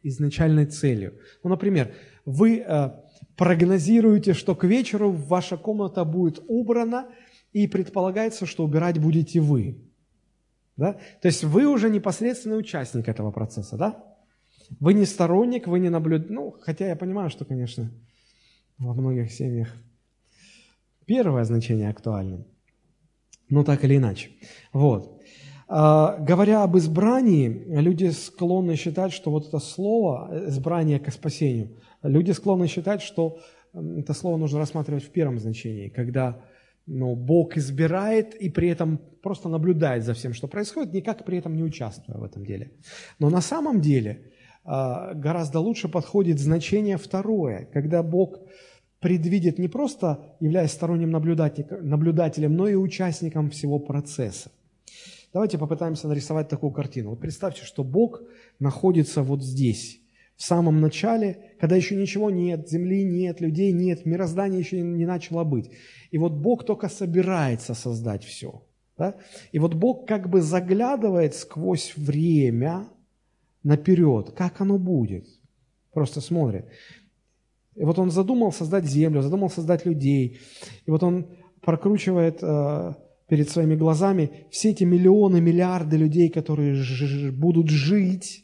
изначальной 0.03 0.65
целью. 0.65 1.13
Ну, 1.43 1.49
например, 1.49 1.93
вы 2.25 2.61
а, 2.61 3.03
прогнозируете, 3.35 4.33
что 4.33 4.55
к 4.55 4.63
вечеру 4.63 5.11
ваша 5.11 5.57
комната 5.57 6.03
будет 6.05 6.43
убрана, 6.47 7.07
и 7.53 7.67
предполагается, 7.67 8.45
что 8.45 8.65
убирать 8.65 8.99
будете 8.99 9.39
вы. 9.39 9.77
Да? 10.75 10.93
То 11.21 11.27
есть 11.27 11.43
вы 11.43 11.67
уже 11.67 11.89
непосредственный 11.89 12.57
участник 12.57 13.07
этого 13.07 13.31
процесса, 13.31 13.77
да? 13.77 14.03
Вы 14.79 14.95
не 14.95 15.05
сторонник, 15.05 15.67
вы 15.67 15.79
не 15.79 15.89
наблюдаете. 15.89 16.33
Ну, 16.33 16.55
хотя 16.61 16.87
я 16.87 16.95
понимаю, 16.95 17.29
что, 17.29 17.45
конечно, 17.45 17.91
во 18.79 18.93
многих 18.93 19.31
семьях 19.31 19.69
первое 21.05 21.43
значение 21.43 21.89
актуально. 21.89 22.45
Но 23.49 23.63
так 23.63 23.83
или 23.83 23.97
иначе. 23.97 24.31
Вот. 24.71 25.21
А, 25.67 26.17
говоря 26.17 26.63
об 26.63 26.77
избрании, 26.77 27.65
люди 27.67 28.09
склонны 28.09 28.75
считать, 28.75 29.13
что 29.13 29.31
вот 29.31 29.47
это 29.47 29.59
слово, 29.59 30.47
избрание 30.47 30.99
к 30.99 31.11
спасению, 31.11 31.77
люди 32.03 32.31
склонны 32.31 32.67
считать, 32.67 33.01
что 33.01 33.39
это 33.73 34.13
слово 34.13 34.37
нужно 34.37 34.59
рассматривать 34.59 35.03
в 35.03 35.11
первом 35.11 35.39
значении, 35.39 35.89
когда 35.89 36.41
но 36.85 37.15
Бог 37.15 37.57
избирает 37.57 38.35
и 38.35 38.49
при 38.49 38.67
этом 38.67 38.99
просто 39.21 39.49
наблюдает 39.49 40.03
за 40.03 40.13
всем, 40.13 40.33
что 40.33 40.47
происходит, 40.47 40.93
никак 40.93 41.23
при 41.25 41.37
этом 41.37 41.55
не 41.55 41.63
участвуя 41.63 42.17
в 42.17 42.23
этом 42.23 42.45
деле. 42.45 42.71
Но 43.19 43.29
на 43.29 43.41
самом 43.41 43.79
деле 43.79 44.31
а, 44.65 45.13
гораздо 45.13 45.59
лучше 45.59 45.87
подходит 45.87 46.39
значение 46.39 46.97
второе, 46.97 47.69
когда 47.71 48.03
Бог 48.03 48.39
предвидит 49.03 49.59
не 49.59 49.67
просто 49.67 50.33
являясь 50.39 50.71
сторонним 50.71 51.11
наблюдателем, 51.11 52.55
но 52.55 52.69
и 52.69 52.75
участником 52.75 53.49
всего 53.49 53.77
процесса. 53.77 54.49
Давайте 55.33 55.57
попытаемся 55.57 56.07
нарисовать 56.07 56.47
такую 56.47 56.71
картину. 56.71 57.09
Вот 57.09 57.19
представьте, 57.19 57.65
что 57.65 57.83
Бог 57.83 58.21
находится 58.59 59.21
вот 59.21 59.43
здесь, 59.43 59.99
в 60.37 60.43
самом 60.43 60.79
начале, 60.79 61.55
когда 61.59 61.75
еще 61.75 61.97
ничего 61.97 62.29
нет, 62.29 62.69
земли 62.69 63.03
нет, 63.03 63.41
людей 63.41 63.73
нет, 63.73 64.05
мироздание 64.05 64.61
еще 64.61 64.79
не 64.81 65.05
начало 65.05 65.43
быть. 65.43 65.69
И 66.11 66.17
вот 66.17 66.31
Бог 66.31 66.65
только 66.65 66.87
собирается 66.87 67.73
создать 67.73 68.23
все. 68.23 68.63
Да? 68.97 69.15
И 69.51 69.59
вот 69.59 69.73
Бог 69.73 70.07
как 70.07 70.29
бы 70.29 70.41
заглядывает 70.41 71.35
сквозь 71.35 71.93
время 71.97 72.87
наперед, 73.63 74.31
как 74.31 74.61
оно 74.61 74.77
будет. 74.77 75.27
Просто 75.91 76.21
смотрит. 76.21 76.67
И 77.75 77.83
вот 77.83 77.99
он 77.99 78.11
задумал 78.11 78.51
создать 78.51 78.85
землю, 78.85 79.21
задумал 79.21 79.49
создать 79.49 79.85
людей. 79.85 80.39
И 80.85 80.91
вот 80.91 81.03
он 81.03 81.27
прокручивает 81.61 82.39
э, 82.41 82.93
перед 83.27 83.49
своими 83.49 83.75
глазами 83.75 84.47
все 84.51 84.71
эти 84.71 84.83
миллионы, 84.83 85.41
миллиарды 85.41 85.97
людей, 85.97 86.29
которые 86.29 87.31
будут 87.31 87.69
жить 87.69 88.43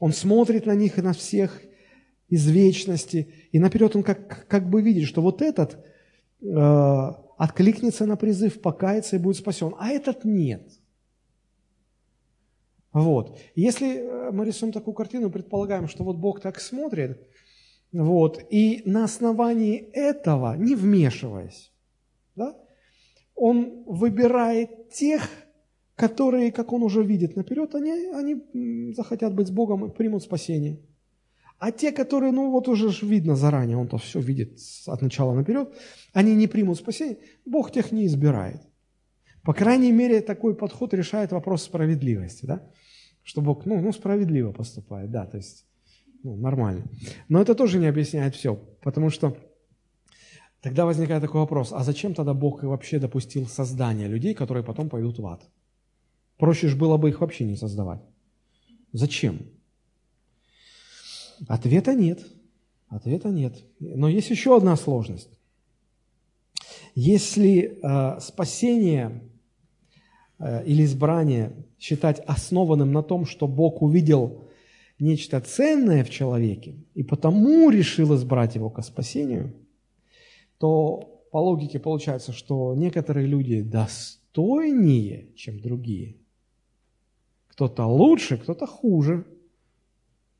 он 0.00 0.12
смотрит 0.12 0.66
на 0.66 0.74
них 0.74 0.98
и 0.98 1.02
на 1.02 1.12
всех 1.12 1.60
из 2.28 2.46
вечности, 2.48 3.32
и 3.52 3.58
наперед 3.58 3.94
он 3.96 4.02
как, 4.02 4.46
как 4.48 4.68
бы 4.68 4.82
видит, 4.82 5.06
что 5.06 5.22
вот 5.22 5.42
этот 5.42 5.78
э, 6.42 6.46
откликнется 7.38 8.04
на 8.04 8.16
призыв, 8.16 8.60
покается 8.60 9.16
и 9.16 9.18
будет 9.18 9.36
спасен, 9.36 9.74
а 9.78 9.90
этот 9.90 10.24
нет. 10.24 10.68
Вот. 12.92 13.38
Если 13.54 13.98
э, 13.98 14.30
мы 14.32 14.44
рисуем 14.44 14.72
такую 14.72 14.94
картину, 14.94 15.30
предполагаем, 15.30 15.88
что 15.88 16.02
вот 16.02 16.16
Бог 16.16 16.40
так 16.40 16.60
смотрит, 16.60 17.22
вот, 17.92 18.40
и 18.50 18.82
на 18.84 19.04
основании 19.04 19.76
этого, 19.92 20.56
не 20.56 20.74
вмешиваясь, 20.74 21.72
да, 22.34 22.54
Он 23.34 23.84
выбирает 23.86 24.90
тех, 24.90 25.28
которые, 25.96 26.52
как 26.52 26.72
он 26.72 26.82
уже 26.82 27.02
видит 27.02 27.36
наперед, 27.36 27.74
они, 27.74 27.90
они 28.12 28.92
захотят 28.92 29.34
быть 29.34 29.48
с 29.48 29.50
Богом 29.50 29.86
и 29.86 29.94
примут 29.94 30.22
спасение. 30.22 30.78
А 31.58 31.72
те, 31.72 31.90
которые, 31.90 32.32
ну 32.32 32.50
вот 32.50 32.68
уже 32.68 32.90
видно 33.04 33.34
заранее, 33.34 33.78
он-то 33.78 33.96
все 33.96 34.20
видит 34.20 34.58
от 34.86 35.00
начала 35.00 35.34
наперед, 35.34 35.74
они 36.12 36.34
не 36.34 36.46
примут 36.46 36.76
спасение, 36.76 37.18
Бог 37.46 37.72
тех 37.72 37.92
не 37.92 38.04
избирает. 38.04 38.60
По 39.42 39.54
крайней 39.54 39.92
мере, 39.92 40.20
такой 40.20 40.54
подход 40.54 40.92
решает 40.92 41.32
вопрос 41.32 41.62
справедливости, 41.62 42.44
да? 42.44 42.68
Что 43.22 43.40
Бог, 43.40 43.64
ну, 43.64 43.80
ну 43.80 43.92
справедливо 43.92 44.52
поступает, 44.52 45.10
да, 45.10 45.24
то 45.24 45.38
есть, 45.38 45.66
ну, 46.26 46.34
нормально. 46.34 46.82
Но 47.28 47.40
это 47.40 47.54
тоже 47.54 47.78
не 47.78 47.86
объясняет 47.86 48.34
все, 48.34 48.56
потому 48.82 49.10
что 49.10 49.36
тогда 50.60 50.84
возникает 50.84 51.22
такой 51.22 51.40
вопрос, 51.40 51.72
а 51.72 51.84
зачем 51.84 52.14
тогда 52.14 52.34
Бог 52.34 52.64
вообще 52.64 52.98
допустил 52.98 53.46
создание 53.46 54.08
людей, 54.08 54.34
которые 54.34 54.64
потом 54.64 54.88
пойдут 54.88 55.20
в 55.20 55.26
ад? 55.26 55.48
Проще 56.36 56.66
же 56.66 56.76
было 56.76 56.96
бы 56.96 57.10
их 57.10 57.20
вообще 57.20 57.44
не 57.44 57.54
создавать. 57.56 58.00
Зачем? 58.92 59.38
Ответа 61.46 61.94
нет. 61.94 62.26
Ответа 62.88 63.28
нет. 63.28 63.64
Но 63.78 64.08
есть 64.08 64.30
еще 64.30 64.56
одна 64.56 64.74
сложность. 64.74 65.30
Если 66.96 67.78
э, 67.80 68.20
спасение 68.20 69.22
э, 70.40 70.64
или 70.66 70.84
избрание 70.84 71.52
считать 71.78 72.18
основанным 72.26 72.90
на 72.90 73.04
том, 73.04 73.26
что 73.26 73.46
Бог 73.46 73.80
увидел 73.80 74.45
нечто 74.98 75.40
ценное 75.40 76.04
в 76.04 76.10
человеке 76.10 76.76
и 76.94 77.02
потому 77.02 77.70
решил 77.70 78.14
избрать 78.14 78.54
его 78.54 78.70
к 78.70 78.82
спасению, 78.82 79.54
то 80.58 81.22
по 81.30 81.38
логике 81.38 81.78
получается, 81.78 82.32
что 82.32 82.74
некоторые 82.74 83.26
люди 83.26 83.60
достойнее, 83.60 85.32
чем 85.34 85.60
другие– 85.60 86.16
кто-то 87.56 87.86
лучше, 87.86 88.36
кто-то 88.36 88.66
хуже. 88.66 89.24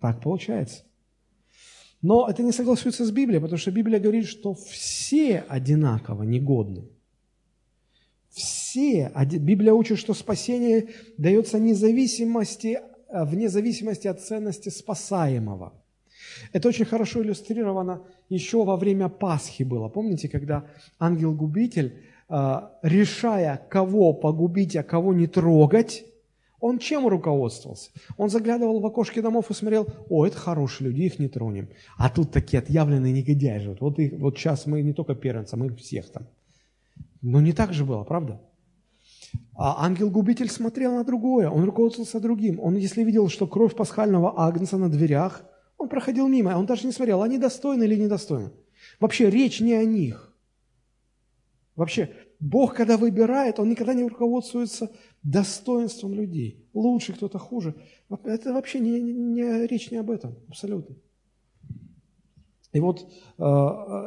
Так 0.00 0.20
получается. 0.20 0.84
Но 2.02 2.28
это 2.28 2.42
не 2.42 2.52
согласуется 2.52 3.06
с 3.06 3.10
Библией, 3.10 3.40
потому 3.40 3.58
что 3.58 3.70
Библия 3.70 3.98
говорит, 3.98 4.26
что 4.26 4.52
все 4.52 5.38
одинаково 5.48 6.24
негодны. 6.24 6.90
Все. 8.28 9.10
Библия 9.24 9.72
учит, 9.72 9.98
что 9.98 10.12
спасение 10.12 10.90
дается 11.16 11.58
независимости, 11.58 12.80
вне 13.10 13.48
зависимости 13.48 14.08
от 14.08 14.20
ценности 14.20 14.68
спасаемого. 14.68 15.72
Это 16.52 16.68
очень 16.68 16.84
хорошо 16.84 17.22
иллюстрировано 17.22 18.02
еще 18.28 18.64
во 18.64 18.76
время 18.76 19.08
Пасхи 19.08 19.62
было. 19.62 19.88
Помните, 19.88 20.28
когда 20.28 20.64
ангел-губитель, 20.98 22.02
э, 22.28 22.60
решая, 22.82 23.60
кого 23.68 24.12
погубить, 24.12 24.76
а 24.76 24.82
кого 24.82 25.14
не 25.14 25.26
трогать, 25.26 26.04
он 26.60 26.78
чем 26.78 27.06
руководствовался? 27.06 27.90
Он 28.16 28.30
заглядывал 28.30 28.80
в 28.80 28.86
окошки 28.86 29.20
домов 29.20 29.50
и 29.50 29.54
смотрел, 29.54 29.86
о, 30.08 30.26
это 30.26 30.36
хорошие 30.36 30.88
люди, 30.88 31.02
их 31.02 31.18
не 31.18 31.28
тронем. 31.28 31.68
А 31.98 32.08
тут 32.08 32.32
такие 32.32 32.58
отъявленные 32.58 33.12
негодяи 33.12 33.58
живут. 33.58 33.80
Вот, 33.80 33.98
их, 33.98 34.14
вот 34.18 34.38
сейчас 34.38 34.66
мы 34.66 34.82
не 34.82 34.92
только 34.92 35.14
первенца, 35.14 35.56
мы 35.56 35.74
всех 35.76 36.10
там. 36.10 36.26
Но 37.22 37.40
не 37.40 37.52
так 37.52 37.72
же 37.72 37.84
было, 37.84 38.04
правда? 38.04 38.40
А 39.58 39.86
ангел-губитель 39.86 40.50
смотрел 40.50 40.94
на 40.94 41.04
другое, 41.04 41.48
он 41.48 41.64
руководствовался 41.64 42.20
другим. 42.20 42.60
Он, 42.60 42.76
если 42.76 43.02
видел, 43.02 43.28
что 43.28 43.46
кровь 43.46 43.74
пасхального 43.74 44.38
агнца 44.38 44.76
на 44.76 44.90
дверях, 44.90 45.44
он 45.78 45.88
проходил 45.88 46.28
мимо, 46.28 46.56
он 46.58 46.66
даже 46.66 46.86
не 46.86 46.92
смотрел, 46.92 47.22
они 47.22 47.38
достойны 47.38 47.84
или 47.84 47.96
недостойны. 47.96 48.50
Вообще 49.00 49.30
речь 49.30 49.60
не 49.60 49.72
о 49.72 49.84
них. 49.84 50.36
Вообще, 51.74 52.10
Бог, 52.38 52.74
когда 52.74 52.96
выбирает, 52.96 53.58
Он 53.58 53.68
никогда 53.68 53.94
не 53.94 54.04
руководствуется 54.04 54.90
достоинством 55.22 56.14
людей. 56.14 56.68
Лучше 56.74 57.14
кто-то 57.14 57.38
хуже. 57.38 57.74
Это 58.24 58.52
вообще 58.52 58.78
не, 58.78 59.00
не, 59.00 59.66
речь 59.66 59.90
не 59.90 59.96
об 59.98 60.10
этом, 60.10 60.36
абсолютно. 60.48 60.96
И 62.72 62.80
вот 62.80 63.10
э, 63.38 63.42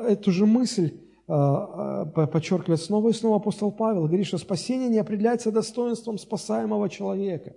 эту 0.10 0.32
же 0.32 0.45
мысль 0.45 1.00
подчеркивает 1.30 2.82
снова 2.82 3.10
и 3.10 3.14
снова 3.14 3.36
апостол 3.36 3.72
Павел, 3.72 4.08
говорит, 4.08 4.26
что 4.26 4.40
спасение 4.40 4.90
не 4.90 4.98
определяется 4.98 5.52
достоинством 5.52 6.18
спасаемого 6.18 6.90
человека. 6.90 7.54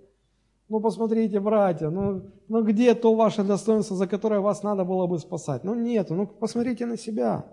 Ну, 0.68 0.80
посмотрите, 0.80 1.40
братья, 1.40 1.88
ну, 1.88 2.22
ну 2.48 2.62
где 2.64 2.94
то 2.94 3.14
ваше 3.14 3.44
достоинство, 3.44 3.96
за 3.96 4.06
которое 4.06 4.40
вас 4.40 4.62
надо 4.62 4.84
было 4.84 5.06
бы 5.06 5.18
спасать? 5.18 5.64
Ну, 5.64 5.74
нет, 5.74 6.10
ну, 6.10 6.26
посмотрите 6.26 6.84
на 6.84 6.98
себя. 6.98 7.46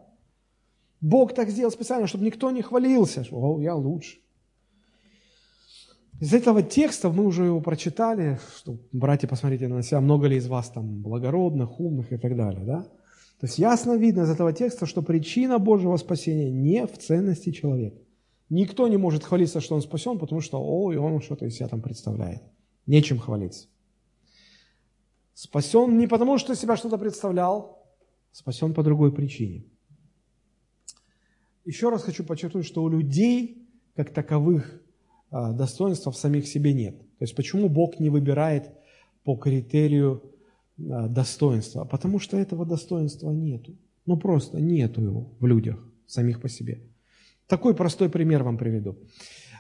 Бог 1.00 1.34
так 1.34 1.50
сделал 1.50 1.72
специально, 1.72 2.08
чтобы 2.08 2.26
никто 2.26 2.52
не 2.52 2.62
хвалился, 2.62 3.24
что 3.24 3.38
«О, 3.38 3.62
я 3.62 3.76
лучше». 3.76 4.20
Из 6.20 6.34
этого 6.34 6.62
текста 6.62 7.10
мы 7.10 7.26
уже 7.26 7.46
его 7.46 7.62
прочитали, 7.62 8.40
что, 8.58 8.78
братья, 8.92 9.26
посмотрите 9.26 9.70
на 9.70 9.82
себя, 9.84 10.02
много 10.02 10.28
ли 10.28 10.36
из 10.36 10.48
вас 10.48 10.70
там 10.70 11.02
благородных, 11.02 11.80
умных 11.80 12.12
и 12.12 12.18
так 12.18 12.36
далее, 12.36 12.66
да? 12.66 12.86
То 13.40 13.48
есть 13.48 13.58
ясно 13.58 13.96
видно 13.96 14.24
из 14.24 14.30
этого 14.30 14.52
текста, 14.52 14.86
что 14.86 15.02
причина 15.02 15.60
Божьего 15.60 15.96
спасения 15.98 16.52
не 16.52 16.86
в 16.86 16.98
ценности 16.98 17.52
человека. 17.52 17.98
Никто 18.50 18.88
не 18.88 18.98
может 18.98 19.24
хвалиться, 19.24 19.62
что 19.62 19.76
он 19.76 19.82
спасен, 19.82 20.20
потому 20.20 20.42
что, 20.42 20.62
ой, 20.62 20.98
он 20.98 21.22
что-то 21.22 21.46
из 21.46 21.56
себя 21.56 21.70
там 21.70 21.82
представляет. 21.82 22.42
Нечем 22.86 23.18
хвалиться. 23.18 23.68
Спасен 25.34 25.98
не 25.98 26.08
потому, 26.08 26.38
что 26.38 26.54
себя 26.54 26.76
что-то 26.76 26.98
представлял, 26.98 27.88
спасен 28.32 28.74
по 28.74 28.84
другой 28.84 29.14
причине. 29.14 29.64
Еще 31.64 31.90
раз 31.90 32.04
хочу 32.04 32.26
подчеркнуть, 32.26 32.66
что 32.66 32.84
у 32.84 32.90
людей, 32.90 33.70
как 33.96 34.12
таковых, 34.12 34.82
а, 35.32 35.54
достоинства 35.54 36.12
в 36.12 36.18
самих 36.18 36.46
себе 36.46 36.74
нет. 36.74 37.00
То 37.00 37.24
есть 37.24 37.36
почему 37.36 37.70
Бог 37.70 38.00
не 38.00 38.10
выбирает 38.10 38.72
по 39.24 39.38
критерию 39.38 40.24
достоинства? 40.80 41.86
Потому 41.86 42.20
что 42.20 42.38
этого 42.38 42.66
достоинства 42.66 43.32
нету. 43.32 43.76
Ну 44.06 44.18
просто 44.18 44.60
нету 44.60 45.02
его 45.02 45.34
в 45.40 45.46
людях, 45.46 45.78
самих 46.08 46.42
по 46.42 46.50
себе. 46.50 46.80
Такой 47.48 47.76
простой 47.76 48.10
пример 48.10 48.44
вам 48.44 48.58
приведу. 48.58 48.98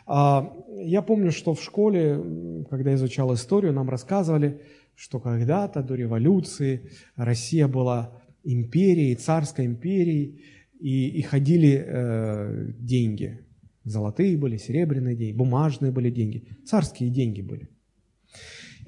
А, 0.05 0.53
я 0.78 1.01
помню, 1.01 1.32
что 1.32 1.53
в 1.53 1.61
школе, 1.61 2.65
когда 2.70 2.93
изучал 2.95 3.34
историю, 3.34 3.74
нам 3.74 3.89
рассказывали, 3.89 4.61
что 4.95 5.20
когда-то 5.20 5.84
до 5.84 5.95
революции 5.95 6.89
Россия 7.15 7.67
была 7.67 8.11
империей, 8.43 9.15
царской 9.15 9.65
империей, 9.65 10.41
и, 10.80 11.09
и 11.09 11.22
ходили 11.22 11.84
э, 11.86 12.72
деньги. 12.80 13.39
Золотые 13.84 14.38
были, 14.38 14.57
серебряные 14.57 15.15
деньги, 15.15 15.38
бумажные 15.38 15.91
были 15.91 16.09
деньги, 16.09 16.47
царские 16.65 17.09
деньги 17.09 17.41
были. 17.41 17.70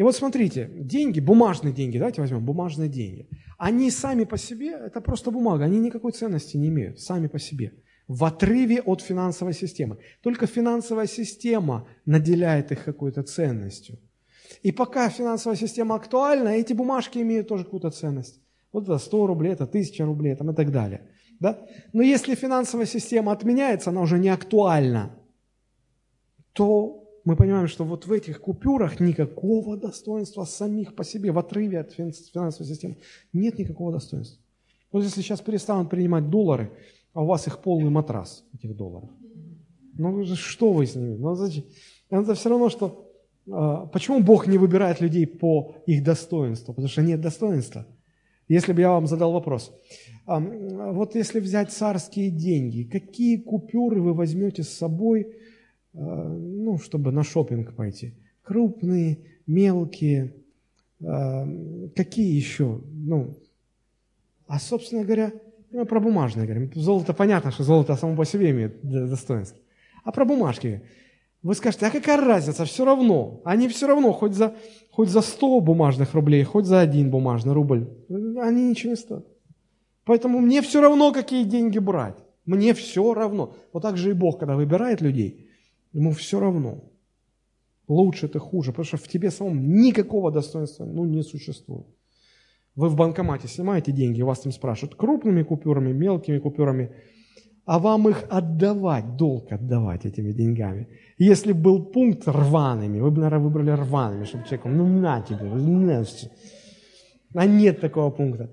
И 0.02 0.04
вот 0.04 0.16
смотрите, 0.16 0.68
деньги, 0.74 1.20
бумажные 1.20 1.72
деньги, 1.72 2.00
давайте 2.00 2.22
возьмем 2.22 2.44
бумажные 2.44 2.90
деньги. 2.90 3.30
Они 3.60 3.92
сами 3.92 4.24
по 4.24 4.36
себе, 4.36 4.72
это 4.72 5.00
просто 5.00 5.30
бумага, 5.30 5.66
они 5.66 5.78
никакой 5.78 6.12
ценности 6.12 6.58
не 6.58 6.70
имеют, 6.70 7.00
сами 7.00 7.28
по 7.28 7.38
себе 7.38 7.74
в 8.08 8.24
отрыве 8.24 8.82
от 8.82 9.02
финансовой 9.02 9.54
системы. 9.54 10.00
Только 10.24 10.48
финансовая 10.48 11.06
система 11.06 11.88
наделяет 12.08 12.72
их 12.72 12.84
какой-то 12.84 13.22
ценностью. 13.22 14.00
И 14.64 14.72
пока 14.72 15.08
финансовая 15.10 15.56
система 15.56 15.94
актуальна, 15.94 16.50
эти 16.50 16.74
бумажки 16.74 17.20
имеют 17.20 17.48
тоже 17.48 17.64
какую-то 17.64 17.92
ценность. 17.92 18.42
Вот 18.74 18.86
это 18.86 18.98
100 18.98 19.28
рублей, 19.28 19.54
это 19.54 19.66
1000 19.66 20.04
рублей 20.06 20.36
там, 20.36 20.50
и 20.50 20.56
так 20.56 20.72
далее. 20.72 21.12
Да? 21.40 21.60
Но 21.94 22.02
если 22.02 22.34
финансовая 22.34 22.88
система 22.88 23.34
отменяется, 23.34 23.92
она 23.92 24.02
уже 24.02 24.18
не 24.18 24.30
актуальна, 24.30 25.16
то 26.54 27.01
мы 27.24 27.36
понимаем, 27.36 27.68
что 27.68 27.84
вот 27.84 28.08
в 28.08 28.12
этих 28.12 28.42
купюрах 28.42 29.00
никакого 29.00 29.78
достоинства 29.78 30.44
самих 30.46 30.96
по 30.96 31.04
себе, 31.04 31.32
в 31.32 31.38
отрыве 31.38 31.80
от 31.80 31.92
финансовой 31.92 32.68
системы, 32.68 32.98
нет 33.34 33.60
никакого 33.60 33.92
достоинства. 33.92 34.42
Вот 34.92 35.04
если 35.04 35.22
сейчас 35.22 35.42
перестанут 35.42 35.90
принимать 35.90 36.30
доллары, 36.30 36.72
а 37.14 37.24
у 37.24 37.26
вас 37.26 37.48
их 37.48 37.60
полный 37.60 37.90
матрас, 37.90 38.44
этих 38.54 38.76
долларов. 38.76 39.10
Ну 39.94 40.26
что 40.36 40.72
вы 40.72 40.86
с 40.86 40.96
ними? 40.96 41.16
Ну, 41.16 41.36
зачем? 41.36 41.64
Это 42.10 42.34
все 42.34 42.50
равно, 42.50 42.70
что... 42.70 43.08
А, 43.52 43.86
почему 43.88 44.22
Бог 44.22 44.48
не 44.48 44.58
выбирает 44.58 45.02
людей 45.02 45.28
по 45.28 45.76
их 45.86 46.04
достоинству? 46.04 46.74
Потому 46.74 46.90
что 46.90 47.02
нет 47.02 47.22
достоинства. 47.22 47.86
Если 48.48 48.74
бы 48.74 48.82
я 48.82 48.92
вам 48.92 49.08
задал 49.08 49.32
вопрос, 49.32 49.74
а, 50.26 50.40
вот 50.40 51.16
если 51.16 51.40
взять 51.40 51.72
царские 51.72 52.30
деньги, 52.30 52.84
какие 52.84 53.38
купюры 53.38 54.02
вы 54.02 54.14
возьмете 54.14 54.64
с 54.64 54.70
собой, 54.70 55.36
ну, 55.94 56.78
чтобы 56.78 57.12
на 57.12 57.24
шопинг 57.24 57.76
пойти? 57.76 58.14
Крупные, 58.44 59.20
мелкие, 59.48 60.36
какие 61.00 62.36
еще? 62.36 62.82
Ну, 62.92 63.38
а, 64.48 64.60
собственно 64.60 65.04
говоря, 65.04 65.32
мы 65.72 65.86
про 65.86 66.00
бумажные 66.00 66.46
говорим. 66.46 66.72
Золото 66.76 67.14
понятно, 67.14 67.52
что 67.52 67.64
золото 67.64 67.96
само 67.96 68.16
по 68.16 68.26
себе 68.26 68.52
имеет 68.52 68.82
достоинство. 68.84 69.58
А 70.04 70.12
про 70.12 70.26
бумажки. 70.26 70.82
Вы 71.44 71.56
скажете, 71.56 71.88
а 71.88 71.90
какая 71.90 72.18
разница, 72.18 72.66
все 72.66 72.86
равно. 72.86 73.42
Они 73.46 73.68
все 73.68 73.88
равно, 73.88 74.12
хоть 74.12 74.34
за, 74.34 74.54
хоть 74.92 75.10
за 75.10 75.22
100 75.22 75.62
бумажных 75.62 76.14
рублей, 76.14 76.44
хоть 76.44 76.66
за 76.66 76.82
один 76.82 77.10
бумажный 77.10 77.54
рубль, 77.54 77.88
они 78.10 78.70
ничего 78.70 78.92
не 78.92 78.96
стоят. 78.96 79.26
Поэтому 80.06 80.40
мне 80.40 80.62
все 80.62 80.82
равно, 80.82 81.12
какие 81.12 81.44
деньги 81.46 81.80
брать. 81.80 82.18
Мне 82.46 82.74
все 82.74 83.14
равно. 83.14 83.56
Вот 83.72 83.82
так 83.84 83.98
же 83.98 84.10
и 84.10 84.14
Бог, 84.14 84.40
когда 84.40 84.56
выбирает 84.56 85.02
людей, 85.02 85.48
ему 85.94 86.12
все 86.12 86.40
равно. 86.40 86.84
Лучше 87.88 88.28
ты 88.28 88.40
хуже, 88.40 88.72
потому 88.72 88.86
что 88.86 88.98
в 88.98 89.08
тебе 89.08 89.32
самом 89.32 89.74
никакого 89.82 90.32
достоинства 90.32 90.86
ну, 90.86 91.06
не 91.06 91.24
существует. 91.24 91.88
Вы 92.76 92.88
в 92.88 92.96
банкомате 92.96 93.48
снимаете 93.48 93.92
деньги, 93.92 94.22
вас 94.22 94.40
там 94.40 94.52
спрашивают 94.52 94.96
крупными 94.96 95.44
купюрами, 95.44 95.92
мелкими 95.92 96.40
купюрами, 96.40 96.92
а 97.66 97.80
вам 97.80 98.08
их 98.08 98.24
отдавать, 98.30 99.18
долг 99.18 99.52
отдавать 99.52 100.06
этими 100.06 100.32
деньгами. 100.32 100.88
Если 101.18 101.52
был 101.52 101.84
пункт 101.84 102.28
рваными, 102.28 103.00
вы 103.00 103.12
бы, 103.12 103.22
наверное, 103.22 103.44
выбрали 103.44 103.72
рваными, 103.72 104.24
чтобы 104.24 104.46
человеку, 104.46 104.70
ну 104.70 104.88
на 104.88 105.22
тебе, 105.22 105.50
на. 105.50 106.32
А 107.36 107.46
нет 107.46 107.82
такого 107.82 108.10
пункта. 108.10 108.50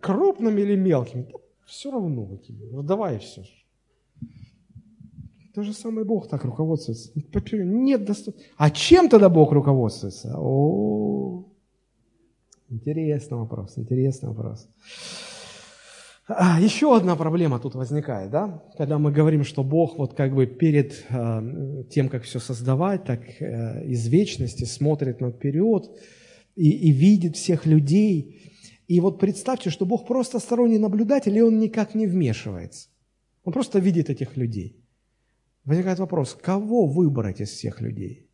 Крупными 0.00 0.60
или 0.60 0.76
мелкими, 0.76 1.22
да, 1.22 1.38
все 1.66 1.90
равно 1.90 2.26
ну 2.70 2.82
давай 2.82 3.18
все. 3.18 3.42
То 5.54 5.62
же 5.62 5.72
самое 5.72 6.06
Бог 6.06 6.28
так 6.28 6.44
руководствуется. 6.44 7.12
Нет 7.52 8.04
достоинства. 8.04 8.42
А 8.56 8.70
чем 8.70 9.08
тогда 9.08 9.28
Бог 9.28 9.52
руководствуется? 9.52 10.34
О, 10.38 11.44
Интересный 12.72 13.36
вопрос, 13.36 13.74
интересный 13.76 14.30
вопрос. 14.30 14.66
А, 16.26 16.58
еще 16.58 16.96
одна 16.96 17.16
проблема 17.16 17.58
тут 17.58 17.74
возникает, 17.74 18.30
да? 18.30 18.62
Когда 18.78 18.98
мы 18.98 19.12
говорим, 19.12 19.44
что 19.44 19.62
Бог 19.62 19.98
вот 19.98 20.14
как 20.14 20.34
бы 20.34 20.46
перед 20.46 21.04
э, 21.10 21.84
тем, 21.90 22.08
как 22.08 22.22
все 22.22 22.38
создавать, 22.38 23.04
так 23.04 23.20
э, 23.40 23.84
из 23.84 24.08
вечности 24.08 24.64
смотрит 24.64 25.20
наперед 25.20 25.90
и, 26.56 26.70
и 26.70 26.92
видит 26.92 27.36
всех 27.36 27.66
людей. 27.66 28.40
И 28.88 29.00
вот 29.00 29.20
представьте, 29.20 29.68
что 29.68 29.84
Бог 29.84 30.06
просто 30.06 30.38
сторонний 30.38 30.78
наблюдатель, 30.78 31.36
и 31.36 31.42
Он 31.42 31.58
никак 31.58 31.94
не 31.94 32.06
вмешивается. 32.06 32.88
Он 33.44 33.52
просто 33.52 33.80
видит 33.80 34.08
этих 34.08 34.38
людей. 34.38 34.81
Возникает 35.64 35.98
вопрос, 35.98 36.34
кого 36.34 36.86
выбрать 36.86 37.40
из 37.40 37.50
всех 37.50 37.80
людей? 37.80 38.28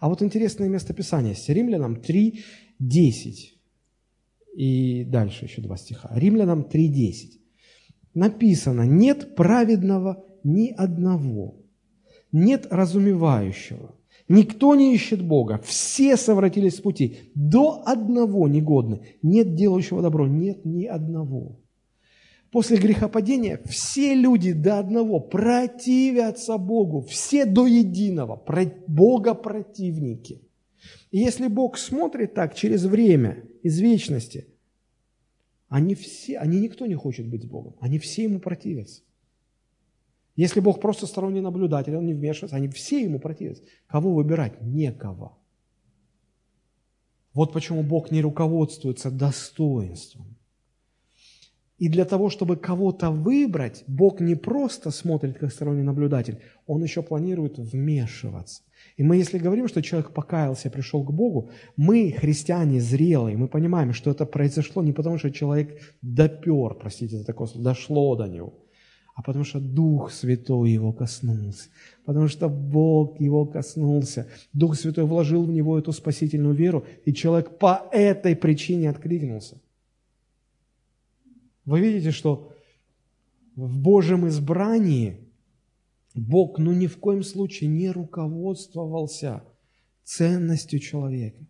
А 0.00 0.08
вот 0.08 0.22
интересное 0.22 0.68
местописание 0.68 1.34
с 1.34 1.48
Римлянам 1.48 1.96
3, 1.96 2.44
10. 2.78 3.58
И 4.56 5.04
дальше 5.04 5.44
еще 5.44 5.62
два 5.62 5.76
стиха. 5.76 6.10
Римлянам 6.14 6.62
3.10. 6.62 7.38
Написано, 8.14 8.82
нет 8.82 9.36
праведного 9.36 10.24
ни 10.42 10.70
одного, 10.70 11.62
нет 12.32 12.66
разумевающего, 12.70 13.94
никто 14.28 14.74
не 14.74 14.94
ищет 14.94 15.22
Бога, 15.22 15.60
все 15.64 16.16
совратились 16.16 16.76
с 16.76 16.80
пути, 16.80 17.18
до 17.34 17.82
одного 17.86 18.48
негодны, 18.48 19.02
нет 19.22 19.54
делающего 19.54 20.02
добро, 20.02 20.26
нет 20.26 20.64
ни 20.64 20.86
одного. 20.86 21.60
После 22.50 22.78
грехопадения 22.78 23.60
все 23.66 24.14
люди 24.14 24.52
до 24.52 24.78
одного 24.78 25.20
противятся 25.20 26.56
Богу, 26.58 27.02
все 27.02 27.44
до 27.44 27.66
единого, 27.66 28.42
Бога 28.86 29.34
противники– 29.34 30.42
и 31.10 31.18
если 31.18 31.48
Бог 31.48 31.78
смотрит 31.78 32.34
так 32.34 32.54
через 32.54 32.84
время, 32.84 33.44
из 33.62 33.78
вечности, 33.80 34.46
они 35.68 35.94
все, 35.94 36.38
они 36.38 36.60
никто 36.60 36.86
не 36.86 36.94
хочет 36.94 37.28
быть 37.28 37.42
с 37.42 37.46
Богом, 37.46 37.76
они 37.80 37.98
все 37.98 38.24
ему 38.24 38.40
противятся. 38.40 39.02
Если 40.36 40.60
Бог 40.60 40.80
просто 40.80 41.06
сторонний 41.06 41.40
наблюдатель, 41.40 41.96
он 41.96 42.06
не 42.06 42.14
вмешивается, 42.14 42.56
они 42.56 42.68
все 42.68 43.02
ему 43.02 43.18
противятся. 43.18 43.64
Кого 43.88 44.14
выбирать? 44.14 44.60
Некого. 44.62 45.36
Вот 47.34 47.52
почему 47.52 47.82
Бог 47.82 48.12
не 48.12 48.20
руководствуется 48.20 49.10
достоинством. 49.10 50.27
И 51.78 51.88
для 51.88 52.04
того, 52.04 52.28
чтобы 52.28 52.56
кого-то 52.56 53.10
выбрать, 53.10 53.84
Бог 53.86 54.20
не 54.20 54.34
просто 54.34 54.90
смотрит 54.90 55.38
как 55.38 55.52
сторонний 55.52 55.84
наблюдатель, 55.84 56.38
Он 56.66 56.82
еще 56.82 57.02
планирует 57.02 57.58
вмешиваться. 57.58 58.62
И 58.96 59.04
мы, 59.04 59.16
если 59.16 59.38
говорим, 59.38 59.68
что 59.68 59.80
человек 59.80 60.10
покаялся, 60.10 60.70
пришел 60.70 61.04
к 61.04 61.12
Богу, 61.12 61.50
мы, 61.76 62.10
христиане 62.10 62.80
зрелые, 62.80 63.36
мы 63.36 63.46
понимаем, 63.46 63.92
что 63.92 64.10
это 64.10 64.26
произошло 64.26 64.82
не 64.82 64.92
потому, 64.92 65.18
что 65.18 65.30
человек 65.30 65.80
допер, 66.02 66.74
простите 66.74 67.16
за 67.16 67.24
такое 67.24 67.46
слово, 67.46 67.64
дошло 67.64 68.16
до 68.16 68.26
него, 68.26 68.54
а 69.14 69.22
потому 69.22 69.44
что 69.44 69.60
Дух 69.60 70.10
Святой 70.10 70.72
его 70.72 70.92
коснулся, 70.92 71.68
потому 72.04 72.26
что 72.26 72.48
Бог 72.48 73.20
его 73.20 73.46
коснулся. 73.46 74.26
Дух 74.52 74.74
Святой 74.74 75.04
вложил 75.04 75.44
в 75.44 75.50
него 75.50 75.78
эту 75.78 75.92
спасительную 75.92 76.54
веру, 76.54 76.84
и 77.04 77.14
человек 77.14 77.58
по 77.58 77.88
этой 77.92 78.34
причине 78.34 78.90
откликнулся. 78.90 79.58
Вы 81.68 81.80
видите, 81.80 82.12
что 82.12 82.50
в 83.54 83.78
Божьем 83.78 84.26
избрании 84.26 85.18
Бог, 86.14 86.58
ну 86.58 86.72
ни 86.72 86.86
в 86.86 86.96
коем 86.96 87.22
случае 87.22 87.68
не 87.68 87.90
руководствовался 87.90 89.44
ценностью 90.02 90.78
человека. 90.78 91.44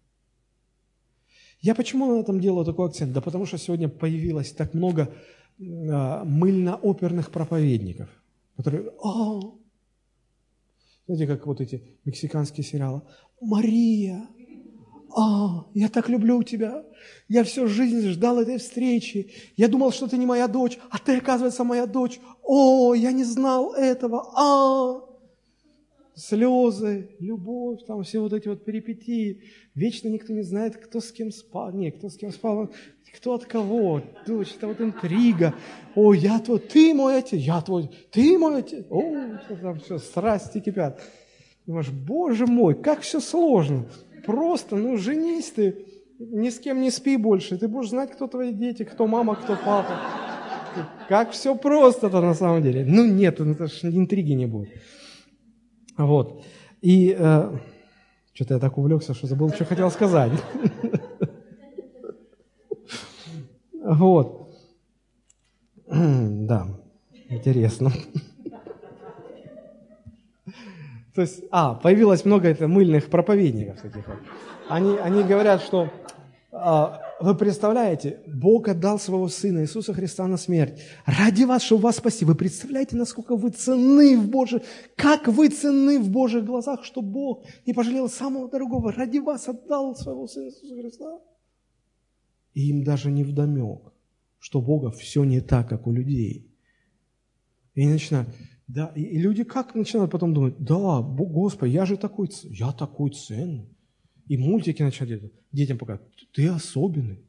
Я 1.60 1.76
почему 1.76 2.06
на 2.06 2.20
этом 2.20 2.40
делаю 2.40 2.64
такой 2.64 2.88
акцент? 2.88 3.12
Да 3.12 3.20
потому 3.20 3.46
что 3.46 3.58
сегодня 3.58 3.88
появилось 3.88 4.50
так 4.50 4.74
много 4.74 5.14
а, 5.60 6.24
мыльно-оперных 6.24 7.30
проповедников, 7.30 8.08
которые, 8.56 8.90
а, 9.00 9.40
знаете, 11.06 11.28
как 11.28 11.46
вот 11.46 11.60
эти 11.60 11.80
мексиканские 12.04 12.64
сериалы, 12.64 13.02
Мария, 13.40 14.26
а, 15.16 15.64
я 15.74 15.88
так 15.88 16.08
люблю 16.08 16.42
тебя, 16.42 16.84
я 17.28 17.44
всю 17.44 17.66
жизнь 17.66 18.08
ждал 18.08 18.40
этой 18.40 18.58
встречи, 18.58 19.30
я 19.56 19.68
думал, 19.68 19.92
что 19.92 20.08
ты 20.08 20.18
не 20.18 20.26
моя 20.26 20.48
дочь, 20.48 20.78
а 20.90 20.98
ты, 20.98 21.16
оказывается, 21.16 21.64
моя 21.64 21.86
дочь, 21.86 22.20
о, 22.42 22.94
я 22.94 23.12
не 23.12 23.24
знал 23.24 23.74
этого, 23.74 24.30
а, 24.34 25.08
слезы, 26.18 27.10
любовь, 27.20 27.84
там 27.86 28.02
все 28.02 28.20
вот 28.20 28.32
эти 28.32 28.48
вот 28.48 28.64
перипетии. 28.64 29.42
Вечно 29.74 30.08
никто 30.08 30.32
не 30.32 30.42
знает, 30.42 30.76
кто 30.76 31.00
с 31.00 31.12
кем 31.12 31.30
спал. 31.30 31.72
Не, 31.72 31.90
кто 31.92 32.08
с 32.08 32.16
кем 32.16 32.32
спал, 32.32 32.70
кто 33.14 33.34
от 33.34 33.46
кого. 33.46 34.02
Дочь, 34.26 34.54
это 34.56 34.66
вот 34.66 34.80
интрига. 34.80 35.54
О, 35.94 36.12
я 36.12 36.38
твой, 36.40 36.58
ты 36.58 36.92
мой 36.92 37.18
отец, 37.18 37.40
я 37.40 37.60
твой, 37.60 37.90
ты 38.10 38.36
мой 38.38 38.58
отец. 38.58 38.84
О, 38.90 39.38
там 39.62 39.78
все, 39.80 39.98
страсти 39.98 40.60
кипят. 40.60 41.00
Думаешь, 41.66 41.90
боже 41.90 42.46
мой, 42.46 42.74
как 42.74 43.02
все 43.02 43.20
сложно. 43.20 43.86
Просто, 44.24 44.76
ну, 44.76 44.96
женись 44.96 45.52
ты, 45.52 45.86
ни 46.18 46.50
с 46.50 46.58
кем 46.58 46.80
не 46.80 46.90
спи 46.90 47.16
больше. 47.16 47.56
Ты 47.58 47.68
будешь 47.68 47.90
знать, 47.90 48.12
кто 48.12 48.26
твои 48.26 48.52
дети, 48.52 48.82
кто 48.82 49.06
мама, 49.06 49.36
кто 49.36 49.56
папа. 49.56 49.96
Как 51.08 51.30
все 51.30 51.54
просто-то 51.56 52.20
на 52.20 52.34
самом 52.34 52.62
деле. 52.62 52.84
Ну 52.84 53.06
нет, 53.06 53.40
это 53.40 53.66
же 53.66 53.88
интриги 53.88 54.32
не 54.32 54.46
будет. 54.46 54.70
Вот. 55.96 56.44
И 56.80 57.16
э, 57.18 57.56
что-то 58.32 58.54
я 58.54 58.60
так 58.60 58.78
увлекся, 58.78 59.14
что 59.14 59.26
забыл, 59.26 59.50
что 59.50 59.64
хотел 59.64 59.90
сказать. 59.90 60.32
Вот. 63.90 64.50
Да, 65.86 66.68
интересно. 67.30 67.90
То 71.14 71.22
есть, 71.22 71.42
а, 71.50 71.74
появилось 71.74 72.24
много 72.24 72.48
это 72.48 72.68
мыльных 72.68 73.08
проповедников 73.08 73.80
таких 73.80 74.06
вот. 74.06 74.18
Они, 74.68 74.96
они 74.98 75.22
говорят, 75.24 75.62
что 75.62 75.88
вы 77.20 77.34
представляете, 77.34 78.20
Бог 78.26 78.68
отдал 78.68 78.98
своего 78.98 79.28
Сына 79.28 79.60
Иисуса 79.60 79.92
Христа 79.92 80.26
на 80.26 80.36
смерть 80.36 80.80
ради 81.06 81.44
вас, 81.44 81.62
чтобы 81.62 81.82
вас 81.82 81.96
спасти. 81.96 82.24
Вы 82.24 82.34
представляете, 82.34 82.96
насколько 82.96 83.36
вы 83.36 83.50
ценны 83.50 84.16
в 84.16 84.28
Божьих, 84.28 84.62
как 84.96 85.28
вы 85.28 85.48
ценны 85.48 85.98
в 85.98 86.10
Божьих 86.10 86.44
глазах, 86.44 86.84
что 86.84 87.02
Бог 87.02 87.44
не 87.66 87.74
пожалел 87.74 88.08
самого 88.08 88.48
дорогого, 88.48 88.92
ради 88.92 89.18
вас 89.18 89.48
отдал 89.48 89.96
своего 89.96 90.26
Сына 90.26 90.46
Иисуса 90.46 90.74
Христа. 90.74 91.20
И 92.54 92.70
им 92.70 92.84
даже 92.84 93.10
не 93.10 93.24
вдомек, 93.24 93.92
что 94.38 94.60
Бога 94.60 94.90
все 94.90 95.24
не 95.24 95.40
так, 95.40 95.68
как 95.68 95.86
у 95.86 95.92
людей. 95.92 96.50
И 97.74 97.86
начинают, 97.86 98.28
да, 98.66 98.92
и, 98.96 99.18
люди 99.18 99.44
как 99.44 99.74
начинают 99.74 100.10
потом 100.10 100.34
думать, 100.34 100.56
да, 100.58 101.00
Господи, 101.00 101.70
я 101.70 101.86
же 101.86 101.96
такой, 101.96 102.28
я 102.44 102.72
такой 102.72 103.10
ценный. 103.10 103.68
И 104.28 104.36
мультики 104.36 104.82
начали 104.82 105.32
детям 105.52 105.78
показывать. 105.78 106.12
Ты 106.32 106.48
особенный. 106.48 107.24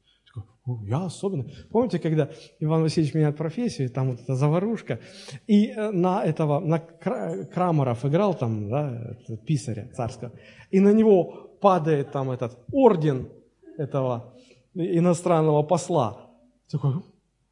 Я 0.84 1.06
особенный. 1.06 1.52
Помните, 1.72 1.98
когда 2.00 2.30
Иван 2.60 2.84
Васильевич 2.84 3.16
меняет 3.16 3.38
профессию, 3.38 3.90
там 3.90 4.12
вот 4.12 4.22
эта 4.22 4.36
заварушка, 4.36 5.00
и 5.48 5.68
э, 5.68 5.92
на 5.92 6.24
этого, 6.24 6.60
на 6.60 6.80
Крамеров 6.80 8.06
играл 8.06 8.36
там, 8.36 8.70
да, 8.70 9.18
писаря 9.48 9.88
царского, 9.96 10.32
и 10.70 10.80
на 10.80 10.94
него 10.94 11.58
падает 11.62 12.12
там 12.12 12.30
этот 12.30 12.60
орден 12.72 13.30
этого 13.78 14.36
иностранного 14.76 15.64
посла. 15.64 16.30
Такой, 16.70 17.02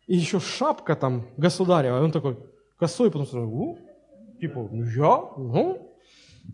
и 0.06 0.16
еще 0.16 0.40
шапка 0.40 0.96
там 0.96 1.28
государева, 1.38 1.98
и 1.98 2.02
он 2.02 2.12
такой 2.12 2.38
косой, 2.78 3.10
потом 3.10 3.28
сразу, 3.28 3.78
типа, 4.40 4.70
ну 4.72 4.84
я, 4.84 5.18
угу. 5.18 5.78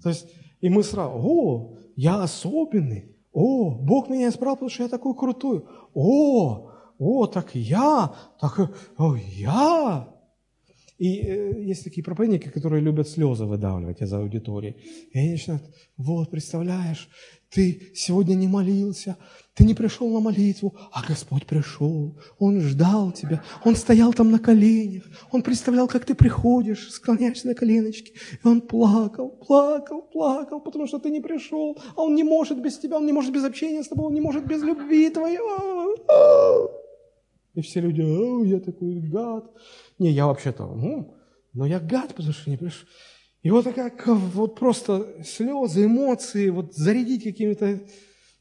То 0.01 0.09
есть, 0.09 0.33
и 0.61 0.69
мы 0.69 0.83
сразу, 0.83 1.13
о, 1.15 1.77
я 1.95 2.21
особенный. 2.21 3.15
О, 3.31 3.71
Бог 3.71 4.09
меня 4.09 4.29
избрал, 4.29 4.55
потому 4.55 4.69
что 4.69 4.83
я 4.83 4.89
такой 4.89 5.15
крутой. 5.15 5.65
О, 5.93 6.69
о, 6.99 7.27
так 7.27 7.55
я, 7.55 8.13
так 8.39 8.71
о, 8.97 9.15
я. 9.15 10.12
И 11.03 11.19
э, 11.19 11.61
есть 11.71 11.83
такие 11.83 12.01
проповедники, 12.01 12.47
которые 12.47 12.81
любят 12.81 13.09
слезы 13.09 13.43
выдавливать 13.43 14.01
из 14.01 14.13
аудитории. 14.13 14.77
И 15.11 15.19
они 15.19 15.31
начинают, 15.31 15.63
вот, 15.97 16.31
представляешь, 16.31 17.09
ты 17.49 17.91
сегодня 17.93 18.35
не 18.35 18.47
молился, 18.47 19.17
ты 19.53 19.65
не 19.65 19.73
пришел 19.73 20.09
на 20.09 20.21
молитву, 20.21 20.73
а 20.93 21.03
Господь 21.05 21.45
пришел. 21.45 22.17
Он 22.39 22.61
ждал 22.61 23.11
тебя. 23.11 23.43
Он 23.65 23.75
стоял 23.75 24.13
там 24.13 24.31
на 24.31 24.39
коленях. 24.39 25.03
Он 25.33 25.41
представлял, 25.41 25.89
как 25.89 26.05
ты 26.05 26.15
приходишь, 26.15 26.89
склоняешься 26.89 27.47
на 27.47 27.53
коленочки. 27.53 28.13
И 28.41 28.47
он 28.47 28.61
плакал, 28.61 29.29
плакал, 29.45 30.03
плакал, 30.03 30.61
потому 30.61 30.87
что 30.87 30.99
ты 30.99 31.09
не 31.09 31.19
пришел. 31.19 31.77
А 31.97 32.03
он 32.03 32.15
не 32.15 32.23
может 32.23 32.61
без 32.61 32.77
тебя, 32.77 32.95
он 32.95 33.05
не 33.05 33.11
может 33.11 33.33
без 33.33 33.43
общения 33.43 33.83
с 33.83 33.89
тобой, 33.89 34.05
он 34.05 34.13
не 34.13 34.21
может 34.21 34.47
без 34.47 34.63
любви 34.63 35.09
твоей. 35.09 35.39
И 37.53 37.61
все 37.61 37.81
люди, 37.81 38.01
о, 38.01 38.43
я 38.43 38.59
такой 38.59 38.99
гад. 38.99 39.51
Не, 39.99 40.11
я 40.11 40.25
вообще-то, 40.25 40.65
ну, 40.65 41.15
но 41.53 41.65
я 41.65 41.79
гад, 41.79 42.15
потому 42.15 42.33
что 42.33 42.49
не 42.49 42.57
пришел. 42.57 42.87
И 43.43 43.51
вот 43.51 43.65
такая, 43.65 43.93
вот 44.05 44.57
просто 44.57 45.21
слезы, 45.23 45.85
эмоции, 45.85 46.49
вот 46.49 46.73
зарядить 46.73 47.23
какими-то... 47.23 47.81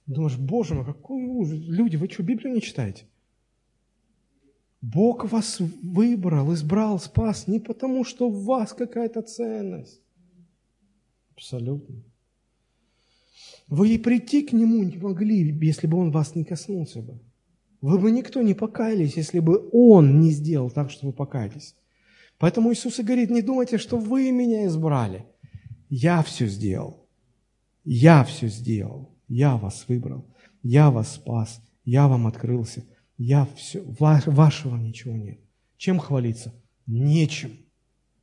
Думаешь, 0.06 0.36
боже 0.36 0.74
мой, 0.74 0.84
какой 0.84 1.24
ужас. 1.24 1.58
Люди, 1.60 1.96
вы 1.96 2.08
что, 2.08 2.22
Библию 2.22 2.54
не 2.54 2.60
читаете? 2.60 3.06
Бог 4.80 5.30
вас 5.30 5.60
выбрал, 5.60 6.52
избрал, 6.54 6.98
спас 6.98 7.46
не 7.46 7.60
потому, 7.60 8.04
что 8.04 8.28
в 8.28 8.44
вас 8.44 8.72
какая-то 8.72 9.22
ценность. 9.22 10.00
Абсолютно. 11.34 12.02
Вы 13.68 13.94
и 13.94 13.98
прийти 13.98 14.42
к 14.42 14.52
Нему 14.52 14.82
не 14.82 14.96
могли, 14.96 15.56
если 15.64 15.86
бы 15.86 15.98
Он 15.98 16.10
вас 16.10 16.34
не 16.34 16.44
коснулся 16.44 17.00
бы. 17.00 17.20
Вы 17.82 17.98
бы 17.98 18.12
никто 18.12 18.42
не 18.42 18.54
покаялись, 18.54 19.16
если 19.16 19.40
бы 19.40 19.68
Он 19.72 20.20
не 20.20 20.30
сделал 20.30 20.70
так, 20.70 20.90
что 20.90 21.06
вы 21.06 21.12
покаялись. 21.12 21.74
Поэтому 22.38 22.72
Иисус 22.72 23.00
и 23.00 23.02
говорит, 23.02 23.28
не 23.28 23.42
думайте, 23.42 23.76
что 23.76 23.98
вы 23.98 24.30
меня 24.30 24.66
избрали. 24.66 25.26
Я 25.90 26.22
все 26.22 26.46
сделал. 26.46 27.08
Я 27.84 28.22
все 28.22 28.46
сделал. 28.46 29.10
Я 29.28 29.56
вас 29.56 29.84
выбрал. 29.88 30.24
Я 30.62 30.92
вас 30.92 31.14
спас. 31.14 31.60
Я 31.84 32.06
вам 32.06 32.28
открылся. 32.28 32.84
Я 33.18 33.48
все, 33.56 33.82
вашего 33.82 34.76
ничего 34.76 35.16
нет. 35.16 35.40
Чем 35.76 35.98
хвалиться? 35.98 36.54
Нечем. 36.86 37.58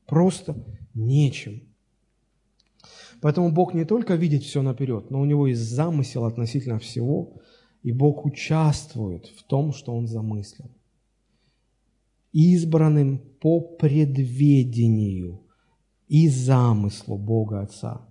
Просто 0.05 0.55
нечем. 0.93 1.63
Поэтому 3.21 3.51
Бог 3.51 3.73
не 3.73 3.83
только 3.83 4.15
видит 4.15 4.43
все 4.43 4.61
наперед, 4.61 5.11
но 5.11 5.19
у 5.19 5.25
Него 5.25 5.47
есть 5.47 5.61
замысел 5.61 6.23
относительно 6.23 6.79
всего, 6.79 7.41
и 7.83 7.91
Бог 7.91 8.25
участвует 8.25 9.25
в 9.27 9.43
том, 9.43 9.73
что 9.73 9.93
Он 9.93 10.07
замыслил 10.07 10.69
избранным 12.31 13.19
по 13.39 13.59
предведению 13.59 15.41
и 16.07 16.27
замыслу 16.27 17.17
Бога 17.17 17.61
Отца. 17.61 18.01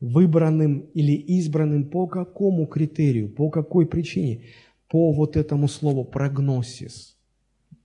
Выбранным 0.00 0.80
или 0.94 1.12
избранным 1.12 1.88
по 1.88 2.06
какому 2.06 2.66
критерию, 2.66 3.28
по 3.28 3.50
какой 3.50 3.86
причине? 3.86 4.42
По 4.88 5.12
вот 5.12 5.36
этому 5.36 5.68
слову 5.68 6.04
прогносис, 6.04 7.16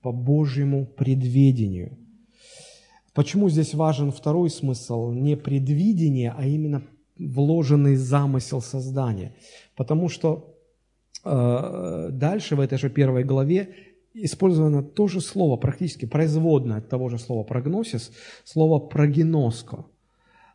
по 0.01 0.11
Божьему 0.11 0.85
предведению. 0.85 1.97
Почему 3.13 3.49
здесь 3.49 3.73
важен 3.73 4.11
второй 4.11 4.49
смысл? 4.49 5.11
Не 5.11 5.37
предвидение, 5.37 6.33
а 6.35 6.45
именно 6.45 6.83
вложенный 7.17 7.95
замысел 7.95 8.61
создания. 8.61 9.35
Потому 9.75 10.09
что 10.09 10.56
дальше 12.11 12.55
в 12.55 12.59
этой 12.59 12.77
же 12.77 12.89
первой 12.89 13.23
главе 13.23 13.75
использовано 14.23 14.83
то 14.83 15.07
же 15.07 15.21
слово, 15.21 15.57
практически 15.57 16.05
производное 16.05 16.77
от 16.77 16.89
того 16.89 17.09
же 17.09 17.19
слова 17.19 17.43
прогносис, 17.43 18.11
слово 18.43 18.79
прогеноско. 18.79 19.85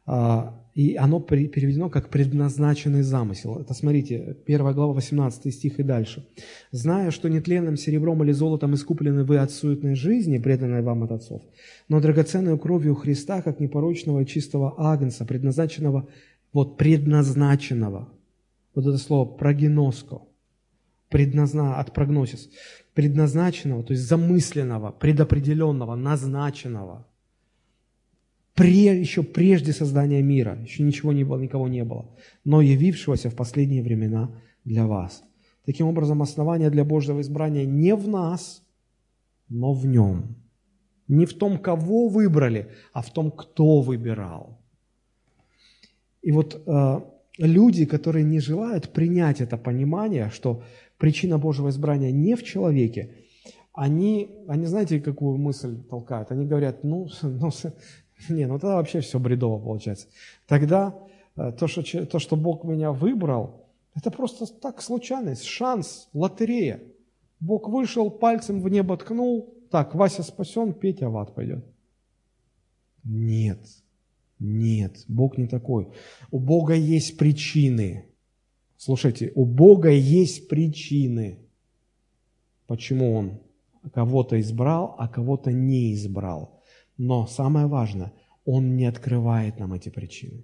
А, 0.04 0.58
и 0.74 0.96
оно 0.96 1.20
переведено 1.20 1.90
как 1.90 2.08
предназначенный 2.08 3.02
замысел. 3.02 3.58
Это, 3.58 3.74
смотрите, 3.74 4.36
1 4.46 4.72
глава, 4.72 4.94
18 4.94 5.54
стих 5.54 5.78
и 5.78 5.82
дальше. 5.82 6.26
«Зная, 6.70 7.10
что 7.10 7.28
нетленным 7.28 7.76
серебром 7.76 8.22
или 8.24 8.32
золотом 8.32 8.74
искуплены 8.74 9.22
вы 9.22 9.36
от 9.38 9.50
суетной 9.52 9.94
жизни, 9.94 10.38
преданной 10.38 10.82
вам 10.82 11.04
от 11.04 11.12
отцов, 11.12 11.42
но 11.88 12.00
драгоценную 12.00 12.58
кровью 12.58 12.94
Христа, 12.94 13.42
как 13.42 13.60
непорочного 13.60 14.20
и 14.20 14.26
чистого 14.26 14.74
агнца, 14.78 15.24
предназначенного, 15.24 16.08
вот 16.52 16.78
предназначенного». 16.78 18.08
Вот 18.74 18.86
это 18.86 18.96
слово 18.96 19.26
«прогеноско», 19.26 20.22
предназна, 21.12 21.78
от 21.78 21.92
прогнозис, 21.92 22.50
предназначенного, 22.94 23.84
то 23.84 23.92
есть 23.92 24.08
замысленного, 24.08 24.90
предопределенного, 24.90 25.94
назначенного, 25.94 27.06
пре, 28.54 29.00
еще 29.00 29.22
прежде 29.22 29.72
создания 29.72 30.22
мира, 30.22 30.58
еще 30.62 30.82
ничего 30.82 31.12
не 31.12 31.24
было, 31.24 31.38
никого 31.38 31.68
не 31.68 31.84
было, 31.84 32.04
но 32.44 32.62
явившегося 32.62 33.30
в 33.30 33.34
последние 33.34 33.82
времена 33.82 34.30
для 34.64 34.86
вас. 34.86 35.22
Таким 35.66 35.86
образом, 35.86 36.22
основание 36.22 36.70
для 36.70 36.84
Божьего 36.84 37.20
избрания 37.20 37.66
не 37.66 37.94
в 37.94 38.08
нас, 38.08 38.62
но 39.48 39.72
в 39.74 39.86
Нем. 39.86 40.36
Не 41.08 41.26
в 41.26 41.34
том, 41.34 41.58
кого 41.58 42.08
выбрали, 42.08 42.66
а 42.92 43.02
в 43.02 43.12
том, 43.12 43.30
кто 43.30 43.80
выбирал. 43.80 44.58
И 46.22 46.32
вот 46.32 46.62
э, 46.66 47.00
люди, 47.38 47.84
которые 47.84 48.24
не 48.24 48.40
желают 48.40 48.92
принять 48.92 49.40
это 49.40 49.56
понимание, 49.56 50.30
что 50.30 50.62
причина 51.03 51.36
Божьего 51.36 51.68
избрания 51.68 52.12
не 52.12 52.36
в 52.36 52.44
человеке, 52.44 53.11
они, 53.72 54.30
они 54.46 54.66
знаете, 54.66 55.00
какую 55.00 55.36
мысль 55.36 55.76
толкают? 55.90 56.30
Они 56.30 56.46
говорят, 56.46 56.84
ну, 56.84 57.09
ну 57.22 57.50
не, 58.28 58.46
ну 58.46 58.61
тогда 58.61 58.76
вообще 58.76 59.00
все 59.00 59.18
бредово 59.18 59.61
получается. 59.61 60.07
Тогда 60.46 60.96
э, 61.34 61.50
то 61.59 61.66
что, 61.66 61.82
то, 62.07 62.20
что 62.20 62.36
Бог 62.36 62.62
меня 62.62 62.92
выбрал, 62.92 63.66
это 63.96 64.12
просто 64.12 64.46
так 64.46 64.80
случайность, 64.80 65.42
шанс, 65.42 66.09
лотерея. 66.12 66.80
Бог 67.40 67.68
вышел, 67.68 68.09
пальцем 68.09 68.61
в 68.61 68.68
небо 68.68 68.96
ткнул, 68.96 69.53
так, 69.72 69.96
Вася 69.96 70.22
спасен, 70.22 70.72
Петя 70.72 71.09
в 71.11 71.16
ад 71.16 71.34
пойдет. 71.34 71.64
Нет, 73.03 73.59
нет, 74.38 75.05
Бог 75.09 75.36
не 75.36 75.48
такой. 75.48 75.88
У 76.30 76.38
Бога 76.38 76.74
есть 76.74 77.18
причины. 77.18 78.11
Слушайте, 78.84 79.30
у 79.36 79.44
Бога 79.44 79.90
есть 79.90 80.48
причины, 80.48 81.38
почему 82.66 83.14
Он 83.14 83.40
кого-то 83.94 84.40
избрал, 84.40 84.96
а 84.98 85.06
кого-то 85.06 85.52
не 85.52 85.94
избрал. 85.94 86.60
Но 86.98 87.28
самое 87.28 87.68
важное, 87.68 88.12
Он 88.44 88.74
не 88.74 88.86
открывает 88.86 89.60
нам 89.60 89.72
эти 89.72 89.88
причины. 89.88 90.42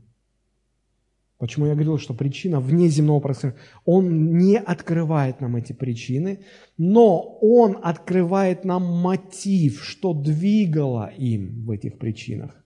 Почему 1.39 1.67
я 1.67 1.73
говорил, 1.75 1.99
что 1.99 2.15
причина 2.15 2.61
вне 2.61 2.87
земного 2.87 3.19
происхождения? 3.19 3.65
Он 3.85 4.39
не 4.39 4.57
открывает 4.57 5.41
нам 5.41 5.57
эти 5.57 5.73
причины, 5.73 6.45
но 6.77 7.39
Он 7.41 7.77
открывает 7.83 8.65
нам 8.65 8.85
мотив, 8.85 9.83
что 9.83 10.15
двигало 10.15 11.11
им 11.19 11.65
в 11.67 11.73
этих 11.73 11.99
причинах. 11.99 12.65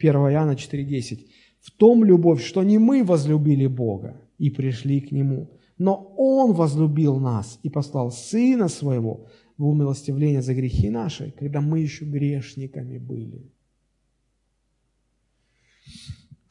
1 0.00 0.12
Иоанна 0.12 0.56
4,10. 0.56 1.20
«В 1.60 1.70
том 1.70 2.02
любовь, 2.02 2.44
что 2.44 2.64
не 2.64 2.78
мы 2.78 3.04
возлюбили 3.04 3.68
Бога 3.68 4.20
и 4.38 4.50
пришли 4.50 5.00
к 5.00 5.12
Нему, 5.12 5.50
но 5.78 6.14
Он 6.16 6.52
возлюбил 6.52 7.18
нас 7.20 7.58
и 7.62 7.70
послал 7.70 8.10
Сына 8.10 8.68
Своего 8.68 9.26
в 9.56 9.66
умилостивление 9.66 10.42
за 10.42 10.54
грехи 10.54 10.90
наши, 10.90 11.32
когда 11.38 11.60
мы 11.60 11.80
еще 11.80 12.04
грешниками 12.04 12.98
были». 12.98 13.50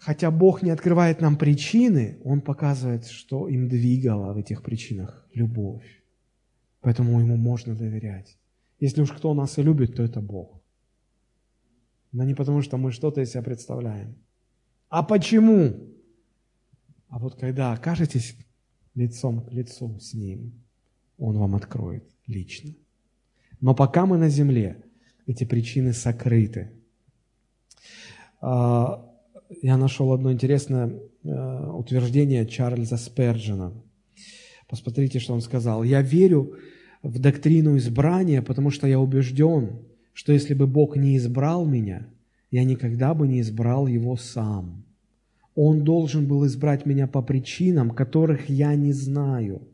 Хотя 0.08 0.32
Бог 0.32 0.64
не 0.64 0.70
открывает 0.70 1.20
нам 1.20 1.36
причины, 1.36 2.18
Он 2.24 2.40
показывает, 2.40 3.08
что 3.08 3.50
им 3.50 3.68
двигало 3.68 4.34
в 4.34 4.38
этих 4.38 4.62
причинах 4.64 5.28
любовь. 5.34 6.02
Поэтому 6.80 7.20
Ему 7.20 7.36
можно 7.36 7.76
доверять. 7.76 8.38
Если 8.80 9.02
уж 9.02 9.12
кто 9.12 9.34
нас 9.34 9.58
и 9.58 9.64
любит, 9.64 9.96
то 9.96 10.04
это 10.04 10.22
Бог. 10.22 10.62
Но 12.14 12.24
не 12.24 12.36
потому, 12.36 12.62
что 12.62 12.78
мы 12.78 12.92
что-то 12.92 13.20
из 13.20 13.32
себя 13.32 13.44
представляем. 13.44 14.16
А 14.88 15.04
почему? 15.04 15.90
А 17.10 17.20
вот 17.20 17.36
когда 17.36 17.74
окажетесь 17.74 18.36
лицом 18.96 19.42
к 19.42 19.52
лицу 19.52 20.00
с 20.00 20.14
Ним, 20.14 20.54
Он 21.18 21.38
вам 21.38 21.56
откроет 21.56 22.04
лично. 22.26 22.74
Но 23.62 23.74
пока 23.74 24.06
мы 24.06 24.18
на 24.18 24.30
земле, 24.30 24.84
эти 25.26 25.44
причины 25.44 25.94
сокрыты. 25.94 26.72
А, 28.42 29.06
я 29.62 29.78
нашел 29.78 30.14
одно 30.14 30.32
интересное 30.32 30.88
э, 31.24 31.70
утверждение 31.72 32.46
Чарльза 32.46 32.98
Сперджина. 32.98 33.74
Посмотрите, 34.68 35.20
что 35.20 35.34
он 35.34 35.42
сказал. 35.42 35.84
«Я 35.84 36.02
верю 36.02 36.58
в 37.02 37.20
доктрину 37.20 37.78
избрания, 37.78 38.42
потому 38.42 38.70
что 38.70 38.88
я 38.88 39.00
убежден, 39.00 39.80
что 40.14 40.34
если 40.34 40.54
бы 40.54 40.68
Бог 40.68 40.98
не 40.98 41.16
избрал 41.18 41.66
меня, 41.66 42.08
я 42.52 42.64
никогда 42.64 43.14
бы 43.14 43.28
не 43.28 43.42
избрал 43.42 43.88
его 43.88 44.18
сам. 44.18 44.87
Он 45.60 45.84
должен 45.84 46.28
был 46.28 46.46
избрать 46.46 46.86
меня 46.86 47.08
по 47.08 47.24
причинам, 47.24 47.90
которых 47.90 48.48
я 48.48 48.76
не 48.76 48.94
знаю, 48.94 49.68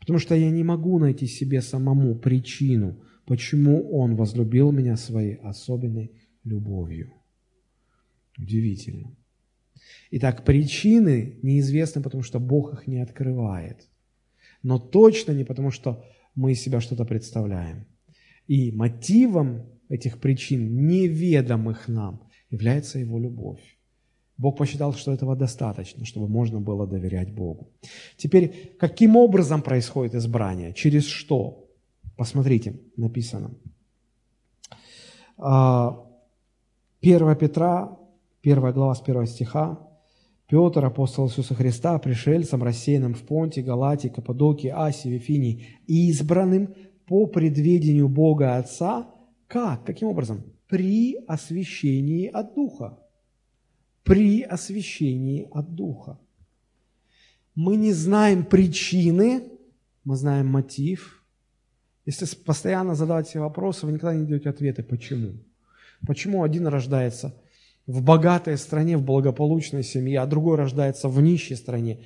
потому 0.00 0.18
что 0.18 0.34
я 0.34 0.50
не 0.50 0.64
могу 0.64 0.98
найти 0.98 1.26
себе 1.26 1.60
самому 1.60 2.14
причину, 2.14 2.96
почему 3.26 3.90
Он 3.90 4.16
возлюбил 4.16 4.72
меня 4.72 4.96
своей 4.96 5.34
особенной 5.34 6.12
любовью. 6.44 7.12
Удивительно. 8.38 9.14
Итак, 10.12 10.46
причины 10.46 11.38
неизвестны, 11.42 12.02
потому 12.02 12.22
что 12.22 12.40
Бог 12.40 12.72
их 12.72 12.86
не 12.86 13.00
открывает. 13.00 13.86
Но 14.62 14.78
точно 14.78 15.32
не 15.32 15.44
потому, 15.44 15.70
что 15.70 16.06
мы 16.34 16.52
из 16.52 16.62
себя 16.62 16.80
что-то 16.80 17.04
представляем. 17.04 17.84
И 18.46 18.72
мотивом 18.72 19.66
этих 19.90 20.20
причин, 20.20 20.86
неведомых 20.86 21.86
нам, 21.86 22.22
является 22.48 22.98
Его 22.98 23.18
любовь. 23.18 23.77
Бог 24.38 24.56
посчитал, 24.56 24.94
что 24.94 25.12
этого 25.12 25.36
достаточно, 25.36 26.04
чтобы 26.04 26.28
можно 26.28 26.60
было 26.60 26.86
доверять 26.86 27.34
Богу. 27.34 27.68
Теперь, 28.16 28.76
каким 28.78 29.16
образом 29.16 29.62
происходит 29.62 30.14
избрание? 30.14 30.72
Через 30.72 31.06
что? 31.06 31.68
Посмотрите, 32.16 32.80
написано. 32.96 33.50
1 35.36 35.46
а, 35.46 36.04
Петра 37.34 37.98
Первая 38.40 38.72
глава 38.72 38.94
с 38.94 39.00
первого 39.00 39.26
стиха. 39.26 39.78
Петр, 40.48 40.84
апостол 40.84 41.26
Иисуса 41.26 41.54
Христа, 41.54 41.98
пришельцем, 41.98 42.62
рассеянным 42.62 43.14
в 43.14 43.22
Понте, 43.22 43.60
Галатии, 43.60 44.08
Каппадокии, 44.08 44.70
Асии, 44.70 45.08
Вифинии, 45.08 45.66
избранным 45.86 46.74
по 47.06 47.26
предведению 47.26 48.08
Бога 48.08 48.56
Отца, 48.56 49.08
как? 49.48 49.84
Каким 49.84 50.08
образом? 50.08 50.44
При 50.68 51.16
освящении 51.26 52.26
от 52.26 52.54
Духа. 52.54 52.98
При 54.08 54.42
освящении 54.42 55.48
от 55.52 55.74
Духа. 55.74 56.18
Мы 57.54 57.76
не 57.76 57.92
знаем 57.92 58.44
причины, 58.44 59.42
мы 60.04 60.16
знаем 60.16 60.46
мотив. 60.46 61.22
Если 62.06 62.26
постоянно 62.36 62.94
задавать 62.94 63.28
себе 63.28 63.40
вопросы, 63.40 63.86
вы 63.86 63.92
никогда 63.92 64.14
не 64.14 64.26
даете 64.26 64.48
ответы, 64.48 64.82
почему. 64.82 65.34
Почему 66.06 66.42
один 66.42 66.66
рождается– 66.66 67.34
в 67.88 68.02
богатой 68.02 68.58
стране, 68.58 68.98
в 68.98 69.02
благополучной 69.02 69.82
семье, 69.82 70.20
а 70.20 70.26
другой 70.26 70.56
рождается 70.56 71.08
в 71.08 71.20
нищей 71.20 71.56
стране, 71.56 72.00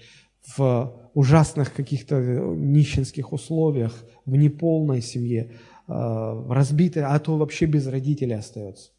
в 0.57 1.11
ужасных 1.13 1.75
каких-то 1.75 2.17
э, 2.17 2.55
нищенских 2.55 3.33
условиях, 3.33 3.93
в 4.25 4.37
неполной 4.37 5.03
семье, 5.03 5.51
э, 5.89 6.47
разбитой, 6.49 7.03
а 7.03 7.19
то 7.19 7.37
вообще 7.37 7.67
без 7.67 7.87
родителей 7.89 8.37
остается. 8.37 8.91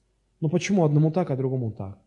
Ну 0.41 0.49
почему 0.49 0.83
одному 0.83 1.09
так, 1.09 1.31
а 1.31 1.37
другому 1.37 1.71
так? 1.71 1.97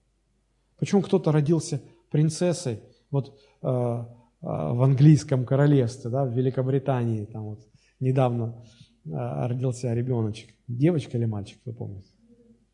Почему 0.78 1.02
кто-то 1.02 1.32
родился 1.32 1.80
принцессой, 2.10 2.80
вот 3.10 3.38
э, 3.62 3.66
в 3.66 4.82
английском 4.82 5.44
королевстве, 5.44 6.10
да, 6.10 6.24
в 6.24 6.32
Великобритании, 6.32 7.24
там 7.24 7.44
вот 7.44 7.66
недавно 8.00 8.62
родился 9.04 9.94
ребеночек, 9.94 10.54
девочка 10.68 11.16
или 11.16 11.24
мальчик, 11.24 11.58
вы 11.64 11.72
помните? 11.72 12.10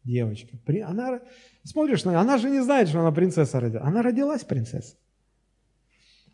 девочка. 0.05 0.59
Она, 0.84 1.20
смотришь 1.64 2.05
на 2.05 2.20
она 2.20 2.38
же 2.38 2.50
не 2.50 2.62
знает, 2.62 2.88
что 2.88 3.00
она 3.00 3.12
принцесса 3.12 3.61
родилась. 3.61 3.86
Она 3.86 4.03
родилась 4.03 4.44
принцессой. 4.44 4.98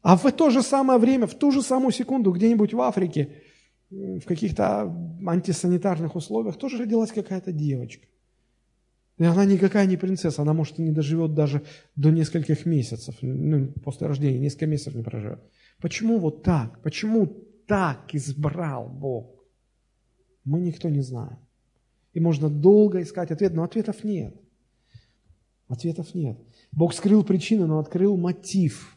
А 0.02 0.16
в 0.16 0.30
то 0.32 0.50
же 0.50 0.62
самое 0.62 0.98
время, 0.98 1.26
в 1.26 1.34
ту 1.34 1.50
же 1.50 1.62
самую 1.62 1.92
секунду, 1.92 2.32
где-нибудь 2.32 2.72
в 2.72 2.80
Африке, 2.80 3.42
в 3.90 4.24
каких-то 4.26 4.94
антисанитарных 5.26 6.14
условиях, 6.14 6.56
тоже 6.56 6.78
родилась 6.78 7.10
какая-то 7.10 7.52
девочка. 7.52 8.06
И 9.18 9.24
она 9.24 9.44
никакая 9.44 9.86
не 9.86 9.96
принцесса, 9.96 10.42
она, 10.42 10.52
может, 10.52 10.78
и 10.78 10.82
не 10.82 10.92
доживет 10.92 11.34
даже 11.34 11.64
до 11.96 12.10
нескольких 12.10 12.66
месяцев, 12.66 13.16
ну, 13.20 13.72
после 13.84 14.06
рождения, 14.06 14.38
несколько 14.38 14.66
месяцев 14.66 14.94
не 14.94 15.02
проживет. 15.02 15.40
Почему 15.80 16.18
вот 16.18 16.44
так? 16.44 16.80
Почему 16.82 17.26
так 17.66 18.14
избрал 18.14 18.88
Бог? 18.88 19.44
Мы 20.44 20.60
никто 20.60 20.88
не 20.88 21.02
знаем. 21.02 21.38
И 22.14 22.20
можно 22.20 22.48
долго 22.48 23.02
искать 23.02 23.32
ответ, 23.32 23.54
но 23.54 23.64
ответов 23.64 24.04
нет. 24.04 24.34
Ответов 25.66 26.14
нет. 26.14 26.38
Бог 26.72 26.94
скрыл 26.94 27.24
причину, 27.24 27.66
но 27.66 27.80
открыл 27.80 28.16
мотив. 28.16 28.96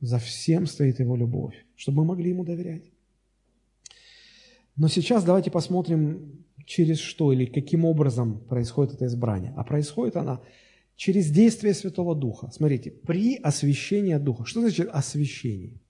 За 0.00 0.18
всем 0.18 0.66
стоит 0.66 1.00
Его 1.00 1.16
любовь, 1.16 1.54
чтобы 1.76 1.98
мы 1.98 2.08
могли 2.08 2.30
Ему 2.30 2.44
доверять. 2.44 2.90
Но 4.74 4.88
сейчас 4.88 5.22
давайте 5.22 5.50
посмотрим, 5.50 6.44
через 6.66 6.98
что 6.98 7.32
или 7.32 7.46
каким 7.46 7.84
образом 7.84 8.40
происходит 8.40 8.94
это 8.94 9.06
избрание. 9.06 9.52
А 9.56 9.64
происходит 9.64 10.16
она 10.16 10.40
через 10.96 11.30
действие 11.30 11.74
Святого 11.74 12.14
Духа. 12.14 12.50
Смотрите, 12.50 12.90
при 12.90 13.36
освящении 13.36 14.16
Духа. 14.16 14.44
Что 14.44 14.60
значит 14.60 14.88
освящение? 14.92 15.80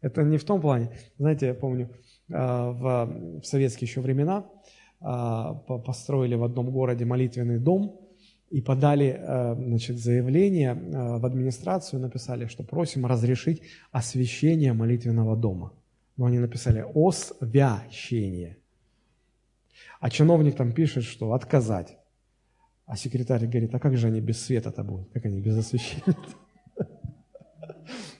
Это 0.00 0.22
не 0.22 0.38
в 0.38 0.44
том 0.44 0.60
плане, 0.60 0.90
знаете, 1.18 1.46
я 1.46 1.54
помню, 1.54 1.90
а, 2.30 2.72
в 2.72 3.44
советские 3.44 3.86
еще 3.86 4.00
времена– 4.00 4.46
а, 5.04 5.54
построили 5.54 6.36
в 6.36 6.44
одном 6.44 6.70
городе 6.70 7.04
молитвенный 7.04 7.58
дом, 7.58 7.98
и 8.50 8.60
подали 8.60 9.16
э, 9.18 9.54
значит, 9.54 9.98
заявление 9.98 10.74
э, 10.74 11.16
в 11.16 11.24
администрацию, 11.24 12.00
написали, 12.00 12.44
что 12.48 12.62
просим 12.62 13.06
разрешить 13.06 13.62
освящение 13.92 14.74
молитвенного 14.74 15.38
дома. 15.38 15.72
Но 16.18 16.26
они 16.26 16.38
написали 16.38 16.84
«освящение». 16.94 18.58
А 20.02 20.10
чиновник 20.10 20.56
там 20.56 20.72
пишет, 20.72 21.04
что 21.04 21.32
отказать. 21.32 21.96
А 22.86 22.96
секретарь 22.96 23.46
говорит, 23.46 23.72
а 23.72 23.78
как 23.78 23.96
же 23.96 24.08
они 24.08 24.20
без 24.20 24.44
света-то 24.44 24.82
будут? 24.82 25.12
Как 25.12 25.24
они 25.26 25.40
без 25.40 25.56
освещения? 25.56 26.16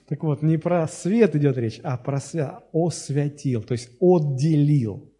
Так 0.07 0.23
вот, 0.23 0.41
не 0.41 0.57
про 0.57 0.87
свет 0.87 1.35
идет 1.35 1.57
речь, 1.57 1.81
а 1.83 1.97
про 1.97 2.21
свят, 2.21 2.63
освятил, 2.71 3.63
то 3.63 3.73
есть 3.73 3.89
отделил. 3.99 5.11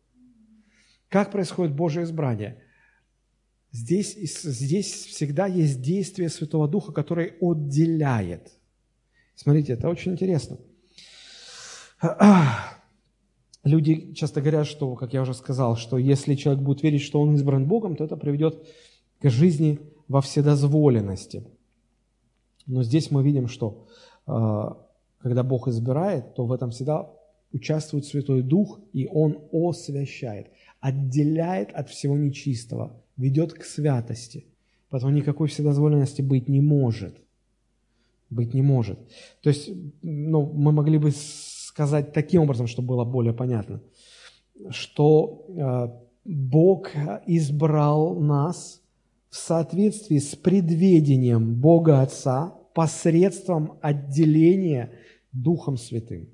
Как 1.09 1.31
происходит 1.31 1.75
Божье 1.75 2.03
избрание? 2.03 2.63
Здесь, 3.73 4.15
здесь 4.15 5.05
всегда 5.05 5.47
есть 5.47 5.81
действие 5.81 6.29
Святого 6.29 6.69
Духа, 6.69 6.93
который 6.93 7.33
отделяет. 7.41 8.53
Смотрите, 9.35 9.73
это 9.73 9.89
очень 9.89 10.13
интересно. 10.13 10.59
Люди 13.63 14.13
часто 14.13 14.41
говорят, 14.41 14.67
что, 14.67 14.95
как 14.95 15.13
я 15.13 15.21
уже 15.21 15.33
сказал, 15.33 15.77
что 15.77 15.97
если 15.97 16.35
человек 16.35 16.63
будет 16.63 16.83
верить, 16.83 17.01
что 17.01 17.21
он 17.21 17.35
избран 17.35 17.65
Богом, 17.65 17.95
то 17.95 18.03
это 18.03 18.17
приведет 18.17 18.67
к 19.19 19.29
жизни 19.29 19.79
во 20.07 20.21
вседозволенности. 20.21 21.43
Но 22.65 22.83
здесь 22.83 23.09
мы 23.09 23.23
видим, 23.23 23.47
что 23.47 23.87
э, 24.27 24.69
когда 25.19 25.43
Бог 25.43 25.67
избирает, 25.67 26.35
то 26.35 26.45
в 26.45 26.51
этом 26.51 26.71
всегда 26.71 27.09
участвует 27.53 28.05
Святой 28.05 28.41
Дух, 28.41 28.79
и 28.91 29.07
Он 29.07 29.37
освящает, 29.53 30.47
отделяет 30.81 31.71
от 31.73 31.89
всего 31.89 32.17
нечистого– 32.17 32.91
ведет 33.17 33.53
к 33.53 33.63
святости. 33.63 34.45
Поэтому 34.89 35.11
никакой 35.11 35.47
вседозволенности 35.47 36.21
быть 36.21 36.47
не 36.47 36.61
может. 36.61 37.15
Быть 38.29 38.53
не 38.53 38.61
может. 38.61 38.99
То 39.41 39.49
есть, 39.49 39.69
ну, 40.01 40.45
мы 40.53 40.71
могли 40.71 40.97
бы 40.97 41.11
сказать 41.73 42.13
таким 42.13 42.43
образом, 42.43 42.67
чтобы 42.67 42.89
было 42.89 43.05
более 43.05 43.33
понятно, 43.33 43.81
что 44.69 45.45
э, 45.47 45.87
Бог 46.25 46.89
избрал 47.25 48.15
нас 48.15 48.81
в 49.29 49.35
соответствии 49.35 50.19
с 50.19 50.35
предведением 50.35 51.55
Бога 51.55 52.01
Отца 52.01 52.53
посредством 52.73 53.79
отделения 53.81 54.91
Духом 55.31 55.77
Святым. 55.77 56.29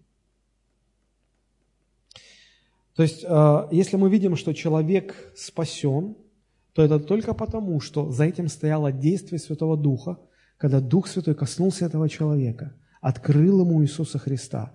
То 2.96 3.04
есть, 3.04 3.24
э, 3.24 3.68
если 3.72 3.98
мы 3.98 4.10
видим, 4.10 4.36
что 4.36 4.54
человек 4.54 5.34
спасен– 5.36 6.16
то 6.80 6.84
это 6.84 6.98
только 6.98 7.34
потому, 7.34 7.82
что 7.82 8.10
за 8.10 8.24
этим 8.24 8.48
стояло 8.48 8.92
действие 8.92 9.38
Святого 9.38 9.76
Духа, 9.76 10.18
когда 10.58 10.80
Дух 10.80 11.08
Святой 11.08 11.36
коснулся 11.36 11.86
этого 11.86 12.08
человека, 12.08 12.74
открыл 13.02 13.62
ему 13.62 13.84
Иисуса 13.84 14.18
Христа 14.18 14.72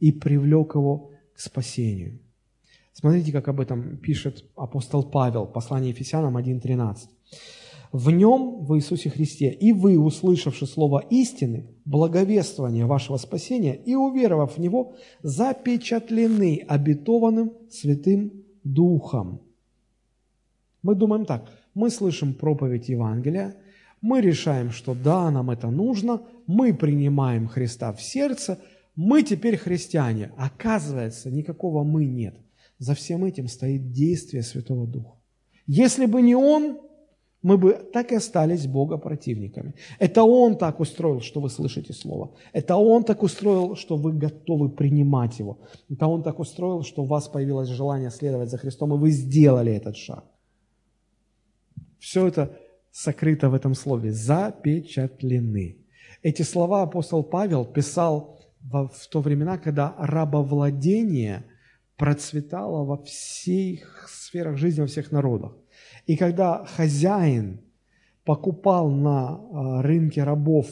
и 0.00 0.12
привлек 0.12 0.74
его 0.74 1.10
к 1.34 1.40
спасению. 1.40 2.20
Смотрите, 2.92 3.32
как 3.32 3.48
об 3.48 3.60
этом 3.60 3.98
пишет 3.98 4.44
апостол 4.56 5.02
Павел, 5.02 5.46
послание 5.46 5.90
Ефесянам 5.90 6.36
1.13. 6.36 6.96
«В 7.92 8.10
нем, 8.10 8.64
в 8.64 8.76
Иисусе 8.76 9.10
Христе, 9.10 9.50
и 9.50 9.72
вы, 9.72 9.98
услышавши 9.98 10.66
слово 10.66 11.04
истины, 11.10 11.66
благовествование 11.84 12.86
вашего 12.86 13.16
спасения 13.16 13.74
и 13.74 13.94
уверовав 13.94 14.56
в 14.56 14.60
него, 14.60 14.94
запечатлены 15.22 16.64
обетованным 16.66 17.52
Святым 17.70 18.32
Духом, 18.64 19.40
мы 20.86 20.94
думаем 20.94 21.24
так, 21.24 21.50
мы 21.74 21.90
слышим 21.90 22.32
проповедь 22.32 22.88
Евангелия, 22.88 23.56
мы 24.00 24.20
решаем, 24.20 24.70
что 24.70 24.94
да, 24.94 25.30
нам 25.32 25.50
это 25.50 25.68
нужно, 25.68 26.22
мы 26.46 26.72
принимаем 26.72 27.48
Христа 27.48 27.92
в 27.92 28.00
сердце, 28.00 28.60
мы 28.96 29.22
теперь 29.22 29.56
христиане. 29.56 30.32
Оказывается, 30.36 31.30
никакого 31.30 31.84
«мы» 31.84 32.06
нет. 32.06 32.34
За 32.78 32.94
всем 32.94 33.24
этим 33.24 33.48
стоит 33.48 33.92
действие 33.92 34.42
Святого 34.42 34.86
Духа. 34.86 35.12
Если 35.66 36.06
бы 36.06 36.22
не 36.22 36.34
Он, 36.34 36.78
мы 37.42 37.58
бы 37.58 37.74
так 37.92 38.12
и 38.12 38.16
остались 38.16 38.66
Бога 38.66 38.96
противниками. 38.96 39.74
Это 39.98 40.24
Он 40.24 40.56
так 40.56 40.80
устроил, 40.80 41.20
что 41.20 41.40
вы 41.40 41.50
слышите 41.50 41.92
Слово. 41.92 42.34
Это 42.52 42.76
Он 42.76 43.04
так 43.04 43.22
устроил, 43.22 43.76
что 43.76 43.96
вы 43.96 44.12
готовы 44.12 44.68
принимать 44.70 45.38
Его. 45.38 45.58
Это 45.90 46.06
Он 46.06 46.22
так 46.22 46.38
устроил, 46.38 46.82
что 46.82 47.02
у 47.02 47.06
вас 47.06 47.28
появилось 47.28 47.68
желание 47.68 48.10
следовать 48.10 48.50
за 48.50 48.58
Христом, 48.58 48.94
и 48.94 48.98
вы 48.98 49.10
сделали 49.10 49.72
этот 49.72 49.96
шаг. 49.96 50.24
Все 51.98 52.26
это 52.26 52.58
сокрыто 52.90 53.50
в 53.50 53.54
этом 53.54 53.74
слове 53.74 54.12
«запечатлены». 54.12 55.76
Эти 56.22 56.42
слова 56.42 56.82
апостол 56.82 57.22
Павел 57.22 57.64
писал 57.64 58.35
в, 58.70 58.90
то 59.10 59.20
времена, 59.20 59.58
когда 59.58 59.94
рабовладение 59.98 61.44
процветало 61.96 62.84
во 62.84 63.02
всех 63.02 64.08
сферах 64.08 64.56
жизни, 64.56 64.80
во 64.80 64.86
всех 64.86 65.12
народах. 65.12 65.56
И 66.06 66.16
когда 66.16 66.64
хозяин 66.64 67.60
покупал 68.24 68.90
на 68.90 69.28
а, 69.28 69.82
рынке 69.82 70.24
рабов 70.24 70.66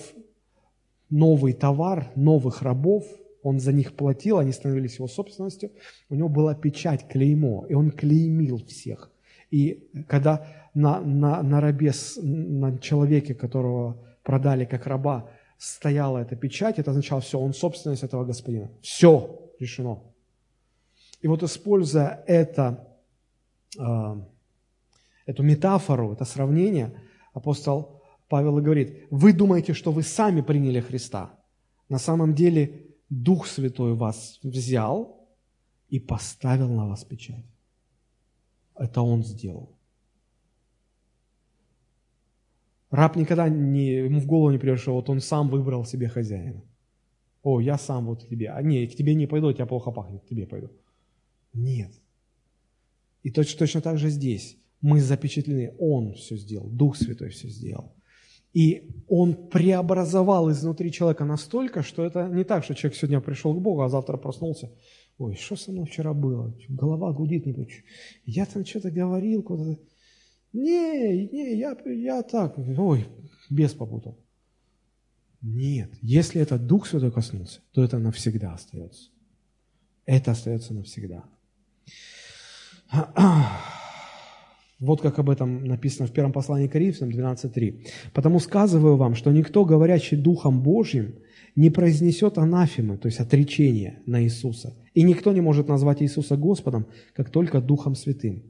новый 1.10 1.52
товар, 1.52 2.10
новых 2.16 2.62
рабов, 2.62 3.04
он 3.42 3.60
за 3.60 3.72
них 3.72 3.94
платил, 3.94 4.38
они 4.38 4.52
становились 4.52 4.96
его 4.96 5.06
собственностью, 5.06 5.70
у 6.08 6.14
него 6.14 6.28
была 6.28 6.54
печать, 6.54 7.06
клеймо, 7.08 7.66
и 7.68 7.74
он 7.74 7.90
клеймил 7.90 8.58
всех. 8.66 9.10
И 9.50 9.88
когда 10.08 10.46
на, 10.74 11.00
на, 11.00 11.42
на 11.42 11.60
рабе, 11.60 11.92
на 12.16 12.78
человеке, 12.78 13.34
которого 13.34 14.02
продали 14.24 14.64
как 14.64 14.86
раба, 14.86 15.30
стояла 15.58 16.18
эта 16.18 16.36
печать, 16.36 16.78
это 16.78 16.90
означало, 16.90 17.20
все, 17.20 17.38
он 17.38 17.54
собственность 17.54 18.02
этого 18.02 18.24
господина. 18.24 18.70
Все 18.82 19.50
решено. 19.58 20.02
И 21.20 21.28
вот 21.28 21.42
используя 21.42 22.22
это, 22.26 22.86
э, 23.78 24.16
эту 25.26 25.42
метафору, 25.42 26.12
это 26.12 26.24
сравнение, 26.24 27.00
апостол 27.32 28.02
Павел 28.28 28.60
говорит, 28.60 29.06
вы 29.10 29.32
думаете, 29.32 29.74
что 29.74 29.92
вы 29.92 30.02
сами 30.02 30.40
приняли 30.40 30.80
Христа. 30.80 31.38
На 31.88 31.98
самом 31.98 32.34
деле 32.34 32.86
Дух 33.08 33.46
Святой 33.46 33.94
вас 33.94 34.40
взял 34.42 35.28
и 35.88 36.00
поставил 36.00 36.68
на 36.68 36.88
вас 36.88 37.04
печать. 37.04 37.44
Это 38.74 39.02
Он 39.02 39.22
сделал. 39.22 39.70
Раб 42.94 43.16
никогда 43.16 43.48
не, 43.48 44.04
ему 44.04 44.20
в 44.20 44.26
голову 44.26 44.52
не 44.52 44.58
придет, 44.58 44.78
что 44.78 44.94
вот 44.94 45.10
он 45.10 45.20
сам 45.20 45.48
выбрал 45.48 45.84
себе 45.84 46.08
хозяина. 46.08 46.62
О, 47.42 47.58
я 47.58 47.76
сам 47.76 48.06
вот 48.06 48.22
к 48.22 48.28
тебе. 48.28 48.50
А 48.50 48.62
не, 48.62 48.86
к 48.86 48.94
тебе 48.94 49.14
не 49.16 49.26
пойду, 49.26 49.52
тебя 49.52 49.66
плохо 49.66 49.90
пахнет, 49.90 50.22
к 50.22 50.28
тебе 50.28 50.46
пойду. 50.46 50.70
Нет. 51.52 51.90
И 53.24 53.32
точно, 53.32 53.58
точно 53.58 53.80
так 53.80 53.98
же 53.98 54.10
здесь. 54.10 54.56
Мы 54.80 55.00
запечатлены. 55.00 55.74
Он 55.80 56.14
все 56.14 56.36
сделал, 56.36 56.68
Дух 56.68 56.96
Святой 56.96 57.30
все 57.30 57.48
сделал. 57.48 57.92
И 58.52 58.88
Он 59.08 59.34
преобразовал 59.34 60.48
изнутри 60.52 60.92
человека 60.92 61.24
настолько, 61.24 61.82
что 61.82 62.04
это 62.04 62.28
не 62.28 62.44
так, 62.44 62.62
что 62.62 62.76
человек 62.76 62.96
сегодня 62.96 63.20
пришел 63.20 63.54
к 63.54 63.60
Богу, 63.60 63.82
а 63.82 63.88
завтра 63.88 64.16
проснулся. 64.18 64.70
Ой, 65.18 65.34
что 65.34 65.56
со 65.56 65.72
мной 65.72 65.86
вчера 65.86 66.14
было? 66.14 66.54
Голова 66.68 67.12
гудит, 67.12 67.44
не. 67.44 67.82
Я 68.24 68.46
там 68.46 68.64
что-то 68.64 68.92
говорил, 68.92 69.42
куда-то 69.42 69.80
не, 70.54 71.26
не, 71.26 71.56
я, 71.56 71.76
я 71.84 72.22
так, 72.22 72.56
ой, 72.58 73.06
бес 73.50 73.72
попутал. 73.72 74.18
Нет, 75.42 75.90
если 76.00 76.40
это 76.40 76.58
Дух 76.58 76.86
Святой 76.86 77.12
коснулся, 77.12 77.60
то 77.72 77.84
это 77.84 77.98
навсегда 77.98 78.54
остается. 78.54 79.10
Это 80.06 80.30
остается 80.30 80.72
навсегда. 80.72 81.24
Вот 84.80 85.00
как 85.00 85.18
об 85.18 85.30
этом 85.30 85.64
написано 85.64 86.08
в 86.08 86.12
первом 86.12 86.32
послании 86.32 86.66
к 86.66 86.72
Коринфянам 86.72 87.10
12.3. 87.10 87.86
«Потому 88.12 88.38
сказываю 88.38 88.96
вам, 88.96 89.14
что 89.14 89.30
никто, 89.30 89.64
говорящий 89.64 90.16
Духом 90.16 90.62
Божьим, 90.62 91.14
не 91.56 91.70
произнесет 91.70 92.38
анафемы, 92.38 92.98
то 92.98 93.06
есть 93.06 93.20
отречения 93.20 94.02
на 94.04 94.22
Иисуса. 94.22 94.76
И 94.92 95.02
никто 95.02 95.32
не 95.32 95.40
может 95.40 95.68
назвать 95.68 96.02
Иисуса 96.02 96.36
Господом, 96.36 96.86
как 97.14 97.30
только 97.30 97.60
Духом 97.60 97.94
Святым. 97.94 98.42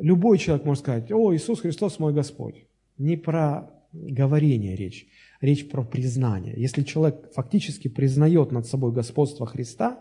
Любой 0.00 0.38
человек 0.38 0.64
может 0.64 0.82
сказать, 0.82 1.10
о, 1.12 1.34
Иисус 1.34 1.60
Христос 1.60 1.98
мой 1.98 2.12
Господь. 2.12 2.66
Не 2.98 3.16
про 3.16 3.70
говорение 3.92 4.76
речь, 4.76 5.08
речь 5.40 5.68
про 5.68 5.82
признание. 5.82 6.54
Если 6.56 6.82
человек 6.82 7.30
фактически 7.34 7.88
признает 7.88 8.52
над 8.52 8.66
собой 8.66 8.92
господство 8.92 9.46
Христа, 9.46 10.00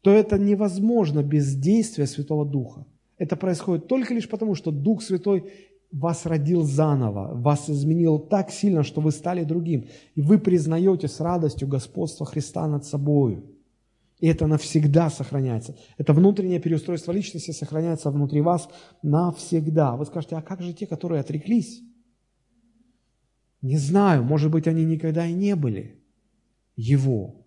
то 0.00 0.10
это 0.10 0.38
невозможно 0.38 1.22
без 1.22 1.54
действия 1.54 2.06
Святого 2.06 2.44
Духа. 2.44 2.86
Это 3.18 3.36
происходит 3.36 3.86
только 3.86 4.14
лишь 4.14 4.28
потому, 4.28 4.54
что 4.54 4.72
Дух 4.72 5.02
Святой 5.02 5.50
вас 5.92 6.26
родил 6.26 6.62
заново, 6.62 7.34
вас 7.34 7.68
изменил 7.68 8.18
так 8.18 8.50
сильно, 8.50 8.82
что 8.82 9.00
вы 9.00 9.12
стали 9.12 9.44
другим. 9.44 9.86
И 10.14 10.22
вы 10.22 10.38
признаете 10.38 11.06
с 11.06 11.20
радостью 11.20 11.68
господство 11.68 12.26
Христа 12.26 12.66
над 12.66 12.84
собой. 12.84 13.44
И 14.22 14.28
это 14.28 14.46
навсегда 14.46 15.10
сохраняется. 15.10 15.76
Это 15.98 16.12
внутреннее 16.12 16.60
переустройство 16.60 17.10
личности 17.10 17.50
сохраняется 17.50 18.08
внутри 18.08 18.40
вас 18.40 18.68
навсегда. 19.02 19.96
Вы 19.96 20.06
скажете, 20.06 20.36
а 20.36 20.42
как 20.42 20.62
же 20.62 20.72
те, 20.72 20.86
которые 20.86 21.20
отреклись? 21.20 21.82
Не 23.62 23.78
знаю, 23.78 24.22
может 24.22 24.52
быть, 24.52 24.68
они 24.68 24.84
никогда 24.84 25.26
и 25.26 25.32
не 25.32 25.56
были 25.56 26.00
Его. 26.76 27.44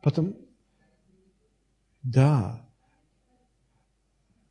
Потом, 0.00 0.36
да, 2.04 2.64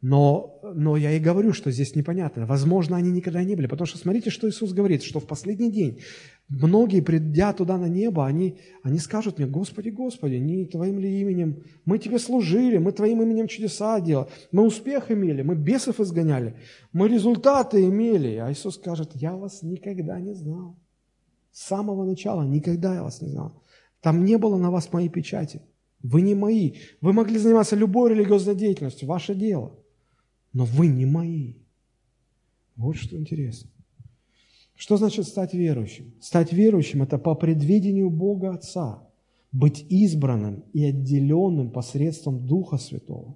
но, 0.02 0.60
но 0.76 0.98
я 0.98 1.14
и 1.14 1.20
говорю, 1.20 1.54
что 1.54 1.72
здесь 1.72 1.96
непонятно. 1.96 2.46
Возможно, 2.46 2.98
они 2.98 3.12
никогда 3.12 3.44
не 3.46 3.56
были. 3.56 3.68
Потому 3.68 3.86
что 3.86 3.98
смотрите, 3.98 4.30
что 4.30 4.50
Иисус 4.50 4.74
говорит, 4.74 5.04
что 5.04 5.22
в 5.22 5.28
последний 5.28 5.72
день 5.72 6.02
многие, 6.50 7.02
придя 7.02 7.54
туда 7.54 7.78
на 7.78 7.88
небо, 7.88 8.26
они, 8.26 8.58
они 8.84 9.00
скажут 9.00 9.38
мне, 9.38 9.47
Господи, 9.47 9.89
Господи, 9.89 10.36
не 10.36 10.66
Твоим 10.66 11.00
ли 11.00 11.22
именем? 11.22 11.64
Мы 11.86 11.97
Тебе 12.00 12.20
служили, 12.20 12.78
мы 12.78 12.91
Твоим 12.91 13.22
именем 13.22 13.47
чудеса 13.47 14.00
делали, 14.02 14.28
мы 14.52 14.66
успех 14.66 15.12
имели, 15.12 15.41
мы 15.41 15.56
бесов 15.56 16.00
изгоняли, 16.00 16.56
мы 16.91 17.08
результаты 17.08 17.86
имели. 17.86 18.36
А 18.36 18.52
Иисус 18.52 18.76
скажет, 18.76 19.12
я 19.16 19.36
вас 19.36 19.64
никогда 19.64 20.20
не 20.20 20.34
знал. 20.34 20.76
С 21.52 21.64
самого 21.64 22.06
начала 22.06 22.43
никогда 22.43 22.95
я 22.95 23.04
вас 23.04 23.22
не 23.22 23.30
знал. 23.30 23.64
Там 24.02 24.26
не 24.26 24.38
было 24.38 24.58
на 24.58 24.72
вас 24.72 24.91
моей 24.91 25.10
печати. 25.10 25.62
Вы 26.02 26.22
не 26.22 26.36
мои. 26.36 26.76
Вы 27.02 27.14
могли 27.14 27.38
заниматься 27.38 27.76
любой 27.76 28.12
религиозной 28.12 28.56
деятельностью, 28.56 29.08
ваше 29.08 29.36
дело 29.36 29.80
но 30.54 30.66
вы 30.66 30.88
не 30.88 31.06
мои. 31.06 31.56
Вот 32.76 32.95
что 32.95 33.18
интересно. 33.18 33.70
Что 34.80 34.96
значит 34.96 35.28
стать 35.28 35.54
верующим? 35.54 36.14
Стать 36.22 36.54
верующим– 36.54 37.02
это 37.04 37.18
по 37.18 37.36
предвидению 37.36 38.10
Бога 38.10 38.54
Отца, 38.54 39.06
быть 39.52 39.86
избранным 39.90 40.64
и 40.72 40.86
отделенным 40.86 41.70
посредством 41.70 42.48
Духа 42.48 42.78
Святого. 42.78 43.36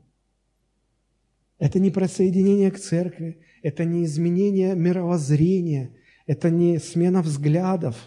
Это 1.59 1.79
не 1.79 1.91
присоединение 1.91 2.71
к 2.71 2.79
церкви, 2.79 3.41
это 3.61 3.83
не 3.83 4.05
изменение 4.05 4.73
мировоззрения, 4.73 5.91
это 6.27 6.49
не 6.49 6.79
смена 6.79 7.21
взглядов, 7.21 7.97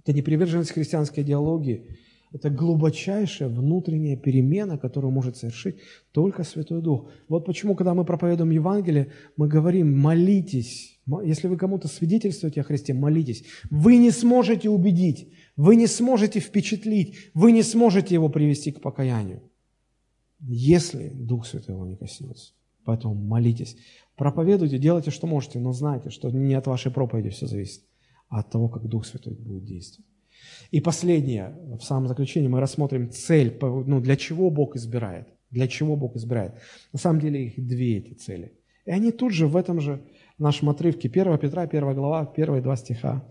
это 0.00 0.12
не 0.12 0.20
приверженность 0.20 0.72
христианской 0.72 1.22
идеологии– 1.22 1.86
это 2.32 2.48
глубочайшая 2.48 3.48
внутренняя 3.48 4.16
перемена, 4.16 4.78
которую 4.78 5.12
может 5.12 5.36
совершить 5.36 5.76
только 6.12 6.44
Святой 6.44 6.80
Дух. 6.80 7.10
Вот 7.28 7.44
почему, 7.44 7.74
когда 7.74 7.94
мы 7.94 8.04
проповедуем 8.04 8.50
Евангелие, 8.50 9.12
мы 9.36 9.48
говорим, 9.48 9.98
молитесь. 9.98 10.98
Если 11.24 11.48
вы 11.48 11.56
кому-то 11.56 11.88
свидетельствуете 11.88 12.62
о 12.62 12.64
Христе, 12.64 12.94
молитесь. 12.94 13.44
Вы 13.70 13.98
не 13.98 14.10
сможете 14.10 14.70
убедить, 14.70 15.32
вы 15.56 15.76
не 15.76 15.86
сможете 15.86 16.40
впечатлить, 16.40 17.16
вы 17.34 17.52
не 17.52 17.62
сможете 17.62 18.14
его 18.14 18.28
привести 18.28 18.72
к 18.72 18.80
покаянию, 18.80 19.42
если 20.40 21.10
Дух 21.10 21.46
Святой 21.46 21.74
его 21.74 21.84
не 21.84 21.96
коснется. 21.96 22.54
Поэтому 22.84 23.14
молитесь. 23.14 23.76
Проповедуйте, 24.16 24.78
делайте, 24.78 25.10
что 25.10 25.26
можете, 25.26 25.58
но 25.58 25.72
знайте, 25.72 26.10
что 26.10 26.30
не 26.30 26.54
от 26.54 26.66
вашей 26.66 26.90
проповеди 26.90 27.30
все 27.30 27.46
зависит, 27.46 27.84
а 28.28 28.40
от 28.40 28.50
того, 28.50 28.68
как 28.68 28.88
Дух 28.88 29.04
Святой 29.06 29.34
будет 29.34 29.64
действовать. 29.64 30.11
И 30.70 30.80
последнее, 30.80 31.54
в 31.78 31.82
самом 31.82 32.08
заключении 32.08 32.48
мы 32.48 32.60
рассмотрим 32.60 33.10
цель, 33.10 33.56
ну, 33.60 34.00
для 34.00 34.16
чего 34.16 34.50
Бог 34.50 34.76
избирает. 34.76 35.28
Для 35.50 35.68
чего 35.68 35.96
Бог 35.96 36.16
избирает. 36.16 36.54
На 36.92 36.98
самом 36.98 37.20
деле 37.20 37.46
их 37.46 37.66
две 37.66 37.98
эти 37.98 38.14
цели. 38.14 38.52
И 38.86 38.90
они 38.90 39.12
тут 39.12 39.32
же 39.32 39.46
в 39.46 39.56
этом 39.56 39.80
же 39.80 40.02
нашем 40.38 40.70
отрывке 40.70 41.08
1 41.08 41.38
Петра, 41.38 41.62
1 41.62 41.94
глава, 41.94 42.26
первые 42.26 42.62
два 42.62 42.76
стиха. 42.76 43.22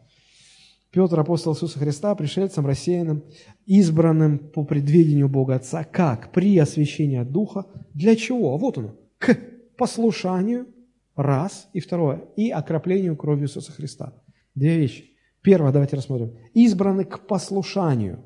Петр, 0.91 1.19
апостол 1.19 1.53
Иисуса 1.53 1.79
Христа, 1.79 2.13
пришельцем, 2.15 2.65
рассеянным, 2.65 3.23
избранным 3.65 4.39
по 4.39 4.65
предвидению 4.65 5.29
Бога 5.29 5.55
Отца. 5.55 5.85
Как? 5.85 6.33
При 6.33 6.57
освящении 6.57 7.23
Духа. 7.23 7.65
Для 7.93 8.15
чего? 8.15 8.57
Вот 8.57 8.77
оно. 8.77 8.95
К 9.17 9.37
послушанию, 9.77 10.67
раз, 11.15 11.69
и 11.73 11.79
второе, 11.79 12.25
и 12.35 12.49
окроплению 12.49 13.15
кровью 13.15 13.45
Иисуса 13.45 13.71
Христа. 13.71 14.13
Две 14.53 14.77
вещи. 14.77 15.11
Первое, 15.41 15.71
давайте 15.71 15.95
рассмотрим. 15.95 16.33
Избраны 16.53 17.03
к 17.03 17.27
послушанию. 17.27 18.23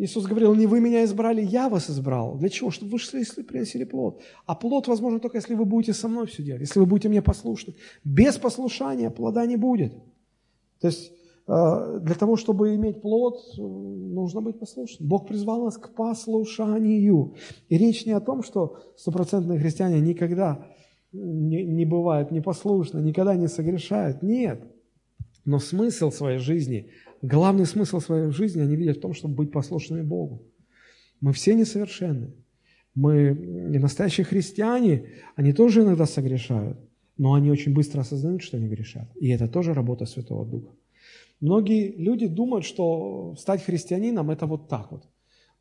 Иисус 0.00 0.26
говорил, 0.26 0.54
не 0.54 0.66
вы 0.66 0.78
меня 0.80 1.02
избрали, 1.04 1.42
я 1.42 1.68
вас 1.68 1.90
избрал. 1.90 2.36
Для 2.36 2.48
чего? 2.48 2.70
Чтобы 2.70 2.92
вы 2.92 2.98
шли, 3.00 3.18
если 3.20 3.42
приносили 3.42 3.82
плод. 3.82 4.22
А 4.46 4.54
плод 4.54 4.86
возможно 4.86 5.18
только, 5.18 5.38
если 5.38 5.54
вы 5.54 5.64
будете 5.64 5.92
со 5.92 6.06
мной 6.06 6.26
все 6.26 6.44
делать, 6.44 6.60
если 6.60 6.78
вы 6.78 6.86
будете 6.86 7.08
мне 7.08 7.20
послушны. 7.20 7.74
Без 8.04 8.38
послушания 8.38 9.10
плода 9.10 9.44
не 9.46 9.56
будет. 9.56 9.92
То 10.80 10.86
есть 10.86 11.10
э, 11.48 12.00
для 12.00 12.14
того, 12.14 12.36
чтобы 12.36 12.76
иметь 12.76 13.02
плод, 13.02 13.40
нужно 13.56 14.40
быть 14.40 14.60
послушным. 14.60 15.08
Бог 15.08 15.26
призвал 15.26 15.64
нас 15.64 15.76
к 15.76 15.92
послушанию. 15.92 17.34
И 17.68 17.76
речь 17.76 18.06
не 18.06 18.12
о 18.12 18.20
том, 18.20 18.44
что 18.44 18.76
стопроцентные 18.96 19.58
христиане 19.58 20.00
никогда 20.00 20.64
не, 21.12 21.64
не 21.64 21.84
бывают 21.84 22.30
непослушны, 22.30 23.00
никогда 23.00 23.34
не 23.34 23.48
согрешают. 23.48 24.22
Нет. 24.22 24.62
Но 25.48 25.58
смысл 25.60 26.10
своей 26.10 26.38
жизни, 26.38 26.90
главный 27.22 27.64
смысл 27.64 28.00
своей 28.00 28.30
жизни 28.32 28.60
они 28.60 28.76
видят 28.76 28.98
в 28.98 29.00
том, 29.00 29.14
чтобы 29.14 29.34
быть 29.34 29.50
послушными 29.50 30.02
Богу. 30.02 30.42
Мы 31.22 31.32
все 31.32 31.54
несовершенны. 31.54 32.34
Мы 32.94 33.30
и 33.74 33.78
настоящие 33.78 34.26
христиане, 34.26 35.08
они 35.36 35.54
тоже 35.54 35.80
иногда 35.80 36.04
согрешают, 36.04 36.78
но 37.16 37.32
они 37.32 37.50
очень 37.50 37.72
быстро 37.72 38.02
осознают, 38.02 38.42
что 38.42 38.58
они 38.58 38.68
грешат. 38.68 39.08
И 39.16 39.30
это 39.30 39.48
тоже 39.48 39.72
работа 39.72 40.04
Святого 40.04 40.44
Духа. 40.44 40.74
Многие 41.40 41.96
люди 41.96 42.26
думают, 42.26 42.66
что 42.66 43.34
стать 43.38 43.64
христианином– 43.64 44.30
это 44.32 44.44
вот 44.44 44.68
так 44.68 44.92
вот. 44.92 45.08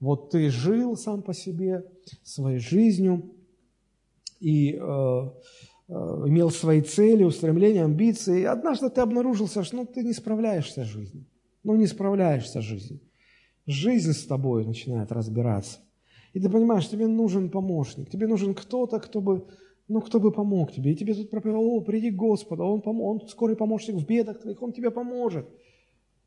Вот 0.01 0.31
ты 0.31 0.49
жил 0.49 0.97
сам 0.97 1.21
по 1.21 1.33
себе, 1.33 1.85
своей 2.23 2.59
жизнью, 2.59 3.31
и 4.41 4.77
э, 4.77 5.29
имел 5.89 6.49
свои 6.49 6.81
цели, 6.81 7.23
устремления, 7.23 7.83
амбиции. 7.83 8.41
И 8.41 8.45
однажды 8.45 8.89
ты 8.89 9.01
обнаружился, 9.01 9.63
что 9.63 9.77
ну, 9.77 9.85
ты 9.85 10.03
не 10.03 10.13
справляешься 10.13 10.83
с 10.83 10.87
жизнью. 10.87 11.25
Ну, 11.63 11.75
не 11.75 11.87
справляешься 11.87 12.61
с 12.61 12.63
жизнью. 12.63 12.99
Жизнь 13.65 14.13
с 14.13 14.25
тобой 14.25 14.65
начинает 14.65 15.11
разбираться. 15.11 15.79
И 16.33 16.39
ты 16.39 16.49
понимаешь, 16.49 16.87
тебе 16.87 17.07
нужен 17.07 17.49
помощник, 17.49 18.09
тебе 18.09 18.27
нужен 18.27 18.53
кто-то, 18.53 18.99
кто 18.99 19.21
бы, 19.21 19.47
ну, 19.87 20.01
кто 20.01 20.19
бы 20.19 20.31
помог 20.31 20.71
тебе. 20.71 20.91
И 20.91 20.95
тебе 20.95 21.13
тут 21.13 21.29
проповедовал, 21.29 21.77
о, 21.77 21.81
приди 21.81 22.11
к 22.11 22.15
Господу, 22.15 22.63
он, 22.63 22.81
пом- 22.81 23.01
он 23.01 23.27
скорый 23.27 23.55
помощник 23.55 23.95
в 23.95 24.05
бедах 24.05 24.41
твоих, 24.41 24.61
он 24.61 24.73
тебе 24.73 24.91
поможет. 24.91 25.47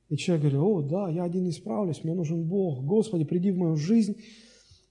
И 0.08 0.16
человек 0.16 0.50
говорит, 0.52 0.60
о, 0.60 0.82
да, 0.82 1.08
я 1.08 1.22
один 1.24 1.44
не 1.44 1.52
справлюсь, 1.52 2.02
мне 2.02 2.14
нужен 2.14 2.42
Бог. 2.44 2.82
Господи, 2.82 3.24
приди 3.24 3.52
в 3.52 3.56
мою 3.56 3.76
жизнь. 3.76 4.16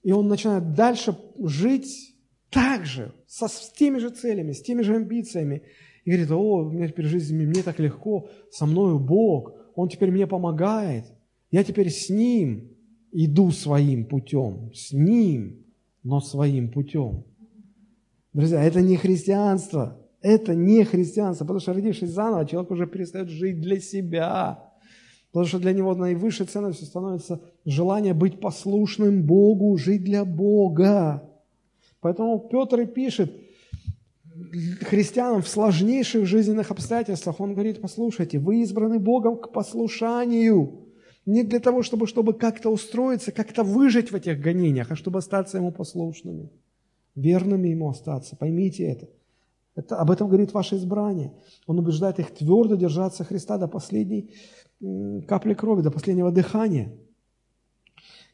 И 0.02 0.12
он 0.12 0.28
начинает 0.28 0.74
дальше 0.74 1.16
жить 1.38 2.09
так 2.50 2.86
же, 2.86 3.12
со, 3.26 3.48
с 3.48 3.72
теми 3.72 3.98
же 3.98 4.10
целями, 4.10 4.52
с 4.52 4.62
теми 4.62 4.82
же 4.82 4.96
амбициями. 4.96 5.62
И 6.04 6.10
говорит, 6.10 6.30
о, 6.30 6.64
у 6.64 6.70
меня 6.70 6.88
теперь 6.88 7.06
жизнь, 7.06 7.36
мне 7.36 7.62
так 7.62 7.78
легко, 7.78 8.28
со 8.50 8.66
мною 8.66 8.98
Бог, 8.98 9.54
Он 9.74 9.88
теперь 9.88 10.10
мне 10.10 10.26
помогает, 10.26 11.04
я 11.50 11.64
теперь 11.64 11.90
с 11.90 12.08
Ним 12.10 12.70
иду 13.12 13.50
своим 13.50 14.04
путем, 14.06 14.72
с 14.74 14.92
Ним, 14.92 15.64
но 16.02 16.20
своим 16.20 16.70
путем. 16.70 17.24
Друзья, 18.32 18.62
это 18.62 18.80
не 18.80 18.96
христианство, 18.96 19.98
это 20.22 20.54
не 20.54 20.84
христианство, 20.84 21.44
потому 21.44 21.60
что 21.60 21.72
родившись 21.72 22.10
заново, 22.10 22.46
человек 22.46 22.70
уже 22.70 22.86
перестает 22.86 23.28
жить 23.28 23.60
для 23.60 23.80
себя, 23.80 24.72
потому 25.32 25.46
что 25.46 25.58
для 25.58 25.72
него 25.72 25.94
наивысшей 25.94 26.46
ценностью 26.46 26.86
становится 26.86 27.40
желание 27.64 28.14
быть 28.14 28.40
послушным 28.40 29.22
Богу, 29.22 29.76
жить 29.76 30.04
для 30.04 30.24
Бога. 30.24 31.29
Поэтому 32.00 32.38
Петр 32.50 32.80
и 32.80 32.86
пишет 32.86 33.32
христианам 34.82 35.42
в 35.42 35.48
сложнейших 35.48 36.26
жизненных 36.26 36.70
обстоятельствах. 36.70 37.40
Он 37.40 37.52
говорит, 37.52 37.80
послушайте, 37.80 38.38
вы 38.38 38.62
избраны 38.62 38.98
Богом 38.98 39.36
к 39.36 39.52
послушанию. 39.52 40.86
Не 41.26 41.42
для 41.44 41.60
того, 41.60 41.82
чтобы, 41.82 42.06
чтобы 42.06 42.32
как-то 42.32 42.70
устроиться, 42.70 43.32
как-то 43.32 43.62
выжить 43.62 44.10
в 44.10 44.14
этих 44.14 44.40
гонениях, 44.40 44.90
а 44.90 44.96
чтобы 44.96 45.18
остаться 45.18 45.58
Ему 45.58 45.70
послушными, 45.70 46.50
верными 47.14 47.68
Ему 47.68 47.90
остаться. 47.90 48.36
Поймите 48.36 48.84
это. 48.84 49.08
это 49.76 49.96
об 49.96 50.10
этом 50.10 50.28
говорит 50.28 50.54
ваше 50.54 50.76
избрание. 50.76 51.32
Он 51.66 51.78
убеждает 51.78 52.18
их 52.18 52.30
твердо 52.30 52.76
держаться 52.76 53.24
Христа 53.24 53.58
до 53.58 53.68
последней 53.68 54.34
капли 55.28 55.52
крови, 55.52 55.82
до 55.82 55.90
последнего 55.90 56.32
дыхания. 56.32 56.92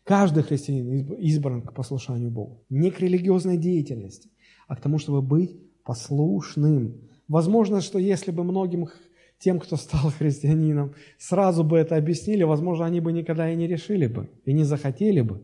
Каждый 0.06 0.44
христианин 0.44 1.14
избран 1.14 1.62
к 1.62 1.72
послушанию 1.74 2.30
Богу. 2.30 2.62
Не 2.70 2.92
к 2.92 3.00
религиозной 3.00 3.56
деятельности, 3.56 4.30
а 4.68 4.76
к 4.76 4.80
тому, 4.80 4.98
чтобы 4.98 5.20
быть 5.20 5.56
послушным. 5.82 6.94
Возможно, 7.26 7.80
что 7.80 7.98
если 7.98 8.30
бы 8.30 8.44
многим 8.44 8.86
тем, 9.40 9.58
кто 9.58 9.74
стал 9.76 10.10
христианином, 10.18 10.94
сразу 11.18 11.64
бы 11.64 11.76
это 11.76 11.96
объяснили, 11.96 12.44
возможно, 12.44 12.86
они 12.86 13.00
бы 13.00 13.10
никогда 13.10 13.50
и 13.50 13.56
не 13.56 13.66
решили 13.66 14.06
бы, 14.06 14.30
и 14.44 14.52
не 14.52 14.62
захотели 14.62 15.22
бы. 15.22 15.42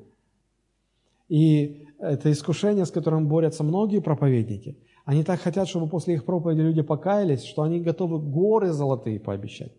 И 1.28 1.88
это 1.98 2.30
искушение, 2.30 2.84
с 2.84 2.92
которым 2.92 3.26
борются 3.26 3.64
многие 3.64 4.00
проповедники. 4.00 4.78
Они 5.04 5.24
так 5.24 5.40
хотят, 5.40 5.66
чтобы 5.66 5.88
после 5.88 6.14
их 6.14 6.24
проповеди 6.24 6.60
люди 6.60 6.82
покаялись, 6.82 7.42
что 7.42 7.62
они 7.62 7.80
готовы 7.80 8.20
горы 8.20 8.72
золотые 8.72 9.18
пообещать. 9.18 9.72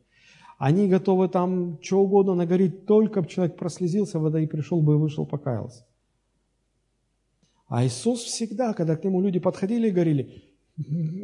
Они 0.65 0.88
готовы 0.88 1.27
там 1.27 1.77
что 1.81 1.99
угодно 1.99 2.35
нагореть, 2.35 2.85
только 2.85 3.22
бы 3.22 3.27
человек 3.27 3.57
прослезился, 3.57 4.18
вода 4.18 4.40
и 4.40 4.48
пришел 4.48 4.81
бы 4.81 4.94
и 4.94 4.95
вышел, 4.95 5.26
покаялся. 5.26 5.85
А 7.68 7.85
Иисус 7.85 8.22
всегда, 8.22 8.73
когда 8.73 8.95
к 8.95 9.03
нему 9.03 9.19
люди 9.19 9.40
подходили 9.40 9.90
и 9.90 9.91
говорили, 9.91 10.45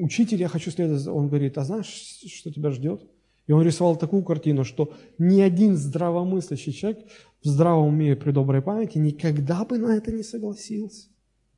учитель, 0.01 0.41
я 0.41 0.49
хочу 0.49 0.71
следовать, 0.71 1.07
он 1.07 1.29
говорит, 1.29 1.57
а 1.57 1.63
знаешь, 1.63 1.85
что 1.85 2.51
тебя 2.51 2.69
ждет? 2.71 3.09
И 3.47 3.53
он 3.53 3.63
рисовал 3.63 3.95
такую 3.95 4.25
картину, 4.25 4.65
что 4.65 4.93
ни 5.17 5.39
один 5.39 5.77
здравомыслящий 5.77 6.73
человек 6.73 7.07
в 7.41 7.47
здравом 7.47 7.93
уме 7.93 8.11
и 8.11 8.15
при 8.15 8.31
доброй 8.31 8.61
памяти 8.61 8.97
никогда 8.97 9.63
бы 9.63 9.77
на 9.77 9.95
это 9.95 10.11
не 10.11 10.23
согласился 10.23 11.07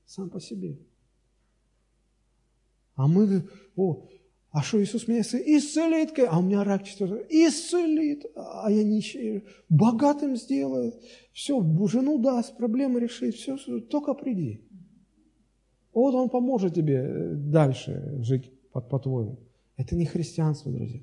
сам 0.06 0.30
по 0.30 0.40
себе. 0.40 0.78
А 2.94 3.08
мы, 3.08 3.50
о, 3.76 4.08
а 4.52 4.62
что 4.62 4.84
Иисус 4.84 5.08
меня 5.08 5.22
исцелит? 5.22 6.12
А 6.28 6.38
у 6.38 6.42
меня 6.42 6.64
рак 6.66 6.84
четвертый. 6.84 7.26
Исцелит. 7.30 8.26
А 8.36 8.70
я 8.70 8.84
нищий. 8.84 9.46
Богатым 9.70 10.36
сделает. 10.36 11.02
Все, 11.32 11.62
жену 11.88 12.18
даст, 12.18 12.58
проблемы 12.58 13.00
решит. 13.00 13.36
Все, 13.36 13.58
только 13.80 14.14
приди. 14.14 14.62
Вот 15.94 16.14
он 16.16 16.30
поможет 16.30 16.76
тебе 16.76 16.96
э, 16.96 17.34
дальше 17.36 18.18
жить 18.20 18.52
по-твоему. 18.74 19.40
Это 19.78 19.96
не 19.96 20.06
христианство, 20.06 20.72
друзья. 20.72 21.02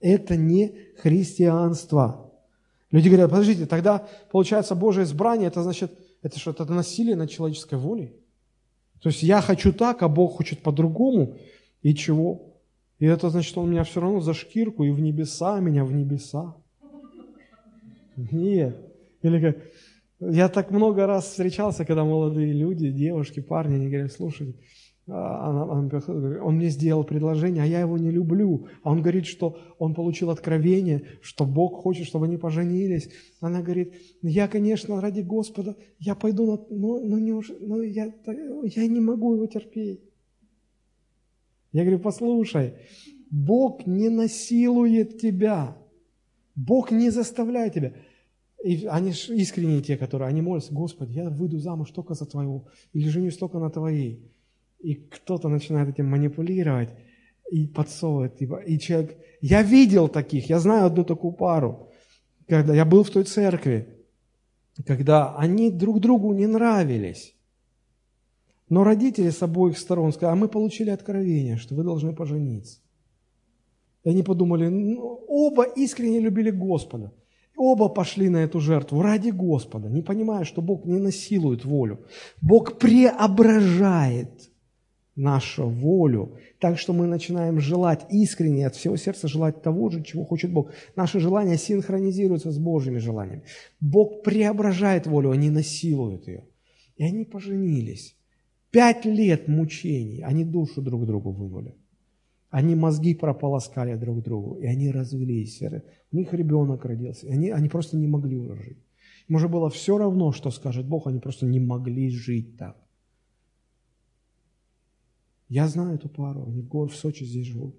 Это 0.00 0.36
не 0.36 0.74
христианство. 0.96 2.32
Люди 2.90 3.08
говорят, 3.08 3.30
подождите, 3.30 3.66
тогда 3.66 4.08
получается 4.30 4.74
Божье 4.74 5.04
избрание, 5.04 5.48
это 5.48 5.62
значит, 5.62 5.92
это 6.22 6.38
что, 6.38 6.52
это 6.52 6.64
насилие 6.66 7.16
над 7.16 7.30
человеческой 7.30 7.78
волей? 7.78 8.12
То 9.00 9.10
есть 9.10 9.22
я 9.22 9.40
хочу 9.40 9.72
так, 9.72 10.02
а 10.02 10.08
Бог 10.08 10.36
хочет 10.36 10.62
по-другому, 10.62 11.36
и 11.82 11.94
чего? 11.94 12.47
И 12.98 13.06
это 13.06 13.30
значит, 13.30 13.56
Он 13.56 13.70
меня 13.70 13.84
все 13.84 14.00
равно 14.00 14.20
за 14.20 14.34
шкирку 14.34 14.84
и 14.84 14.90
в 14.90 15.00
небеса, 15.00 15.60
меня 15.60 15.84
в 15.84 15.92
небеса. 15.92 16.56
Нет. 18.16 18.76
Или 19.22 19.40
как, 19.40 19.56
я 20.20 20.48
так 20.48 20.70
много 20.70 21.06
раз 21.06 21.26
встречался, 21.26 21.84
когда 21.84 22.04
молодые 22.04 22.52
люди, 22.52 22.90
девушки, 22.90 23.40
парни, 23.40 23.76
они 23.76 23.88
говорят, 23.88 24.12
слушай, 24.12 24.56
а, 25.06 25.48
она, 25.48 25.62
она, 25.62 26.42
он 26.42 26.56
мне 26.56 26.68
сделал 26.68 27.04
предложение, 27.04 27.62
а 27.62 27.66
я 27.66 27.80
его 27.80 27.96
не 27.96 28.10
люблю. 28.10 28.66
А 28.82 28.90
он 28.90 29.00
говорит, 29.00 29.26
что 29.26 29.56
он 29.78 29.94
получил 29.94 30.30
откровение, 30.30 31.04
что 31.22 31.46
Бог 31.46 31.82
хочет, 31.82 32.06
чтобы 32.06 32.26
они 32.26 32.36
поженились. 32.36 33.08
Она 33.40 33.62
говорит, 33.62 33.94
я, 34.22 34.48
конечно, 34.48 35.00
ради 35.00 35.20
Господа, 35.20 35.76
я 35.98 36.14
пойду, 36.14 36.66
но, 36.68 36.98
но, 37.00 37.18
не 37.18 37.32
но 37.60 37.82
я, 37.82 38.12
я 38.64 38.86
не 38.86 39.00
могу 39.00 39.34
его 39.34 39.46
терпеть. 39.46 40.00
Я 41.72 41.82
говорю, 41.82 41.98
послушай, 41.98 42.74
Бог 43.30 43.86
не 43.86 44.08
насилует 44.08 45.20
тебя. 45.20 45.76
Бог 46.54 46.90
не 46.90 47.10
заставляет 47.10 47.74
тебя. 47.74 47.92
И 48.64 48.86
они 48.86 49.12
же 49.12 49.36
искренние 49.36 49.82
те, 49.82 49.96
которые, 49.96 50.28
они 50.28 50.42
молятся, 50.42 50.74
Господи, 50.74 51.12
я 51.12 51.30
выйду 51.30 51.58
замуж 51.58 51.90
только 51.90 52.14
за 52.14 52.26
Твоего, 52.26 52.66
или 52.92 53.08
женюсь 53.08 53.36
только 53.36 53.58
на 53.58 53.70
Твоей. 53.70 54.32
И 54.80 54.94
кто-то 54.94 55.48
начинает 55.48 55.88
этим 55.88 56.06
манипулировать 56.06 56.90
и 57.50 57.66
подсовывает. 57.66 58.36
Типа, 58.36 58.56
и 58.56 58.78
человек... 58.78 59.16
Я 59.40 59.62
видел 59.62 60.08
таких, 60.08 60.50
я 60.50 60.58
знаю 60.58 60.86
одну 60.86 61.04
такую 61.04 61.32
пару, 61.32 61.90
когда 62.48 62.74
я 62.74 62.84
был 62.84 63.04
в 63.04 63.10
той 63.10 63.24
церкви, 63.24 63.86
когда 64.86 65.36
они 65.36 65.70
друг 65.70 66.00
другу 66.00 66.32
не 66.32 66.46
нравились. 66.46 67.37
Но 68.68 68.84
родители 68.84 69.30
с 69.30 69.42
обоих 69.42 69.78
сторон 69.78 70.12
сказали, 70.12 70.36
а 70.36 70.40
мы 70.40 70.48
получили 70.48 70.90
откровение, 70.90 71.56
что 71.56 71.74
вы 71.74 71.84
должны 71.84 72.14
пожениться. 72.14 72.80
И 74.04 74.10
они 74.10 74.22
подумали, 74.22 74.68
ну, 74.68 75.24
оба 75.26 75.64
искренне 75.64 76.20
любили 76.20 76.50
Господа. 76.50 77.12
Оба 77.56 77.88
пошли 77.88 78.28
на 78.28 78.38
эту 78.38 78.60
жертву 78.60 79.02
ради 79.02 79.30
Господа, 79.30 79.88
не 79.88 80.02
понимая, 80.02 80.44
что 80.44 80.62
Бог 80.62 80.84
не 80.84 81.00
насилует 81.00 81.64
волю. 81.64 82.06
Бог 82.40 82.78
преображает 82.78 84.50
нашу 85.16 85.68
волю, 85.68 86.38
так 86.60 86.78
что 86.78 86.92
мы 86.92 87.06
начинаем 87.06 87.58
желать 87.58 88.06
искренне, 88.10 88.66
от 88.66 88.76
всего 88.76 88.96
сердца 88.96 89.26
желать 89.26 89.62
того 89.62 89.90
же, 89.90 90.04
чего 90.04 90.24
хочет 90.24 90.52
Бог. 90.52 90.70
Наши 90.94 91.18
желания 91.18 91.56
синхронизируются 91.56 92.52
с 92.52 92.58
Божьими 92.58 92.98
желаниями. 92.98 93.42
Бог 93.80 94.22
преображает 94.22 95.08
волю, 95.08 95.32
а 95.32 95.36
не 95.36 95.50
насилует 95.50 96.28
ее. 96.28 96.44
И 96.96 97.04
они 97.04 97.24
поженились. 97.24 98.17
Пять 98.78 99.04
лет 99.04 99.48
мучений, 99.48 100.22
они 100.22 100.44
душу 100.44 100.82
друг 100.82 101.04
другу 101.04 101.32
вынули. 101.32 101.74
Они 102.48 102.76
мозги 102.76 103.12
прополоскали 103.12 103.96
друг 103.96 104.22
другу, 104.22 104.54
и 104.54 104.66
они 104.66 104.92
развелись. 104.92 105.60
У 106.12 106.16
них 106.16 106.32
ребенок 106.32 106.84
родился, 106.84 107.26
и 107.26 107.32
они, 107.32 107.50
они 107.50 107.68
просто 107.68 107.96
не 107.96 108.06
могли 108.06 108.36
уже 108.36 108.54
жить. 108.54 108.78
Им 109.26 109.34
уже 109.34 109.48
было 109.48 109.68
все 109.68 109.98
равно, 109.98 110.30
что 110.30 110.52
скажет 110.52 110.86
Бог, 110.86 111.08
они 111.08 111.18
просто 111.18 111.44
не 111.44 111.58
могли 111.58 112.08
жить 112.08 112.56
так. 112.56 112.76
Я 115.48 115.66
знаю 115.66 115.96
эту 115.96 116.08
пару, 116.08 116.46
они 116.46 116.62
в, 116.62 116.86
в 116.86 116.94
Сочи 116.94 117.24
здесь 117.24 117.46
живут. 117.48 117.74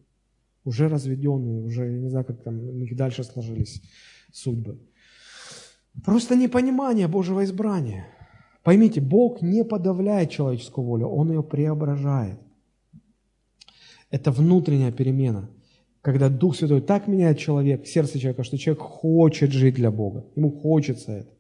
Уже 0.66 0.90
разведенные, 0.90 1.62
уже, 1.64 1.86
я 1.86 1.98
не 1.98 2.10
знаю, 2.10 2.26
как 2.26 2.44
там 2.44 2.60
у 2.60 2.74
них 2.74 2.94
дальше 2.98 3.24
сложились 3.24 3.82
судьбы. 4.34 4.78
Просто 6.04 6.36
непонимание 6.36 7.08
Божьего 7.08 7.46
избрания. 7.46 8.19
Поймите, 8.70 9.02
Бог 9.02 9.42
не 9.42 9.64
подавляет 9.64 10.30
человеческую 10.30 10.86
волю, 10.86 11.08
Он 11.08 11.32
ее 11.32 11.42
преображает. 11.42 12.38
Это 14.12 14.32
внутренняя 14.32 14.92
перемена. 14.92 15.50
Когда 16.02 16.30
Дух 16.30 16.56
Святой 16.56 16.82
так 16.82 17.08
меняет 17.08 17.40
человек, 17.40 17.88
сердце 17.88 18.20
человека, 18.20 18.44
что 18.44 18.60
человек 18.60 18.84
хочет 18.84 19.52
жить 19.52 19.74
для 19.74 19.90
Бога. 19.90 20.28
Ему 20.36 20.52
хочется 20.52 21.12
это. 21.14 21.32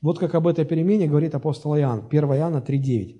Вот 0.00 0.20
как 0.20 0.36
об 0.36 0.46
этой 0.46 0.64
перемене 0.64 1.08
говорит 1.08 1.34
апостол 1.34 1.76
Иоанн, 1.76 2.06
1 2.08 2.24
Иоанна 2.24 2.64
3,9. 2.64 3.16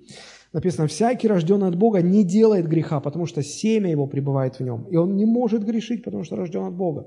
Написано, 0.53 0.87
«Всякий, 0.87 1.27
рожденный 1.27 1.67
от 1.67 1.75
Бога, 1.75 2.01
не 2.01 2.23
делает 2.23 2.69
греха, 2.69 3.01
потому 3.01 3.25
что 3.25 3.43
семя 3.43 3.91
его 3.91 4.07
пребывает 4.07 4.59
в 4.59 4.63
нем, 4.63 4.85
и 4.89 4.95
он 4.95 5.17
не 5.17 5.25
может 5.25 5.65
грешить, 5.65 6.05
потому 6.05 6.23
что 6.23 6.37
рожден 6.37 6.63
от 6.63 6.73
Бога». 6.73 7.05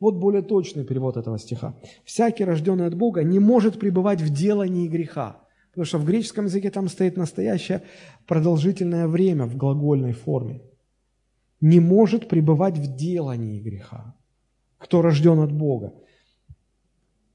Вот 0.00 0.14
более 0.14 0.40
точный 0.40 0.84
перевод 0.84 1.18
этого 1.18 1.38
стиха. 1.38 1.74
«Всякий, 2.06 2.46
рожденный 2.46 2.86
от 2.86 2.94
Бога, 2.94 3.22
не 3.22 3.40
может 3.40 3.78
пребывать 3.78 4.22
в 4.22 4.30
делании 4.30 4.88
греха». 4.88 5.42
Потому 5.76 5.84
что 5.84 5.98
в 5.98 6.06
греческом 6.06 6.46
языке 6.46 6.70
там 6.70 6.88
стоит 6.88 7.18
настоящее 7.18 7.82
продолжительное 8.26 9.06
время 9.08 9.44
в 9.44 9.58
глагольной 9.58 10.12
форме 10.12 10.62
не 11.60 11.80
может 11.80 12.28
пребывать 12.28 12.78
в 12.78 12.96
делании 12.96 13.60
греха, 13.60 14.14
кто 14.78 15.02
рожден 15.02 15.38
от 15.40 15.52
Бога. 15.52 15.92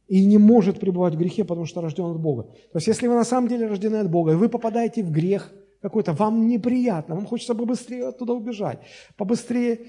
И 0.07 0.25
не 0.25 0.39
может 0.39 0.79
пребывать 0.79 1.13
в 1.13 1.19
грехе, 1.19 1.43
потому 1.43 1.67
что 1.67 1.81
рожден 1.81 2.05
от 2.05 2.19
Бога. 2.19 2.45
То 2.71 2.77
есть, 2.77 2.87
если 2.87 3.05
вы 3.05 3.13
на 3.13 3.25
самом 3.25 3.47
деле 3.47 3.67
рождены 3.67 3.97
от 3.97 4.09
Бога, 4.09 4.31
и 4.31 4.35
вы 4.35 4.49
попадаете 4.49 5.03
в 5.03 5.11
грех 5.11 5.53
какой-то, 5.79 6.13
вам 6.13 6.47
неприятно, 6.47 7.13
вам 7.13 7.27
хочется 7.27 7.53
побыстрее 7.53 8.07
оттуда 8.07 8.33
убежать, 8.33 8.79
побыстрее 9.17 9.81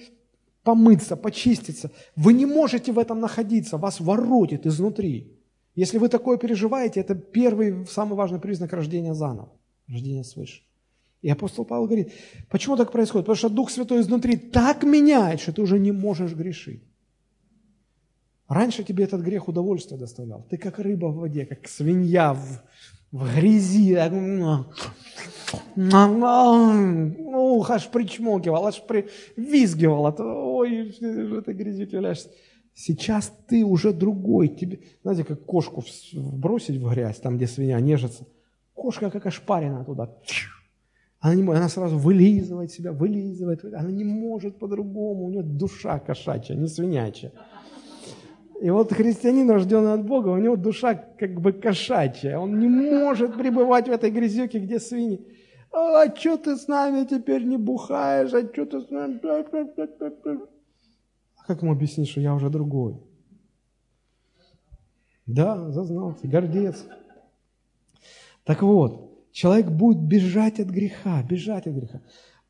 помыться, 0.63 1.17
почиститься. 1.17 1.91
Вы 2.17 2.35
не 2.35 2.45
можете 2.45 2.93
в 2.93 2.99
этом 2.99 3.19
находиться, 3.19 3.79
вас 3.79 3.99
воротит 3.99 4.67
изнутри. 4.67 5.39
Если 5.75 5.99
вы 5.99 6.09
такое 6.09 6.37
переживаете, 6.37 7.01
это 7.01 7.15
первый, 7.15 7.87
самый 7.87 8.15
важный 8.15 8.41
признак 8.41 8.73
рождения 8.73 9.15
заново, 9.15 9.53
рождения 9.89 10.25
свыше. 10.25 10.63
И 11.23 11.31
апостол 11.31 11.65
Павел 11.65 11.87
говорит, 11.87 12.13
почему 12.51 12.77
так 12.77 12.93
происходит? 12.93 13.27
Потому 13.27 13.37
что 13.37 13.49
Дух 13.49 13.71
Святой 13.71 14.01
изнутри 14.01 14.37
так 14.37 14.83
меняет, 14.83 15.41
что 15.41 15.53
ты 15.53 15.63
уже 15.63 15.79
не 15.79 15.93
можешь 15.93 16.35
грешить. 16.35 16.83
Раньше 18.49 18.85
тебе 18.85 19.05
этот 19.05 19.23
грех 19.23 19.49
удовольствие 19.49 19.99
доставлял. 19.99 20.47
Ты 20.51 20.59
как 20.59 20.79
рыба 20.79 21.07
в 21.07 21.17
воде, 21.17 21.47
как 21.47 21.67
свинья 21.69 22.35
в, 22.35 22.63
в 23.11 23.35
грязи. 23.35 23.97
Ух, 27.17 27.71
аж 27.71 27.89
причмокивал, 27.89 28.67
аж 28.67 28.83
привизгивал. 28.83 30.07
От, 30.07 30.21
ой, 30.21 30.93
в 31.01 31.39
этой 31.39 31.55
грязи 31.55 31.87
ты 31.87 32.01
Сейчас 32.75 33.33
ты 33.49 33.65
уже 33.65 33.93
другой. 33.93 34.49
Тебе, 34.49 34.81
знаете, 35.03 35.25
как 35.25 35.45
кошку 35.45 35.85
бросить 36.15 36.77
в 36.77 36.89
грязь, 36.91 37.19
там, 37.19 37.37
где 37.37 37.47
свинья 37.47 37.81
нежится. 37.81 38.27
Кошка 38.75 39.11
как 39.11 39.27
ошпарена 39.27 39.85
туда. 39.85 40.11
Она, 41.21 41.35
не, 41.35 41.43
она 41.43 41.69
сразу 41.69 41.99
вылизывает 41.99 42.73
себя, 42.73 42.93
вылизывает. 42.93 43.65
Она 43.65 43.91
не 43.91 44.05
может 44.05 44.59
по-другому. 44.59 45.27
У 45.27 45.31
нее 45.31 45.43
душа 45.43 45.99
кошачья, 45.99 46.55
не 46.55 46.67
свинячья. 46.67 47.33
И 48.61 48.71
вот 48.71 48.93
христианин, 48.93 49.51
рожденный 49.51 49.93
от 49.93 50.07
Бога, 50.07 50.29
у 50.29 50.39
него 50.39 50.57
душа 50.57 50.95
как 50.95 51.41
бы 51.41 51.53
кошачья. 51.53 52.39
Он 52.39 52.59
не 52.59 52.69
может 52.69 53.35
пребывать 53.35 53.89
в 53.89 53.93
этой 53.93 54.11
грязюке, 54.11 54.61
где 54.61 54.81
свиньи. 54.81 55.21
А 55.73 56.07
что 56.15 56.37
ты 56.37 56.57
с 56.57 56.69
нами 56.69 57.05
теперь 57.05 57.45
не 57.45 57.57
бухаешь? 57.57 58.33
А 58.33 58.41
что 58.41 58.67
ты 58.67 58.81
с 58.81 58.91
нами... 58.91 59.21
Как 61.53 61.63
ему 61.63 61.73
объяснить, 61.73 62.09
что 62.09 62.21
я 62.21 62.35
уже 62.35 62.49
другой? 62.49 62.97
Да, 65.27 65.71
зазнался, 65.71 66.27
гордец. 66.27 66.87
Так 68.45 68.63
вот, 68.63 69.13
Человек 69.33 69.71
будет 69.71 69.99
бежать 69.99 70.61
от 70.61 70.69
греха, 70.69 71.23
бежать 71.23 71.67
от 71.67 71.75
греха. 71.75 72.01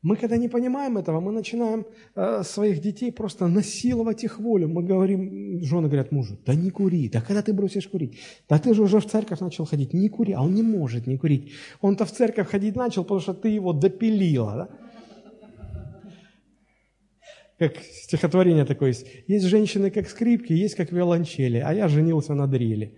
Мы, 0.01 0.17
когда 0.17 0.35
не 0.35 0.49
понимаем 0.49 0.97
этого, 0.97 1.21
мы 1.21 1.31
начинаем 1.31 1.85
э, 2.15 2.43
своих 2.43 2.81
детей 2.81 3.09
просто 3.09 3.47
насиловать 3.47 4.25
их 4.25 4.37
волю. 4.37 4.67
Мы 4.67 4.83
говорим, 4.83 5.63
жены 5.63 5.87
говорят 5.87 6.11
мужу, 6.11 6.37
да 6.45 6.55
не 6.55 6.71
кури, 6.71 7.07
да 7.07 7.21
когда 7.21 7.41
ты 7.41 7.53
бросишь 7.53 7.87
курить? 7.87 8.19
Да 8.49 8.59
ты 8.59 8.73
же 8.73 8.83
уже 8.83 8.99
в 8.99 9.05
церковь 9.05 9.39
начал 9.39 9.65
ходить, 9.65 9.93
не 9.93 10.09
кури. 10.09 10.33
А 10.33 10.41
он 10.41 10.53
не 10.53 10.61
может 10.61 11.07
не 11.07 11.17
курить. 11.17 11.53
Он-то 11.79 12.03
в 12.03 12.11
церковь 12.11 12.49
ходить 12.49 12.75
начал, 12.75 13.03
потому 13.03 13.21
что 13.21 13.33
ты 13.33 13.47
его 13.47 13.71
допилила. 13.71 14.53
Да? 14.55 14.82
Как 17.69 17.83
стихотворение 17.83 18.65
такое 18.65 18.89
есть. 18.89 19.07
Есть 19.27 19.45
женщины, 19.45 19.91
как 19.91 20.09
скрипки, 20.09 20.53
есть 20.53 20.75
как 20.75 20.91
виолончели, 20.91 21.57
а 21.57 21.73
я 21.73 21.87
женился 21.87 22.33
на 22.33 22.47
дреле. 22.47 22.93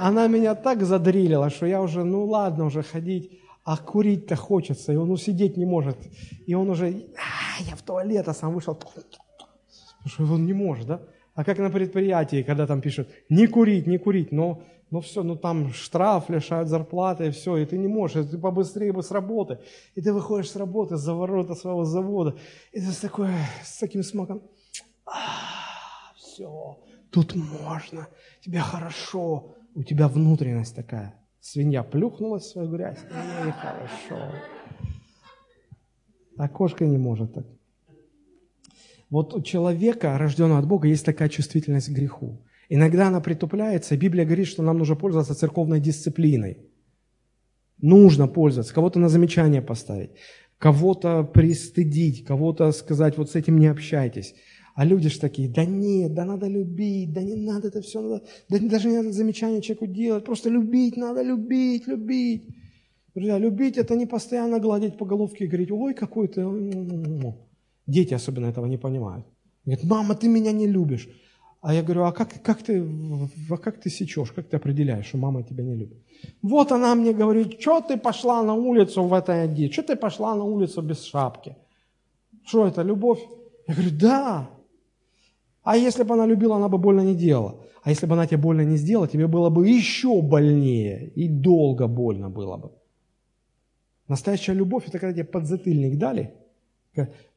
Она 0.00 0.28
меня 0.28 0.54
так 0.54 0.82
задрилила, 0.82 1.50
что 1.50 1.66
я 1.66 1.82
уже, 1.82 2.04
ну 2.04 2.24
ладно 2.24 2.64
уже 2.64 2.82
ходить, 2.82 3.40
а 3.64 3.76
курить-то 3.76 4.36
хочется, 4.36 4.92
и 4.92 4.96
он 4.96 5.08
ну, 5.08 5.16
сидеть 5.16 5.56
не 5.56 5.66
может. 5.66 5.96
И 6.46 6.54
он 6.54 6.70
уже, 6.70 6.86
а, 6.86 7.62
я 7.62 7.76
в 7.76 7.82
туалет, 7.82 8.28
а 8.28 8.34
сам 8.34 8.54
вышел, 8.54 8.74
потому 8.74 9.02
что 10.06 10.24
он 10.34 10.46
не 10.46 10.54
может, 10.54 10.86
да? 10.86 11.00
А 11.34 11.44
как 11.44 11.58
на 11.58 11.70
предприятии, 11.70 12.42
когда 12.42 12.66
там 12.66 12.80
пишут, 12.80 13.08
не 13.28 13.46
курить, 13.46 13.86
не 13.86 13.98
курить, 13.98 14.32
но, 14.32 14.62
но 14.90 15.00
все, 15.00 15.22
ну 15.22 15.36
там 15.36 15.72
штраф, 15.72 16.30
лишают 16.30 16.68
зарплаты, 16.68 17.26
и 17.26 17.30
все, 17.30 17.56
и 17.56 17.66
ты 17.66 17.76
не 17.78 17.88
можешь, 17.88 18.28
ты 18.30 18.38
побыстрее 18.38 18.92
бы 18.92 19.02
с 19.02 19.10
работы. 19.10 19.58
И 19.94 20.00
ты 20.00 20.12
выходишь 20.12 20.50
с 20.50 20.56
работы 20.56 20.96
за 20.96 21.14
ворота 21.14 21.54
своего 21.54 21.84
завода, 21.84 22.36
и 22.72 22.80
ты 22.80 22.86
с, 22.86 22.98
такой, 22.98 23.30
с 23.62 23.78
таким 23.78 24.02
смаком, 24.02 24.42
а, 25.04 26.14
все, 26.16 26.78
тут 27.10 27.34
можно, 27.34 28.08
тебе 28.40 28.60
хорошо, 28.60 29.54
у 29.74 29.82
тебя 29.82 30.08
внутренность 30.08 30.74
такая. 30.74 31.14
Свинья 31.40 31.82
плюхнулась 31.82 32.44
в 32.44 32.50
свою 32.50 32.70
грязь, 32.70 32.98
и 33.46 33.50
хорошо. 33.50 34.32
А 36.36 36.48
кошка 36.48 36.86
не 36.86 36.98
может 36.98 37.34
так. 37.34 37.46
Вот 39.10 39.34
у 39.34 39.40
человека, 39.40 40.18
рожденного 40.18 40.60
от 40.60 40.66
Бога, 40.66 40.88
есть 40.88 41.04
такая 41.04 41.28
чувствительность 41.28 41.88
к 41.88 41.92
греху. 41.92 42.44
Иногда 42.68 43.08
она 43.08 43.20
притупляется, 43.20 43.96
Библия 43.96 44.24
говорит, 44.24 44.46
что 44.46 44.62
нам 44.62 44.78
нужно 44.78 44.96
пользоваться 44.96 45.34
церковной 45.34 45.80
дисциплиной. 45.80 46.58
Нужно 47.80 48.28
пользоваться, 48.28 48.74
кого-то 48.74 48.98
на 48.98 49.08
замечание 49.08 49.62
поставить, 49.62 50.10
кого-то 50.58 51.22
пристыдить, 51.22 52.24
кого-то 52.24 52.72
сказать, 52.72 53.16
вот 53.16 53.30
с 53.30 53.36
этим 53.36 53.58
не 53.58 53.68
общайтесь. 53.68 54.34
А 54.74 54.84
люди 54.84 55.08
же 55.08 55.18
такие, 55.18 55.48
да 55.48 55.64
нет, 55.64 56.14
да 56.14 56.24
надо 56.24 56.46
любить, 56.46 57.12
да 57.12 57.22
не 57.22 57.36
надо 57.36 57.68
это 57.68 57.80
все, 57.80 58.00
надо, 58.00 58.24
да 58.48 58.58
даже 58.58 58.88
не 58.88 58.96
надо 58.96 59.12
замечание 59.12 59.62
человеку 59.62 59.86
делать, 59.86 60.24
просто 60.24 60.50
любить 60.50 60.96
надо, 60.96 61.22
любить, 61.22 61.86
любить. 61.86 62.42
Друзья, 63.14 63.38
любить 63.38 63.78
это 63.78 63.96
не 63.96 64.06
постоянно 64.06 64.60
гладить 64.60 64.98
по 64.98 65.06
головке 65.06 65.44
и 65.44 65.48
говорить, 65.48 65.72
ой, 65.72 65.94
какой 65.94 66.28
ты, 66.28 66.46
Дети 67.86 68.14
особенно 68.14 68.46
этого 68.46 68.66
не 68.66 68.76
понимают. 68.76 69.26
Говорят, 69.64 69.84
мама, 69.84 70.14
ты 70.14 70.28
меня 70.28 70.52
не 70.52 70.66
любишь. 70.66 71.08
А 71.60 71.74
я 71.74 71.82
говорю, 71.82 72.04
а 72.04 72.12
как, 72.12 72.40
как, 72.42 72.62
ты, 72.62 72.86
а 73.50 73.56
как 73.56 73.80
ты 73.80 73.90
сечешь, 73.90 74.30
как 74.30 74.48
ты 74.48 74.56
определяешь, 74.56 75.06
что 75.06 75.18
мама 75.18 75.42
тебя 75.42 75.64
не 75.64 75.74
любит? 75.74 75.98
Вот 76.40 76.70
она 76.70 76.94
мне 76.94 77.12
говорит, 77.12 77.60
что 77.60 77.80
ты 77.80 77.96
пошла 77.96 78.42
на 78.42 78.54
улицу 78.54 79.02
в 79.02 79.12
этой 79.12 79.44
одежде, 79.44 79.72
что 79.72 79.82
ты 79.82 79.96
пошла 79.96 80.34
на 80.36 80.44
улицу 80.44 80.82
без 80.82 81.04
шапки? 81.04 81.56
Что 82.44 82.66
это, 82.66 82.82
любовь? 82.82 83.20
Я 83.66 83.74
говорю, 83.74 83.90
да. 84.00 84.50
А 85.64 85.76
если 85.76 86.04
бы 86.04 86.14
она 86.14 86.26
любила, 86.26 86.56
она 86.56 86.68
бы 86.68 86.78
больно 86.78 87.00
не 87.00 87.14
делала. 87.14 87.60
А 87.82 87.90
если 87.90 88.06
бы 88.06 88.14
она 88.14 88.26
тебе 88.26 88.38
больно 88.38 88.64
не 88.64 88.76
сделала, 88.76 89.08
тебе 89.08 89.26
было 89.26 89.50
бы 89.50 89.66
еще 89.68 90.22
больнее 90.22 91.08
и 91.16 91.28
долго 91.28 91.88
больно 91.88 92.30
было 92.30 92.56
бы. 92.56 92.70
Настоящая 94.06 94.54
любовь– 94.54 94.84
это 94.86 94.98
когда 94.98 95.12
тебе 95.12 95.24
подзатыльник 95.24 95.98
дали– 95.98 96.34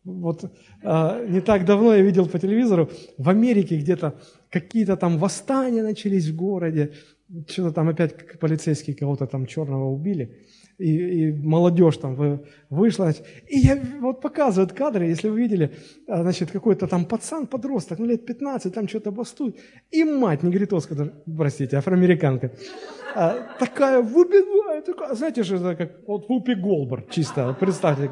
вот 0.03 0.51
а, 0.83 1.23
не 1.25 1.41
так 1.41 1.65
давно 1.65 1.93
я 1.93 2.01
видел 2.01 2.27
по 2.27 2.39
телевизору, 2.39 2.89
в 3.17 3.29
Америке 3.29 3.77
где-то 3.77 4.15
какие-то 4.49 4.97
там 4.97 5.17
восстания 5.17 5.83
начались 5.83 6.27
в 6.27 6.35
городе, 6.35 6.93
что-то 7.47 7.71
там 7.71 7.89
опять 7.89 8.39
полицейские 8.39 8.95
кого-то 8.95 9.27
там 9.27 9.45
черного 9.45 9.89
убили, 9.89 10.37
и, 10.77 10.89
и 10.89 11.31
молодежь 11.31 11.97
там 11.97 12.41
вышла. 12.69 13.13
И 13.47 13.59
я, 13.59 13.79
вот 13.99 14.21
показывают 14.21 14.73
кадры, 14.73 15.05
если 15.05 15.29
вы 15.29 15.39
видели, 15.39 15.71
а, 16.07 16.23
значит, 16.23 16.51
какой-то 16.51 16.87
там 16.87 17.05
пацан, 17.05 17.47
подросток, 17.47 17.99
ну 17.99 18.05
лет 18.05 18.25
15, 18.25 18.73
там 18.73 18.87
что-то 18.87 19.11
бастует, 19.11 19.55
и 19.91 20.03
мать 20.03 20.43
негритовская, 20.43 21.13
простите, 21.37 21.77
афроамериканка, 21.77 22.51
а, 23.15 23.37
такая 23.59 24.01
выбегает, 24.01 24.70
такая, 24.81 25.15
знаете 25.15 25.43
же, 25.43 25.57
это 25.57 25.75
как 25.75 26.07
вот 26.07 26.27
Вупи 26.29 26.55
Голбер, 26.55 27.05
чисто, 27.09 27.55
представьте, 27.59 28.11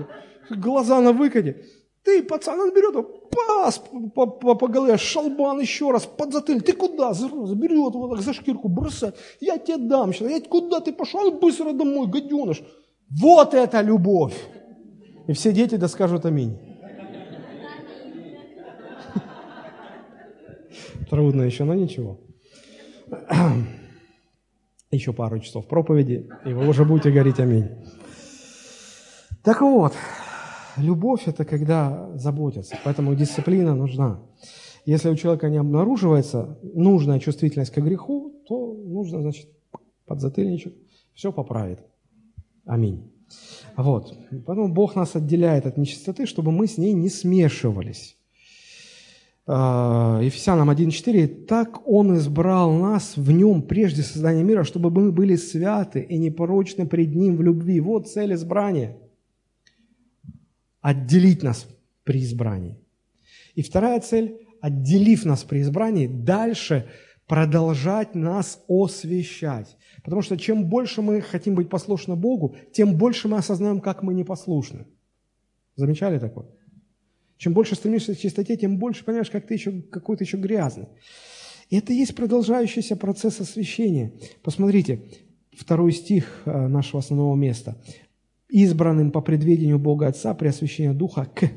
глаза 0.49 1.01
на 1.01 1.11
выкоде. 1.11 1.63
Ты, 2.03 2.23
пацан, 2.23 2.59
он 2.59 2.73
берет 2.73 2.95
пас 3.29 3.83
по, 4.15 4.25
по, 4.25 4.55
по 4.55 4.67
голове, 4.67 4.97
шалбан 4.97 5.59
еще 5.59 5.91
раз, 5.91 6.05
под 6.05 6.33
затыльник. 6.33 6.63
Ты 6.63 6.73
куда? 6.73 7.11
Берет 7.55 7.93
вот 7.93 8.11
так 8.11 8.21
за 8.21 8.33
шкирку, 8.33 8.69
бросает. 8.69 9.15
Я 9.41 9.57
тебе 9.57 9.77
дам 9.77 10.13
сейчас. 10.13 10.31
Я, 10.31 10.41
куда 10.41 10.79
ты 10.79 10.93
пошел? 10.93 11.31
Быстро 11.31 11.73
домой, 11.73 12.07
гаденыш. 12.07 12.63
Вот 13.09 13.53
это 13.53 13.81
любовь. 13.81 14.33
И 15.27 15.33
все 15.33 15.51
дети 15.51 15.75
да 15.75 15.87
скажут 15.87 16.25
аминь. 16.25 16.57
Трудно 21.09 21.41
еще, 21.41 21.63
но 21.63 21.73
ничего. 21.73 22.19
Еще 24.91 25.13
пару 25.13 25.39
часов 25.39 25.67
проповеди, 25.67 26.27
и 26.45 26.53
вы 26.53 26.67
уже 26.67 26.83
будете 26.83 27.11
говорить 27.11 27.39
аминь. 27.39 27.69
Так 29.43 29.61
вот, 29.61 29.93
любовь– 30.77 31.23
это 31.27 31.45
когда 31.45 32.09
заботятся, 32.15 32.77
поэтому 32.83 33.15
дисциплина 33.15 33.75
нужна. 33.75 34.19
Если 34.85 35.09
у 35.09 35.15
человека 35.15 35.49
не 35.49 35.57
обнаруживается 35.57 36.57
нужная 36.63 37.19
чувствительность 37.19 37.71
к 37.71 37.77
греху, 37.77 38.33
то 38.47 38.73
нужно, 38.73 39.21
значит, 39.21 39.47
подзатыльничек, 40.05 40.73
все 41.13 41.31
поправит. 41.31 41.79
Аминь. 42.65 43.11
Вот. 43.77 44.17
Поэтому 44.45 44.73
Бог 44.73 44.95
нас 44.95 45.15
отделяет 45.15 45.65
от 45.65 45.77
нечистоты, 45.77 46.25
чтобы 46.25 46.51
мы 46.51 46.67
с 46.67 46.77
ней 46.77 46.93
не 46.93 47.09
смешивались. 47.09 48.18
А, 49.51 50.19
Ефесянам 50.21 50.69
1.4. 50.69 51.45
«Так 51.45 51.87
Он 51.87 52.15
избрал 52.17 52.71
нас 52.71 53.17
в 53.17 53.31
Нем 53.31 53.63
прежде 53.63 54.03
создания 54.03 54.43
мира, 54.43 54.63
чтобы 54.63 54.91
мы 54.91 55.11
были 55.11 55.35
святы 55.37 56.01
и 56.01 56.19
непорочны 56.19 56.85
пред 56.85 57.15
Ним 57.15 57.35
в 57.35 57.41
любви». 57.41 57.79
Вот 57.79 58.07
цель 58.07 58.35
избрания– 58.35 58.95
отделить 60.81 61.41
нас 61.41 61.67
при 62.03 62.23
избрании. 62.23 62.77
И 63.55 63.63
вторая 63.63 63.99
цель, 64.01 64.37
отделив 64.61 65.25
нас 65.25 65.43
при 65.43 65.61
избрании, 65.61 66.05
дальше 66.05 66.87
продолжать 67.25 68.13
нас 68.13 68.63
освещать. 68.69 69.77
Потому 70.03 70.21
что 70.21 70.37
чем 70.37 70.65
больше 70.65 71.01
мы 71.01 71.21
хотим 71.21 71.55
быть 71.55 71.69
послушны 71.69 72.15
Богу, 72.15 72.55
тем 72.71 72.95
больше 72.95 73.27
мы 73.27 73.37
осознаем, 73.37 73.79
как 73.79 74.03
мы 74.03 74.13
непослушны. 74.13 74.85
Замечали 75.75 76.19
такое? 76.19 76.45
Чем 77.39 77.53
больше 77.53 77.75
стремишься 77.75 78.13
к 78.13 78.19
чистоте, 78.19 78.57
тем 78.57 78.77
больше 78.77 79.05
понимаешь, 79.05 79.29
как 79.29 79.47
ты 79.47 79.53
еще, 79.53 79.81
какой 79.81 80.17
то 80.17 80.25
еще 80.25 80.35
грязный. 80.35 80.89
И 81.69 81.77
это 81.77 81.93
и 81.93 81.95
есть 81.95 82.13
продолжающийся 82.13 82.97
процесс 82.97 83.39
освящения. 83.39 84.11
Посмотрите, 84.43 85.05
второй 85.57 85.93
стих 85.93 86.41
э, 86.45 86.67
нашего 86.67 86.99
основного 86.99 87.35
места 87.35 87.81
избранным 88.49 89.11
по 89.11 89.21
предведению 89.21 89.77
Бога 89.77 90.07
Отца 90.07 90.33
при 90.33 90.47
освящении 90.47 90.93
Духа 90.93 91.25
к 91.25 91.47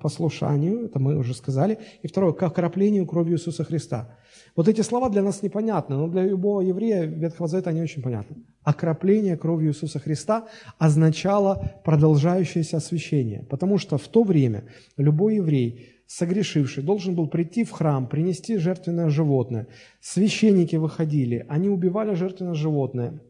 послушанию, 0.00 0.86
это 0.86 1.00
мы 1.00 1.16
уже 1.18 1.34
сказали, 1.34 1.78
и 2.02 2.06
второе, 2.06 2.32
к 2.32 2.42
окроплению 2.44 3.04
кровью 3.04 3.34
Иисуса 3.34 3.64
Христа. 3.64 4.16
Вот 4.56 4.68
эти 4.68 4.80
слова 4.80 5.10
для 5.10 5.22
нас 5.22 5.42
непонятны, 5.42 5.96
но 5.96 6.08
для 6.08 6.24
любого 6.24 6.62
еврея 6.62 7.04
Ветхого 7.04 7.46
Завета 7.46 7.70
они 7.70 7.82
очень 7.82 8.02
понятны. 8.02 8.36
Окропление 8.62 9.36
кровью 9.36 9.70
Иисуса 9.70 9.98
Христа 9.98 10.48
означало 10.78 11.80
продолжающееся 11.84 12.78
освящение, 12.78 13.44
потому 13.50 13.76
что 13.76 13.98
в 13.98 14.08
то 14.08 14.22
время 14.24 14.64
любой 14.96 15.36
еврей, 15.36 16.00
согрешивший, 16.06 16.82
должен 16.82 17.14
был 17.14 17.28
прийти 17.28 17.64
в 17.64 17.70
храм, 17.70 18.08
принести 18.08 18.56
жертвенное 18.56 19.10
животное. 19.10 19.66
Священники 20.00 20.76
выходили, 20.76 21.44
они 21.50 21.68
убивали 21.68 22.14
жертвенное 22.14 22.54
животное, 22.54 23.20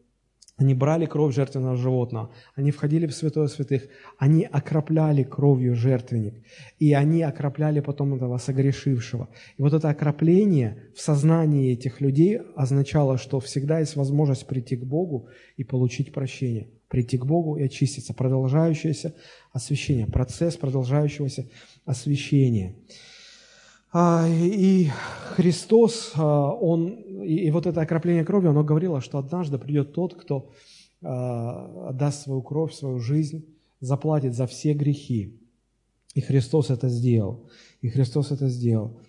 они 0.57 0.73
брали 0.73 1.05
кровь 1.05 1.35
жертвенного 1.35 1.77
животного, 1.77 2.31
они 2.55 2.71
входили 2.71 3.05
в 3.05 3.13
святое 3.13 3.47
святых, 3.47 3.87
они 4.17 4.43
окропляли 4.43 5.21
кровью 5.23 5.75
жертвенник, 5.75 6.43
и 6.79 6.93
они 6.93 7.21
окропляли 7.21 7.79
потом 7.79 8.15
этого 8.15 8.37
согрешившего. 8.39 9.29
И 9.57 9.61
вот 9.61 9.73
это 9.73 9.89
окропление 9.89 10.89
в 10.95 11.01
сознании 11.01 11.73
этих 11.73 12.01
людей 12.01 12.39
означало, 12.55 13.19
что 13.19 13.39
всегда 13.39 13.79
есть 13.79 13.95
возможность 13.95 14.47
прийти 14.47 14.75
к 14.75 14.83
Богу 14.83 15.29
и 15.57 15.63
получить 15.63 16.11
прощение, 16.11 16.67
прийти 16.87 17.19
к 17.19 17.25
Богу 17.25 17.57
и 17.57 17.63
очиститься. 17.63 18.15
Продолжающееся 18.15 19.13
освящение, 19.53 20.07
процесс 20.07 20.57
продолжающегося 20.57 21.47
освящения. 21.85 22.75
А, 23.91 24.27
и 24.27 24.89
Христос, 25.35 26.11
а, 26.15 26.51
Он, 26.51 26.89
и 27.23 27.49
вот 27.51 27.65
это 27.65 27.81
окропление 27.81 28.25
крови, 28.25 28.47
оно 28.47 28.63
говорило, 28.63 29.01
что 29.01 29.17
однажды 29.17 29.57
придет 29.57 29.93
тот, 29.93 30.15
кто 30.15 30.51
а, 31.01 31.89
отдаст 31.89 32.23
свою 32.23 32.41
кровь, 32.41 32.73
свою 32.73 32.99
жизнь, 32.99 33.45
заплатит 33.79 34.33
за 34.33 34.45
все 34.47 34.73
грехи. 34.73 35.39
И 36.13 36.21
Христос 36.21 36.69
это 36.69 36.89
сделал. 36.89 37.49
И 37.81 37.89
Христос 37.89 38.31
это 38.31 38.49
сделал. 38.49 38.99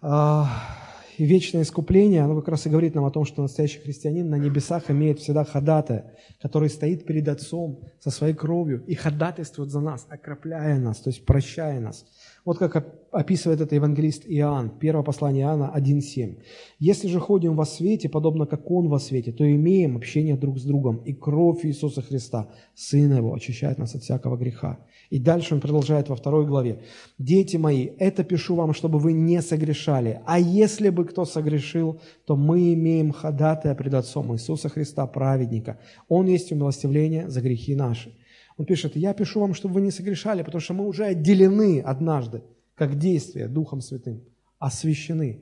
и 0.00 1.24
вечное 1.24 1.62
искупление, 1.62 2.22
оно 2.22 2.36
как 2.36 2.48
раз 2.48 2.66
и 2.66 2.70
говорит 2.70 2.94
нам 2.94 3.04
о 3.04 3.10
том, 3.10 3.24
что 3.24 3.42
настоящий 3.42 3.80
христианин 3.80 4.30
на 4.30 4.36
небесах 4.36 4.90
имеет 4.90 5.18
всегда 5.18 5.44
ходатая, 5.44 6.14
который 6.40 6.70
стоит 6.70 7.04
перед 7.04 7.28
Отцом 7.28 7.80
со 7.98 8.10
своей 8.10 8.34
кровью 8.34 8.84
и 8.86 8.94
ходатайствует 8.94 9.70
за 9.70 9.80
нас, 9.80 10.06
окропляя 10.08 10.78
нас, 10.78 11.00
то 11.00 11.10
есть 11.10 11.26
прощая 11.26 11.80
нас. 11.80 12.06
Вот 12.44 12.58
как 12.58 13.00
описывает 13.12 13.60
это 13.60 13.74
евангелист 13.74 14.24
Иоанн, 14.26 14.70
первое 14.70 15.02
послание 15.02 15.42
Иоанна 15.42 15.72
1.7. 15.76 16.38
«Если 16.78 17.08
же 17.08 17.20
ходим 17.20 17.54
во 17.54 17.66
свете, 17.66 18.08
подобно 18.08 18.46
как 18.46 18.70
Он 18.70 18.88
во 18.88 18.98
свете, 18.98 19.32
то 19.32 19.44
имеем 19.44 19.96
общение 19.96 20.36
друг 20.36 20.58
с 20.58 20.62
другом, 20.62 20.98
и 21.04 21.12
кровь 21.12 21.66
Иисуса 21.66 22.02
Христа, 22.02 22.48
Сына 22.74 23.14
Его, 23.14 23.34
очищает 23.34 23.78
нас 23.78 23.94
от 23.94 24.02
всякого 24.02 24.36
греха». 24.36 24.78
И 25.10 25.18
дальше 25.18 25.54
он 25.54 25.60
продолжает 25.60 26.08
во 26.08 26.16
второй 26.16 26.46
главе. 26.46 26.82
«Дети 27.18 27.56
мои, 27.56 27.88
это 27.98 28.24
пишу 28.24 28.54
вам, 28.54 28.72
чтобы 28.72 28.98
вы 28.98 29.12
не 29.12 29.42
согрешали. 29.42 30.20
А 30.24 30.38
если 30.38 30.88
бы 30.90 31.04
кто 31.04 31.24
согрешил, 31.24 32.00
то 32.26 32.36
мы 32.36 32.72
имеем 32.74 33.12
ходатая 33.12 33.74
пред 33.74 33.94
Отцом 33.94 34.32
Иисуса 34.32 34.68
Христа, 34.68 35.06
праведника. 35.06 35.78
Он 36.08 36.26
есть 36.26 36.52
умилостивление 36.52 37.28
за 37.28 37.40
грехи 37.40 37.74
наши». 37.74 38.12
Он 38.60 38.66
пишет, 38.66 38.94
я 38.94 39.14
пишу 39.14 39.40
вам, 39.40 39.54
чтобы 39.54 39.76
вы 39.76 39.80
не 39.80 39.90
согрешали, 39.90 40.42
потому 40.42 40.60
что 40.60 40.74
мы 40.74 40.86
уже 40.86 41.06
отделены 41.06 41.80
однажды, 41.80 42.42
как 42.74 42.98
действие 42.98 43.48
Духом 43.48 43.80
Святым, 43.80 44.22
освящены. 44.58 45.40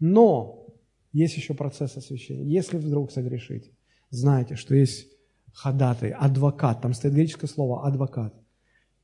Но 0.00 0.66
есть 1.12 1.36
еще 1.36 1.54
процесс 1.54 1.96
освящения. 1.96 2.44
Если 2.44 2.76
вдруг 2.76 3.12
согрешите, 3.12 3.70
знайте, 4.10 4.56
что 4.56 4.74
есть 4.74 5.06
ходатай, 5.52 6.10
адвокат, 6.10 6.82
там 6.82 6.92
стоит 6.92 7.14
греческое 7.14 7.48
слово 7.48 7.86
адвокат, 7.86 8.34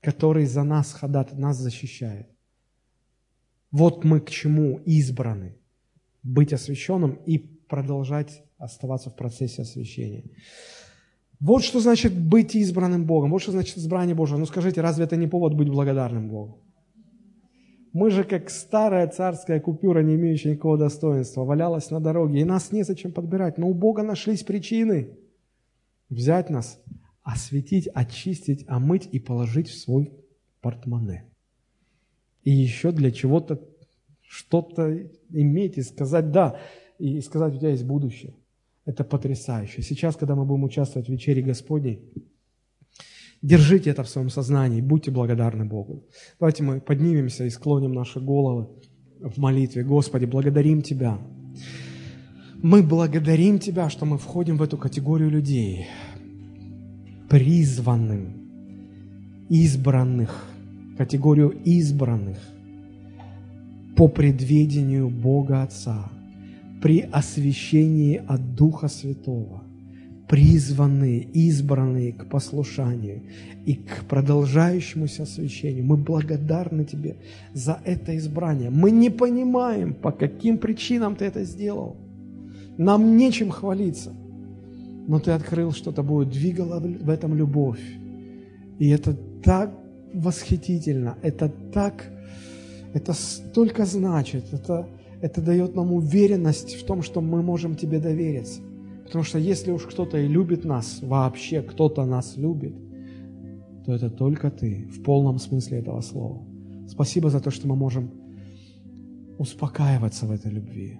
который 0.00 0.46
за 0.46 0.64
нас 0.64 0.92
ходатай, 0.92 1.38
нас 1.38 1.56
защищает. 1.56 2.26
Вот 3.70 4.02
мы 4.02 4.18
к 4.20 4.30
чему 4.30 4.80
избраны. 4.86 5.56
Быть 6.24 6.52
освященным 6.52 7.12
и 7.12 7.38
продолжать 7.38 8.42
оставаться 8.58 9.10
в 9.10 9.14
процессе 9.14 9.62
освящения. 9.62 10.24
Вот 11.42 11.64
что 11.64 11.80
значит 11.80 12.16
быть 12.16 12.54
избранным 12.54 13.04
Богом, 13.04 13.32
вот 13.32 13.42
что 13.42 13.50
значит 13.50 13.76
избрание 13.76 14.14
Божие. 14.14 14.38
Ну 14.38 14.46
скажите, 14.46 14.80
разве 14.80 15.06
это 15.06 15.16
не 15.16 15.26
повод 15.26 15.54
быть 15.54 15.68
благодарным 15.68 16.28
Богу? 16.28 16.62
Мы 17.92 18.10
же 18.10 18.22
как 18.22 18.48
старая 18.48 19.08
царская 19.08 19.58
купюра, 19.58 20.02
не 20.02 20.14
имеющая 20.14 20.52
никакого 20.52 20.78
достоинства, 20.78 21.42
валялась 21.44 21.90
на 21.90 21.98
дороге, 21.98 22.40
и 22.40 22.44
нас 22.44 22.70
незачем 22.70 23.12
подбирать. 23.12 23.58
Но 23.58 23.68
у 23.68 23.74
Бога 23.74 24.04
нашлись 24.04 24.44
причины 24.44 25.18
взять 26.08 26.48
нас, 26.48 26.80
осветить, 27.24 27.88
очистить, 27.92 28.64
омыть 28.68 29.08
и 29.10 29.18
положить 29.18 29.68
в 29.68 29.76
свой 29.76 30.12
портмоне. 30.60 31.24
И 32.44 32.52
еще 32.52 32.92
для 32.92 33.10
чего-то 33.10 33.60
что-то 34.22 34.96
иметь 35.30 35.76
и 35.76 35.82
сказать 35.82 36.30
«да», 36.30 36.60
и 36.98 37.20
сказать 37.20 37.56
«у 37.56 37.58
тебя 37.58 37.70
есть 37.70 37.84
будущее». 37.84 38.34
Это 38.84 39.04
потрясающе. 39.04 39.82
Сейчас, 39.82 40.16
когда 40.16 40.34
мы 40.34 40.44
будем 40.44 40.64
участвовать 40.64 41.08
в 41.08 41.12
вечере 41.12 41.42
Господней, 41.42 42.00
держите 43.40 43.90
это 43.90 44.02
в 44.02 44.08
своем 44.08 44.28
сознании, 44.28 44.80
будьте 44.80 45.10
благодарны 45.10 45.64
Богу. 45.64 46.08
Давайте 46.40 46.64
мы 46.64 46.80
поднимемся 46.80 47.44
и 47.44 47.50
склоним 47.50 47.92
наши 47.92 48.20
головы 48.20 48.68
в 49.20 49.38
молитве. 49.38 49.84
Господи, 49.84 50.24
благодарим 50.24 50.82
Тебя. 50.82 51.18
Мы 52.56 52.82
благодарим 52.82 53.60
Тебя, 53.60 53.88
что 53.88 54.04
мы 54.04 54.18
входим 54.18 54.56
в 54.56 54.62
эту 54.62 54.76
категорию 54.76 55.30
людей, 55.30 55.86
призванным, 57.28 59.46
избранных, 59.48 60.44
категорию 60.98 61.50
избранных 61.50 62.38
по 63.96 64.08
предведению 64.08 65.08
Бога 65.08 65.62
Отца– 65.62 66.10
при 66.82 67.08
освящении 67.12 68.20
от 68.26 68.56
Духа 68.56 68.88
Святого, 68.88 69.62
призванные, 70.28 71.20
избранные 71.20 72.12
к 72.12 72.28
послушанию 72.28 73.22
и 73.64 73.74
к 73.74 74.04
продолжающемуся 74.08 75.22
освящению. 75.22 75.84
Мы 75.84 75.96
благодарны 75.96 76.84
Тебе 76.84 77.16
за 77.54 77.80
это 77.84 78.16
избрание. 78.16 78.70
Мы 78.70 78.90
не 78.90 79.10
понимаем, 79.10 79.94
по 79.94 80.10
каким 80.10 80.58
причинам 80.58 81.14
Ты 81.14 81.26
это 81.26 81.44
сделал. 81.44 81.96
Нам 82.78 83.16
нечем 83.16 83.50
хвалиться, 83.50 84.12
но 85.06 85.20
Ты 85.20 85.30
открыл, 85.30 85.70
что 85.70 85.92
Тобою 85.92 86.26
двигала 86.26 86.80
в 86.80 87.08
этом 87.08 87.36
любовь. 87.36 87.80
И 88.80 88.88
это 88.88 89.16
так 89.44 89.70
восхитительно, 90.12 91.16
это 91.22 91.48
так, 91.72 92.10
это 92.92 93.12
столько 93.12 93.84
значит, 93.84 94.44
это, 94.52 94.88
это 95.22 95.40
дает 95.40 95.76
нам 95.76 95.92
уверенность 95.92 96.74
в 96.74 96.84
том, 96.84 97.02
что 97.02 97.20
мы 97.20 97.42
можем 97.42 97.76
Тебе 97.76 98.00
довериться. 98.00 98.60
Потому 99.04 99.24
что 99.24 99.38
если 99.38 99.70
уж 99.70 99.82
кто-то 99.82 100.18
и 100.18 100.26
любит 100.26 100.64
нас, 100.64 101.00
вообще 101.00 101.62
кто-то 101.62 102.04
нас 102.04 102.36
любит, 102.36 102.74
то 103.86 103.94
это 103.94 104.10
только 104.10 104.50
Ты, 104.50 104.88
в 104.90 105.02
полном 105.02 105.38
смысле 105.38 105.78
этого 105.78 106.00
слова. 106.00 106.42
Спасибо 106.88 107.30
за 107.30 107.40
то, 107.40 107.52
что 107.52 107.68
мы 107.68 107.76
можем 107.76 108.10
успокаиваться 109.38 110.26
в 110.26 110.32
этой 110.32 110.50
любви, 110.50 110.98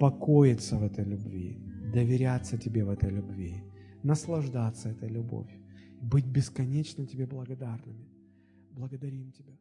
покоиться 0.00 0.78
в 0.78 0.82
этой 0.82 1.04
любви, 1.04 1.58
доверяться 1.92 2.56
Тебе 2.56 2.84
в 2.84 2.88
этой 2.88 3.10
любви, 3.10 3.62
наслаждаться 4.02 4.88
этой 4.88 5.10
любовью, 5.10 5.60
быть 6.00 6.26
бесконечно 6.26 7.06
Тебе 7.06 7.26
благодарными. 7.26 8.08
Благодарим 8.70 9.30
Тебя. 9.32 9.57